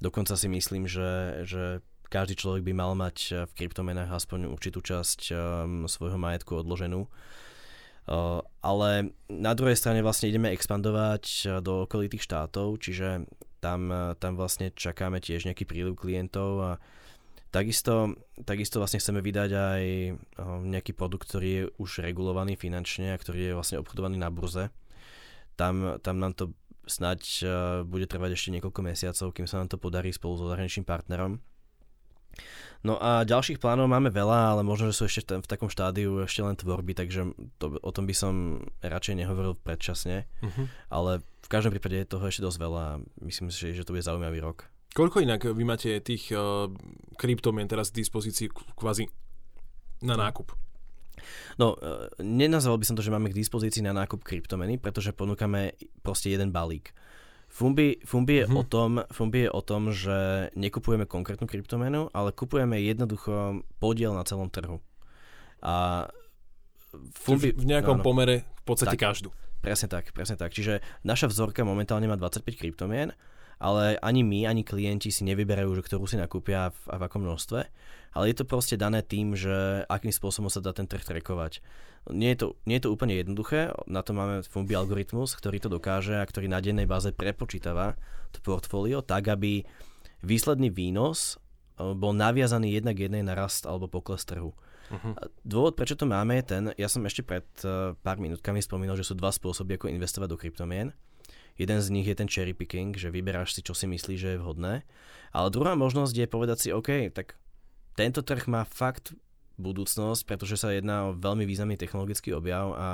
Dokonca 0.00 0.32
si 0.32 0.48
myslím, 0.48 0.88
že, 0.88 1.44
že 1.44 1.84
každý 2.08 2.40
človek 2.40 2.64
by 2.64 2.72
mal 2.72 2.96
mať 2.96 3.44
v 3.44 3.52
kryptomenách 3.60 4.16
aspoň 4.16 4.48
určitú 4.48 4.80
časť 4.80 5.28
um, 5.28 5.84
svojho 5.84 6.16
majetku 6.16 6.56
odloženú 6.56 7.04
ale 8.60 9.14
na 9.30 9.52
druhej 9.54 9.78
strane 9.78 10.02
vlastne 10.02 10.26
ideme 10.26 10.50
expandovať 10.50 11.46
do 11.62 11.86
okolitých 11.86 12.26
štátov, 12.26 12.82
čiže 12.82 13.30
tam, 13.62 13.94
tam 14.18 14.32
vlastne 14.34 14.74
čakáme 14.74 15.22
tiež 15.22 15.46
nejaký 15.46 15.62
príliv 15.62 15.94
klientov 15.94 16.50
a 16.58 16.72
takisto, 17.54 18.18
takisto 18.42 18.82
vlastne 18.82 18.98
chceme 18.98 19.22
vydať 19.22 19.50
aj 19.54 19.82
nejaký 20.66 20.90
produkt, 20.96 21.30
ktorý 21.30 21.48
je 21.50 21.64
už 21.78 22.02
regulovaný 22.02 22.58
finančne 22.58 23.14
a 23.14 23.20
ktorý 23.20 23.52
je 23.52 23.56
vlastne 23.56 23.78
obchodovaný 23.78 24.18
na 24.18 24.32
burze. 24.32 24.74
Tam, 25.54 26.00
tam 26.02 26.16
nám 26.18 26.34
to 26.34 26.56
snať 26.88 27.46
bude 27.86 28.10
trvať 28.10 28.34
ešte 28.34 28.50
niekoľko 28.58 28.80
mesiacov, 28.82 29.30
kým 29.30 29.46
sa 29.46 29.62
nám 29.62 29.70
to 29.70 29.78
podarí 29.78 30.10
spolu 30.10 30.34
so 30.34 30.50
zahraničným 30.50 30.88
partnerom. 30.88 31.38
No 32.80 32.96
a 32.96 33.28
ďalších 33.28 33.60
plánov 33.60 33.92
máme 33.92 34.08
veľa, 34.08 34.56
ale 34.56 34.62
možno, 34.64 34.88
že 34.88 34.96
sú 34.96 35.04
ešte 35.04 35.36
v 35.36 35.44
takom 35.44 35.68
štádiu 35.68 36.24
ešte 36.24 36.40
len 36.40 36.56
tvorby, 36.56 36.96
takže 36.96 37.36
to, 37.60 37.76
o 37.76 37.90
tom 37.92 38.08
by 38.08 38.16
som 38.16 38.64
radšej 38.80 39.20
nehovoril 39.20 39.52
predčasne, 39.52 40.24
uh-huh. 40.40 40.64
ale 40.88 41.20
v 41.20 41.48
každom 41.52 41.76
prípade 41.76 42.00
je 42.00 42.08
toho 42.08 42.24
ešte 42.24 42.40
dosť 42.40 42.56
veľa 42.56 42.80
a 42.80 42.98
myslím 43.20 43.52
si, 43.52 43.76
že 43.76 43.84
to 43.84 43.92
bude 43.92 44.00
zaujímavý 44.00 44.40
rok. 44.40 44.72
Koľko 44.96 45.20
inak 45.20 45.44
vy 45.52 45.62
máte 45.62 46.00
tých 46.00 46.32
uh, 46.32 46.72
kryptomien 47.20 47.68
teraz 47.68 47.92
k 47.92 48.00
dispozícii 48.00 48.48
kvázi 48.74 49.12
na 50.00 50.16
nákup? 50.16 50.56
No, 51.60 51.76
uh, 51.76 52.08
nenazval 52.16 52.80
by 52.80 52.88
som 52.88 52.96
to, 52.96 53.04
že 53.04 53.12
máme 53.12 53.28
k 53.28 53.38
dispozícii 53.38 53.84
na 53.84 53.92
nákup 53.92 54.24
kryptomeny, 54.24 54.80
pretože 54.80 55.12
ponúkame 55.12 55.76
proste 56.00 56.32
jeden 56.32 56.48
balík. 56.48 56.96
Fumbi, 57.50 57.98
Fumbi, 58.06 58.34
je 58.40 58.44
mm-hmm. 58.46 58.60
o 58.60 58.62
tom, 58.62 58.90
Fumbi 59.10 59.44
je 59.44 59.50
o 59.50 59.60
tom, 59.60 59.90
že 59.90 60.48
nekupujeme 60.54 61.02
konkrétnu 61.02 61.50
kryptomenu, 61.50 62.06
ale 62.14 62.30
kupujeme 62.30 62.78
jednoducho 62.78 63.66
podiel 63.82 64.14
na 64.14 64.22
celom 64.22 64.46
trhu. 64.46 64.78
A 65.58 66.06
Fumbi, 67.18 67.50
v 67.50 67.66
nejakom 67.66 67.98
no, 67.98 68.02
no, 68.02 68.06
pomere 68.06 68.46
v 68.62 68.64
podstate 68.64 68.94
tak, 68.94 69.02
každú. 69.02 69.34
Presne 69.60 69.90
tak, 69.90 70.14
presne 70.14 70.38
tak. 70.38 70.54
Čiže 70.54 70.78
naša 71.02 71.26
vzorka 71.26 71.66
momentálne 71.66 72.06
má 72.06 72.14
25 72.14 72.54
kryptomien, 72.54 73.10
ale 73.60 74.00
ani 74.00 74.24
my, 74.24 74.48
ani 74.48 74.64
klienti 74.64 75.12
si 75.12 75.22
nevyberajú, 75.28 75.68
že 75.76 75.84
ktorú 75.84 76.08
si 76.08 76.16
nakúpia 76.16 76.72
v, 76.72 76.80
v 76.96 77.02
akom 77.04 77.20
množstve, 77.20 77.60
ale 78.16 78.24
je 78.32 78.36
to 78.40 78.48
proste 78.48 78.80
dané 78.80 79.04
tým, 79.04 79.36
že 79.36 79.84
akým 79.86 80.10
spôsobom 80.10 80.48
sa 80.48 80.64
dá 80.64 80.72
ten 80.72 80.88
trh 80.88 81.04
trekovať. 81.04 81.60
Nie 82.08 82.32
je, 82.32 82.38
to, 82.40 82.46
nie 82.64 82.80
je 82.80 82.88
to 82.88 82.92
úplne 82.96 83.12
jednoduché, 83.12 83.76
na 83.84 84.00
to 84.00 84.16
máme 84.16 84.40
Fumbi 84.48 84.72
algoritmus, 84.72 85.36
ktorý 85.36 85.60
to 85.60 85.68
dokáže 85.68 86.16
a 86.16 86.24
ktorý 86.24 86.48
na 86.48 86.64
dennej 86.64 86.88
báze 86.88 87.12
prepočítava 87.12 88.00
to 88.32 88.40
portfólio 88.40 89.04
tak, 89.04 89.28
aby 89.28 89.68
výsledný 90.24 90.72
výnos 90.72 91.36
e, 91.76 91.84
bol 91.92 92.16
naviazaný 92.16 92.72
jednak 92.72 92.96
jednej 92.96 93.20
na 93.20 93.36
rast 93.36 93.68
alebo 93.68 93.92
pokles 93.92 94.24
trhu. 94.24 94.56
Uh-huh. 94.90 95.14
Dôvod, 95.44 95.76
prečo 95.78 95.94
to 95.94 96.08
máme, 96.08 96.40
je 96.40 96.44
ten, 96.56 96.62
ja 96.74 96.90
som 96.90 97.06
ešte 97.06 97.22
pred 97.22 97.46
uh, 97.62 97.94
pár 98.02 98.18
minútkami 98.18 98.58
spomínal, 98.58 98.98
že 98.98 99.06
sú 99.06 99.14
dva 99.14 99.30
spôsoby, 99.30 99.78
ako 99.78 99.86
investovať 99.86 100.26
do 100.26 100.34
kryptomien. 100.34 100.90
Jeden 101.60 101.76
z 101.84 101.92
nich 101.92 102.08
je 102.08 102.16
ten 102.16 102.24
cherry 102.24 102.56
picking, 102.56 102.96
že 102.96 103.12
vyberáš 103.12 103.52
si, 103.52 103.60
čo 103.60 103.76
si 103.76 103.84
myslíš, 103.84 104.16
že 104.16 104.30
je 104.32 104.40
vhodné. 104.40 104.88
Ale 105.36 105.52
druhá 105.52 105.76
možnosť 105.76 106.16
je 106.16 106.24
povedať 106.24 106.56
si, 106.56 106.68
OK, 106.72 107.12
tak 107.12 107.36
tento 108.00 108.24
trh 108.24 108.48
má 108.48 108.64
fakt 108.64 109.12
budúcnosť, 109.60 110.24
pretože 110.24 110.56
sa 110.56 110.72
jedná 110.72 111.12
o 111.12 111.16
veľmi 111.20 111.44
významný 111.44 111.76
technologický 111.76 112.32
objav 112.32 112.72
a 112.72 112.88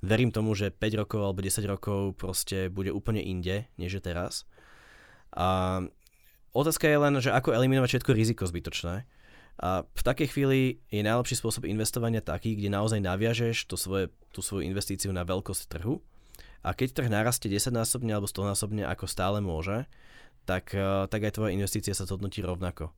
verím 0.00 0.32
tomu, 0.32 0.56
že 0.56 0.72
5 0.72 1.04
rokov 1.04 1.20
alebo 1.20 1.44
10 1.44 1.68
rokov 1.68 2.16
proste 2.16 2.72
bude 2.72 2.88
úplne 2.88 3.20
inde, 3.20 3.68
než 3.76 4.00
je 4.00 4.02
teraz. 4.02 4.48
A 5.36 5.84
otázka 6.56 6.88
je 6.88 6.96
len, 6.96 7.14
že 7.20 7.28
ako 7.28 7.52
eliminovať 7.52 8.00
všetko 8.00 8.16
riziko 8.16 8.48
zbytočné. 8.48 9.04
A 9.60 9.84
v 9.84 10.02
takej 10.06 10.32
chvíli 10.32 10.80
je 10.88 11.04
najlepší 11.04 11.36
spôsob 11.36 11.68
investovania 11.68 12.24
taký, 12.24 12.56
kde 12.56 12.72
naozaj 12.72 13.04
naviažeš 13.04 13.68
to 13.68 13.76
svoje, 13.76 14.08
tú 14.32 14.40
svoju 14.40 14.64
investíciu 14.64 15.12
na 15.12 15.28
veľkosť 15.28 15.76
trhu 15.76 16.00
a 16.62 16.74
keď 16.74 16.88
trh 16.94 17.08
narastie 17.10 17.48
10-násobne 17.50 18.10
alebo 18.14 18.26
100-násobne 18.26 18.86
ako 18.86 19.04
stále 19.06 19.38
môže, 19.38 19.86
tak, 20.48 20.72
eh, 20.72 21.06
tak 21.06 21.20
aj 21.22 21.36
tvoja 21.36 21.54
investícia 21.54 21.92
sa 21.92 22.08
zhodnotí 22.08 22.40
rovnako. 22.40 22.90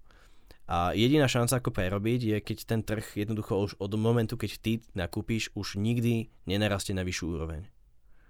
A 0.70 0.94
jediná 0.94 1.26
šanca, 1.26 1.58
ako 1.58 1.74
prerobiť, 1.74 2.20
je, 2.22 2.36
keď 2.38 2.58
ten 2.62 2.80
trh 2.86 3.02
jednoducho 3.18 3.58
už 3.58 3.74
od 3.82 3.90
momentu, 3.98 4.38
keď 4.38 4.50
ty 4.62 4.72
nakúpíš, 4.94 5.50
už 5.58 5.74
nikdy 5.74 6.30
nenarastie 6.46 6.94
na 6.94 7.02
vyššiu 7.02 7.26
úroveň. 7.26 7.66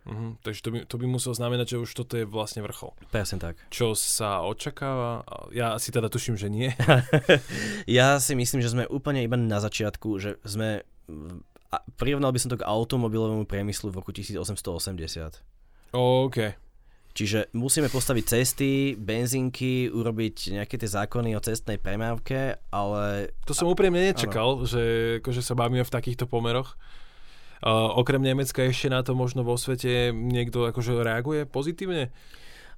Uh-huh. 0.09 0.33
Takže 0.41 0.61
to 0.65 0.69
by, 0.73 0.79
to 0.89 0.97
by 0.97 1.05
muselo 1.05 1.37
znamenať, 1.37 1.77
že 1.77 1.83
už 1.85 1.93
toto 1.93 2.17
je 2.17 2.25
vlastne 2.25 2.65
vrchol. 2.65 2.97
Presne 3.13 3.37
tak. 3.37 3.61
Čo 3.69 3.93
sa 3.93 4.41
očakáva? 4.41 5.21
Ja 5.53 5.77
si 5.77 5.93
teda 5.93 6.09
tuším, 6.09 6.41
že 6.41 6.49
nie. 6.49 6.73
ja 8.01 8.17
si 8.17 8.33
myslím, 8.33 8.65
že 8.65 8.73
sme 8.73 8.89
úplne 8.89 9.21
iba 9.21 9.37
na 9.37 9.61
začiatku, 9.61 10.09
že 10.17 10.41
sme... 10.41 10.89
Prirovnal 11.95 12.35
by 12.35 12.41
som 12.43 12.51
to 12.51 12.59
k 12.59 12.67
automobilovému 12.67 13.47
priemyslu 13.47 13.95
v 13.95 14.03
roku 14.03 14.11
1880. 14.11 15.95
OK. 15.95 16.39
Čiže 17.11 17.51
musíme 17.59 17.91
postaviť 17.91 18.25
cesty, 18.27 18.95
benzínky, 18.95 19.91
urobiť 19.91 20.55
nejaké 20.55 20.79
tie 20.79 20.87
zákony 20.87 21.35
o 21.35 21.43
cestnej 21.43 21.79
premávke, 21.83 22.63
ale... 22.71 23.35
To 23.51 23.55
som 23.55 23.67
úprimne 23.67 23.99
nečakal, 23.99 24.63
ano. 24.63 24.67
že 24.67 24.83
akože 25.19 25.43
sa 25.43 25.59
bavíme 25.59 25.83
v 25.83 25.95
takýchto 25.95 26.31
pomeroch. 26.31 26.79
Uh, 27.61 27.93
okrem 27.99 28.23
Nemecka 28.23 28.65
ešte 28.65 28.89
na 28.89 29.03
to 29.05 29.13
možno 29.13 29.45
vo 29.45 29.59
svete 29.59 30.15
niekto 30.17 30.71
akože 30.71 31.03
reaguje 31.03 31.45
pozitívne? 31.45 32.15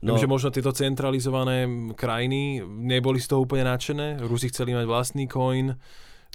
No, 0.02 0.18
Viem, 0.18 0.26
že 0.26 0.32
možno 0.32 0.50
tieto 0.50 0.74
centralizované 0.74 1.70
krajiny 1.94 2.66
neboli 2.66 3.22
z 3.22 3.30
toho 3.30 3.46
úplne 3.46 3.70
nadšené. 3.70 4.18
Rusi 4.26 4.50
chceli 4.50 4.74
mať 4.74 4.90
vlastný 4.90 5.30
coin. 5.30 5.78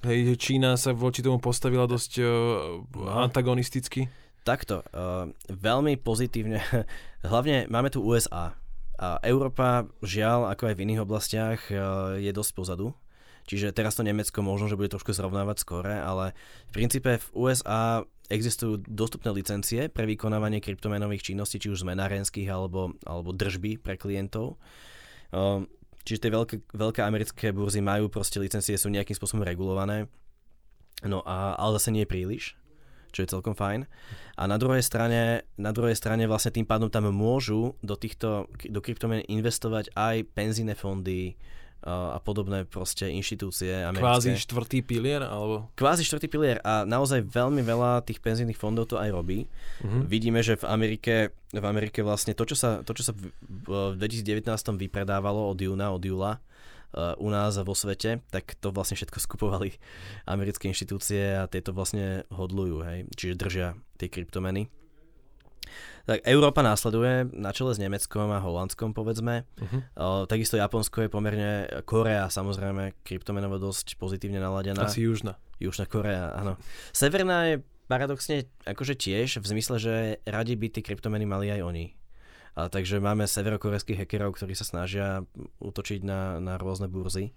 Hej, 0.05 0.37
Čína 0.37 0.77
sa 0.77 0.93
voči 0.93 1.25
tomu 1.25 1.41
postavila 1.41 1.89
dosť 1.89 2.21
uh, 2.21 2.29
antagonisticky. 3.17 4.05
Takto, 4.45 4.85
uh, 4.93 5.33
veľmi 5.49 5.97
pozitívne. 5.97 6.61
Hlavne 7.25 7.65
máme 7.65 7.89
tu 7.89 8.05
USA. 8.05 8.53
A 8.97 9.17
Európa, 9.25 9.89
žiaľ, 10.05 10.53
ako 10.53 10.69
aj 10.69 10.75
v 10.77 10.83
iných 10.85 11.01
oblastiach, 11.01 11.59
uh, 11.73 12.13
je 12.21 12.29
dosť 12.29 12.51
pozadu. 12.53 12.93
Čiže 13.49 13.73
teraz 13.73 13.97
to 13.97 14.05
Nemecko 14.05 14.37
možno, 14.45 14.69
že 14.69 14.77
bude 14.77 14.93
trošku 14.93 15.17
zrovnávať 15.17 15.65
skore, 15.65 15.97
ale 15.97 16.37
v 16.69 16.71
princípe 16.77 17.17
v 17.17 17.27
USA 17.33 18.05
existujú 18.29 18.85
dostupné 18.85 19.33
licencie 19.33 19.89
pre 19.89 20.05
vykonávanie 20.05 20.61
kryptomenových 20.61 21.33
činností, 21.33 21.57
či 21.57 21.73
už 21.73 21.81
zmenárenských 21.81 22.45
alebo, 22.53 22.93
alebo 23.01 23.33
držby 23.33 23.81
pre 23.81 23.97
klientov. 23.97 24.61
Uh, 25.33 25.65
čiže 26.07 26.23
tie 26.23 26.31
veľké, 26.31 26.55
veľké 26.71 27.01
americké 27.03 27.51
burzy 27.51 27.83
majú 27.83 28.07
proste 28.07 28.39
licencie, 28.39 28.79
sú 28.79 28.87
nejakým 28.87 29.19
spôsobom 29.19 29.43
regulované. 29.43 30.07
No 31.03 31.19
a, 31.27 31.59
ale 31.59 31.75
zase 31.77 31.91
nie 31.91 32.07
príliš 32.07 32.55
čo 33.17 33.25
je 33.25 33.33
celkom 33.33 33.57
fajn. 33.57 33.89
A 34.37 34.45
na 34.45 34.61
druhej 34.61 34.85
strane, 34.85 35.41
na 35.57 35.73
druhej 35.73 35.97
strane 35.97 36.29
vlastne 36.29 36.53
tým 36.53 36.69
pádom 36.69 36.91
tam 36.91 37.09
môžu 37.09 37.73
do 37.81 37.97
týchto, 37.97 38.45
do 38.69 38.77
kryptomien 38.77 39.25
investovať 39.25 39.89
aj 39.97 40.27
penzíne 40.37 40.77
fondy, 40.77 41.33
a 41.87 42.19
podobné 42.19 42.67
proste 42.67 43.07
inštitúcie 43.07 43.71
americké. 43.71 44.03
Kvázi 44.03 44.29
štvrtý 44.35 44.79
pilier? 44.83 45.23
Alebo... 45.23 45.71
Kvázi 45.79 46.03
štvrtý 46.03 46.27
pilier 46.27 46.57
a 46.67 46.83
naozaj 46.83 47.23
veľmi 47.23 47.63
veľa 47.63 48.03
tých 48.03 48.19
penzijných 48.19 48.59
fondov 48.59 48.91
to 48.91 48.99
aj 48.99 49.07
robí. 49.15 49.47
Uh-huh. 49.79 50.03
Vidíme, 50.03 50.43
že 50.43 50.59
v 50.59 50.67
Amerike, 50.67 51.31
v 51.55 51.65
Amerike 51.65 52.03
vlastne 52.03 52.35
to, 52.35 52.43
čo 52.43 52.59
sa, 52.59 52.83
to, 52.83 52.91
čo 52.91 53.11
sa 53.11 53.13
v, 53.15 53.31
v 53.95 53.95
2019 53.95 54.51
vypredávalo 54.75 55.47
od 55.47 55.55
júna, 55.55 55.95
od 55.95 56.03
júla, 56.03 56.43
uh, 56.91 57.15
u 57.17 57.31
nás 57.31 57.55
vo 57.55 57.71
svete, 57.71 58.19
tak 58.35 58.59
to 58.59 58.75
vlastne 58.75 58.99
všetko 58.99 59.17
skupovali 59.31 59.79
americké 60.27 60.67
inštitúcie 60.67 61.39
a 61.39 61.47
tieto 61.47 61.71
vlastne 61.71 62.27
hodlujú, 62.35 62.83
hej, 62.83 62.99
čiže 63.15 63.39
držia 63.39 63.67
tie 63.95 64.11
kryptomeny. 64.11 64.67
Tak 66.07 66.23
Európa 66.23 66.63
následuje 66.63 67.27
na 67.35 67.51
čele 67.51 67.75
s 67.75 67.83
Nemeckom 67.83 68.31
a 68.31 68.39
Holandskom, 68.39 68.95
povedzme. 68.95 69.43
Uh-huh. 69.59 69.79
Uh, 69.91 70.23
takisto 70.23 70.55
Japonsko 70.55 71.03
je 71.03 71.09
pomerne, 71.11 71.67
Korea 71.83 72.31
samozrejme, 72.31 72.95
kryptomenovo 73.03 73.59
dosť 73.59 73.99
pozitívne 73.99 74.39
naladená. 74.39 74.87
Asi 74.87 75.03
Južná. 75.03 75.35
Južná 75.59 75.83
Korea, 75.83 76.31
áno. 76.31 76.55
Severná 76.95 77.51
je 77.51 77.55
paradoxne 77.91 78.47
akože 78.63 78.95
tiež, 78.95 79.43
v 79.43 79.51
zmysle, 79.51 79.75
že 79.83 79.95
radi 80.23 80.55
by 80.55 80.71
tie 80.71 80.79
kryptomeny 80.79 81.27
mali 81.27 81.51
aj 81.51 81.61
oni. 81.67 81.85
A 82.55 82.71
takže 82.71 83.03
máme 83.03 83.27
severokorejských 83.27 84.01
hackerov, 84.01 84.39
ktorí 84.39 84.55
sa 84.55 84.65
snažia 84.65 85.27
útočiť 85.59 86.07
na, 86.07 86.39
na 86.39 86.55
rôzne 86.55 86.87
burzy. 86.87 87.35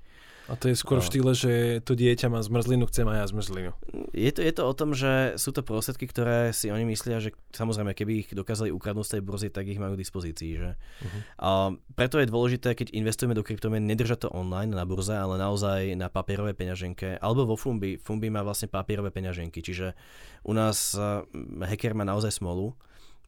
A 0.49 0.57
to 0.57 0.73
je 0.73 0.77
skôr 0.79 0.99
no. 0.99 1.05
v 1.05 1.09
štýle, 1.13 1.33
že 1.37 1.53
to 1.85 1.93
dieťa 1.93 2.33
má 2.33 2.41
zmrzlinu, 2.41 2.89
chcem 2.89 3.07
aj 3.07 3.19
ja 3.19 3.27
zmrzlinu. 3.31 3.73
Je 4.17 4.31
to, 4.33 4.41
je 4.41 4.53
to 4.55 4.63
o 4.67 4.75
tom, 4.75 4.97
že 4.97 5.37
sú 5.37 5.53
to 5.53 5.61
prostriedky, 5.61 6.09
ktoré 6.09 6.51
si 6.57 6.73
oni 6.73 6.89
myslia, 6.89 7.21
že 7.21 7.37
samozrejme, 7.53 7.95
keby 7.95 8.13
ich 8.25 8.29
dokázali 8.33 8.75
ukradnúť 8.75 9.07
z 9.07 9.13
tej 9.19 9.23
burzy, 9.23 9.49
tak 9.53 9.69
ich 9.69 9.79
majú 9.79 9.95
k 9.95 10.03
dispozícii. 10.03 10.53
Že? 10.59 10.71
Uh-huh. 10.75 11.21
A 11.39 11.51
preto 11.95 12.19
je 12.19 12.31
dôležité, 12.31 12.75
keď 12.75 12.97
investujeme 12.97 13.37
do 13.37 13.47
kryptomien, 13.47 13.85
nedržať 13.85 14.27
to 14.27 14.35
online 14.35 14.73
na 14.75 14.83
burze, 14.89 15.15
ale 15.15 15.39
naozaj 15.39 15.95
na 15.95 16.11
papierové 16.11 16.57
peňaženke 16.57 17.19
alebo 17.21 17.47
vo 17.47 17.57
Fumbi. 17.59 18.01
Fumbi 18.01 18.31
má 18.31 18.41
vlastne 18.41 18.67
papierové 18.71 19.15
peňaženky, 19.15 19.61
čiže 19.63 19.95
u 20.47 20.53
nás 20.57 20.97
hacker 21.61 21.95
má 21.95 22.03
naozaj 22.03 22.39
smolu, 22.43 22.75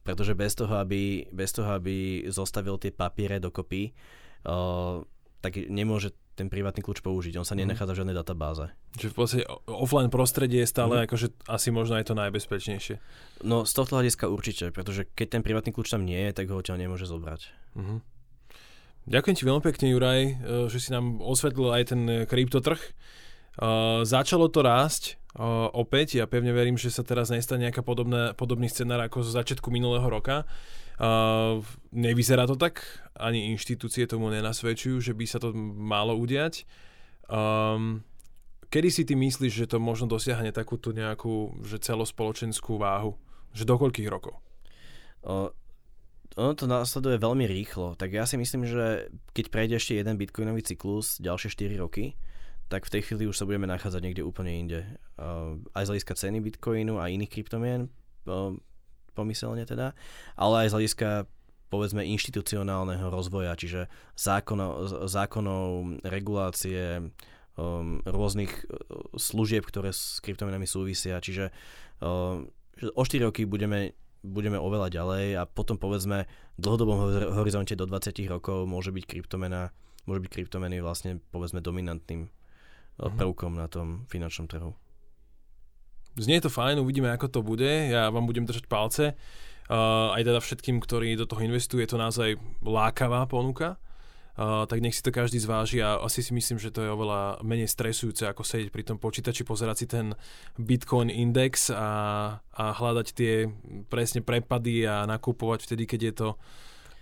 pretože 0.03 0.35
bez 0.35 0.53
toho, 0.59 0.75
aby, 0.83 1.31
bez 1.31 1.55
toho, 1.55 1.79
aby 1.79 2.27
zostavil 2.27 2.75
tie 2.75 2.91
papiere 2.91 3.39
dokopy, 3.39 3.95
uh, 4.43 4.99
tak 5.39 5.59
nemôže 5.67 6.15
ten 6.33 6.49
privátny 6.49 6.81
kľúč 6.81 7.05
použiť. 7.05 7.37
On 7.37 7.45
sa 7.45 7.53
mhm. 7.53 7.65
nenachádza 7.65 7.93
v 7.93 7.99
žiadnej 8.03 8.17
databáze. 8.17 8.65
Čiže 8.97 9.09
v 9.09 9.15
podstate 9.15 9.43
offline 9.69 10.09
prostredie 10.13 10.65
je 10.65 10.69
stále 10.69 11.01
mm. 11.01 11.03
akože 11.09 11.27
asi 11.49 11.69
možno 11.73 11.97
aj 11.97 12.09
to 12.09 12.13
najbezpečnejšie. 12.13 12.95
No 13.45 13.65
z 13.65 13.71
tohto 13.73 13.97
hľadiska 13.97 14.29
určite, 14.29 14.69
pretože 14.69 15.09
keď 15.17 15.39
ten 15.39 15.41
privátny 15.41 15.73
kľúč 15.73 15.89
tam 15.89 16.05
nie 16.05 16.17
je, 16.29 16.31
tak 16.33 16.49
ho 16.53 16.61
odtiaľ 16.61 16.77
nemôže 16.77 17.09
zobrať. 17.09 17.49
Mm-hmm. 17.73 17.99
Ďakujem 19.03 19.35
ti 19.35 19.43
veľmi 19.43 19.63
pekne, 19.63 19.85
Juraj, 19.91 20.21
eh, 20.23 20.33
že 20.71 20.77
si 20.79 20.89
nám 20.95 21.19
osvetlil 21.19 21.69
aj 21.73 21.83
ten 21.91 22.01
eh, 22.07 22.15
kryptotrh. 22.23 22.81
Uh, 23.53 24.01
začalo 24.01 24.49
to 24.49 24.65
rásť 24.65 25.21
uh, 25.37 25.69
opäť. 25.77 26.17
Ja 26.17 26.25
pevne 26.25 26.57
verím, 26.57 26.73
že 26.73 26.89
sa 26.89 27.05
teraz 27.05 27.29
nestane 27.29 27.69
nejaká 27.69 27.85
podobná, 27.85 28.33
podobný 28.33 28.65
scenár 28.65 28.97
ako 29.05 29.21
zo 29.21 29.29
začiatku 29.29 29.69
minulého 29.69 30.09
roka. 30.09 30.49
Uh, 31.01 31.65
nevyzerá 31.89 32.45
to 32.45 32.53
tak, 32.53 32.85
ani 33.17 33.49
inštitúcie 33.49 34.05
tomu 34.05 34.29
nenasvedčujú, 34.29 35.01
že 35.01 35.13
by 35.17 35.25
sa 35.25 35.41
to 35.41 35.49
malo 35.77 36.13
udiať. 36.17 36.69
Um, 37.25 38.05
kedy 38.69 38.89
si 38.93 39.01
ty 39.05 39.17
myslíš, 39.17 39.65
že 39.65 39.69
to 39.69 39.81
možno 39.81 40.05
dosiahne 40.05 40.53
takúto 40.53 40.93
nejakú 40.93 41.61
že 41.65 41.81
celospoločenskú 41.81 42.77
váhu? 42.77 43.17
Že 43.57 43.69
do 43.69 43.75
koľkých 43.77 44.09
rokov? 44.09 44.37
Uh, 45.25 45.49
ono 46.33 46.57
to 46.57 46.65
následuje 46.65 47.21
veľmi 47.21 47.45
rýchlo, 47.45 47.93
tak 47.93 48.09
ja 48.09 48.25
si 48.25 48.41
myslím, 48.41 48.65
že 48.65 49.13
keď 49.37 49.45
prejde 49.53 49.75
ešte 49.77 49.93
jeden 50.01 50.17
bitcoinový 50.17 50.65
cyklus 50.65 51.21
ďalšie 51.21 51.53
4 51.53 51.77
roky, 51.77 52.17
tak 52.73 52.89
v 52.89 52.93
tej 52.97 53.01
chvíli 53.05 53.29
už 53.29 53.37
sa 53.37 53.45
budeme 53.45 53.69
nachádzať 53.69 54.01
niekde 54.01 54.25
úplne 54.25 54.49
inde. 54.49 54.81
Uh, 55.13 55.61
aj 55.77 55.85
z 55.85 55.89
hľadiska 55.93 56.13
ceny 56.17 56.41
bitcoinu 56.41 56.97
a 56.97 57.13
iných 57.13 57.29
kryptomien, 57.29 57.85
uh, 58.25 58.57
pomyselne 59.13 59.63
teda, 59.63 59.93
ale 60.35 60.65
aj 60.65 60.67
z 60.69 60.75
hľadiska 60.75 61.09
povedzme 61.71 62.05
inštitucionálneho 62.05 63.09
rozvoja, 63.09 63.57
čiže 63.57 63.89
zákono, 64.13 64.85
zákonov, 65.09 66.01
regulácie, 66.05 67.01
um, 67.57 67.97
rôznych 68.05 68.53
uh, 68.53 69.09
služieb, 69.17 69.65
ktoré 69.65 69.89
s 69.89 70.21
kryptomenami 70.21 70.69
súvisia. 70.69 71.17
Čiže 71.17 71.49
uh, 71.49 72.45
o 72.93 73.01
4 73.01 73.25
roky 73.25 73.49
budeme, 73.49 73.97
budeme 74.21 74.61
oveľa 74.61 74.93
ďalej 74.93 75.25
a 75.41 75.49
potom 75.49 75.81
povedzme 75.81 76.29
v 76.29 76.61
dlhodobom 76.61 77.09
horizonte 77.41 77.73
do 77.73 77.89
20 77.89 78.21
rokov 78.29 78.69
môže 78.69 78.93
byť 78.93 79.05
kryptomena 79.09 79.73
môže 80.05 80.23
byť 80.27 80.31
kryptomeny 80.31 80.83
vlastne 80.83 81.19
povedzme 81.31 81.63
dominantným 81.63 82.27
uh-huh. 82.27 83.15
prvkom 83.15 83.55
na 83.55 83.67
tom 83.71 84.03
finančnom 84.11 84.47
trhu. 84.51 84.75
Znie 86.13 86.37
to 86.41 86.49
fajn, 86.49 86.77
uvidíme, 86.77 87.09
ako 87.09 87.27
to 87.29 87.39
bude. 87.41 87.89
Ja 87.89 88.13
vám 88.13 88.29
budem 88.29 88.45
držať 88.45 88.69
palce. 88.69 89.17
Uh, 89.65 90.13
aj 90.13 90.27
teda 90.27 90.39
všetkým, 90.43 90.77
ktorí 90.83 91.15
do 91.17 91.25
toho 91.25 91.41
investujú, 91.41 91.81
je 91.81 91.89
to 91.89 91.97
naozaj 91.97 92.35
lákavá 92.61 93.25
ponuka. 93.25 93.81
Uh, 94.33 94.65
tak 94.65 94.81
nech 94.81 94.97
si 94.97 95.05
to 95.05 95.13
každý 95.13 95.37
zváži 95.37 95.77
a 95.85 96.01
asi 96.01 96.25
si 96.25 96.33
myslím, 96.33 96.57
že 96.57 96.73
to 96.73 96.81
je 96.81 96.89
oveľa 96.89 97.45
menej 97.45 97.69
stresujúce, 97.69 98.25
ako 98.25 98.41
sedieť 98.41 98.73
pri 98.73 98.81
tom 98.81 98.97
počítači, 98.97 99.45
pozerať 99.45 99.77
si 99.77 99.85
ten 99.85 100.17
Bitcoin 100.57 101.13
index 101.13 101.69
a, 101.69 102.41
a 102.49 102.65
hľadať 102.73 103.07
tie 103.13 103.45
presne 103.93 104.25
prepady 104.25 104.89
a 104.89 105.05
nakupovať 105.05 105.69
vtedy, 105.69 105.85
keď 105.85 106.01
je 106.01 106.13
to 106.17 106.29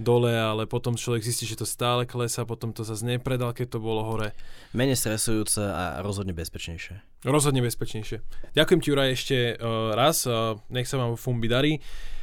dole, 0.01 0.33
ale 0.33 0.67
potom 0.67 0.97
človek 0.97 1.23
zistí, 1.23 1.45
že 1.45 1.55
to 1.55 1.69
stále 1.69 2.03
klesá, 2.09 2.43
potom 2.43 2.73
to 2.73 2.81
zase 2.81 3.05
nepredal, 3.05 3.53
keď 3.53 3.77
to 3.77 3.79
bolo 3.79 4.03
hore. 4.03 4.33
Menej 4.73 4.97
stresujúce 4.97 5.61
a 5.61 6.01
rozhodne 6.01 6.33
bezpečnejšie. 6.33 7.23
Rozhodne 7.23 7.61
bezpečnejšie. 7.61 8.17
Ďakujem 8.57 8.79
ti, 8.81 8.87
Juraj, 8.89 9.09
ešte 9.13 9.37
uh, 9.55 9.93
raz. 9.93 10.25
Uh, 10.25 10.57
nech 10.73 10.89
sa 10.89 10.97
vám 10.97 11.15
Fumbi 11.15 11.47
darí. 11.47 11.77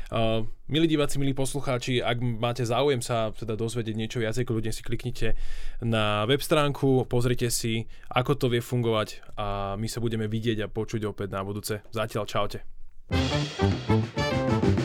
Uh, 0.08 0.48
milí 0.72 0.88
diváci, 0.88 1.20
milí 1.20 1.36
poslucháči, 1.36 2.00
ak 2.00 2.16
máte 2.20 2.64
záujem 2.64 3.04
sa 3.04 3.28
teda 3.28 3.60
dozvedieť 3.60 3.92
niečo 3.92 4.18
viacej, 4.24 4.48
ľudia 4.48 4.72
si 4.72 4.80
kliknite 4.80 5.36
na 5.84 6.24
web 6.24 6.40
stránku, 6.40 7.04
pozrite 7.04 7.52
si, 7.52 7.84
ako 8.08 8.32
to 8.40 8.46
vie 8.48 8.64
fungovať 8.64 9.36
a 9.36 9.76
my 9.76 9.84
sa 9.84 10.00
budeme 10.00 10.24
vidieť 10.24 10.64
a 10.64 10.72
počuť 10.72 11.04
opäť 11.12 11.28
na 11.36 11.44
budúce. 11.44 11.84
Zatiaľ 11.92 12.24
čaute. 12.24 12.64
thank 13.08 14.64
you 14.64 14.77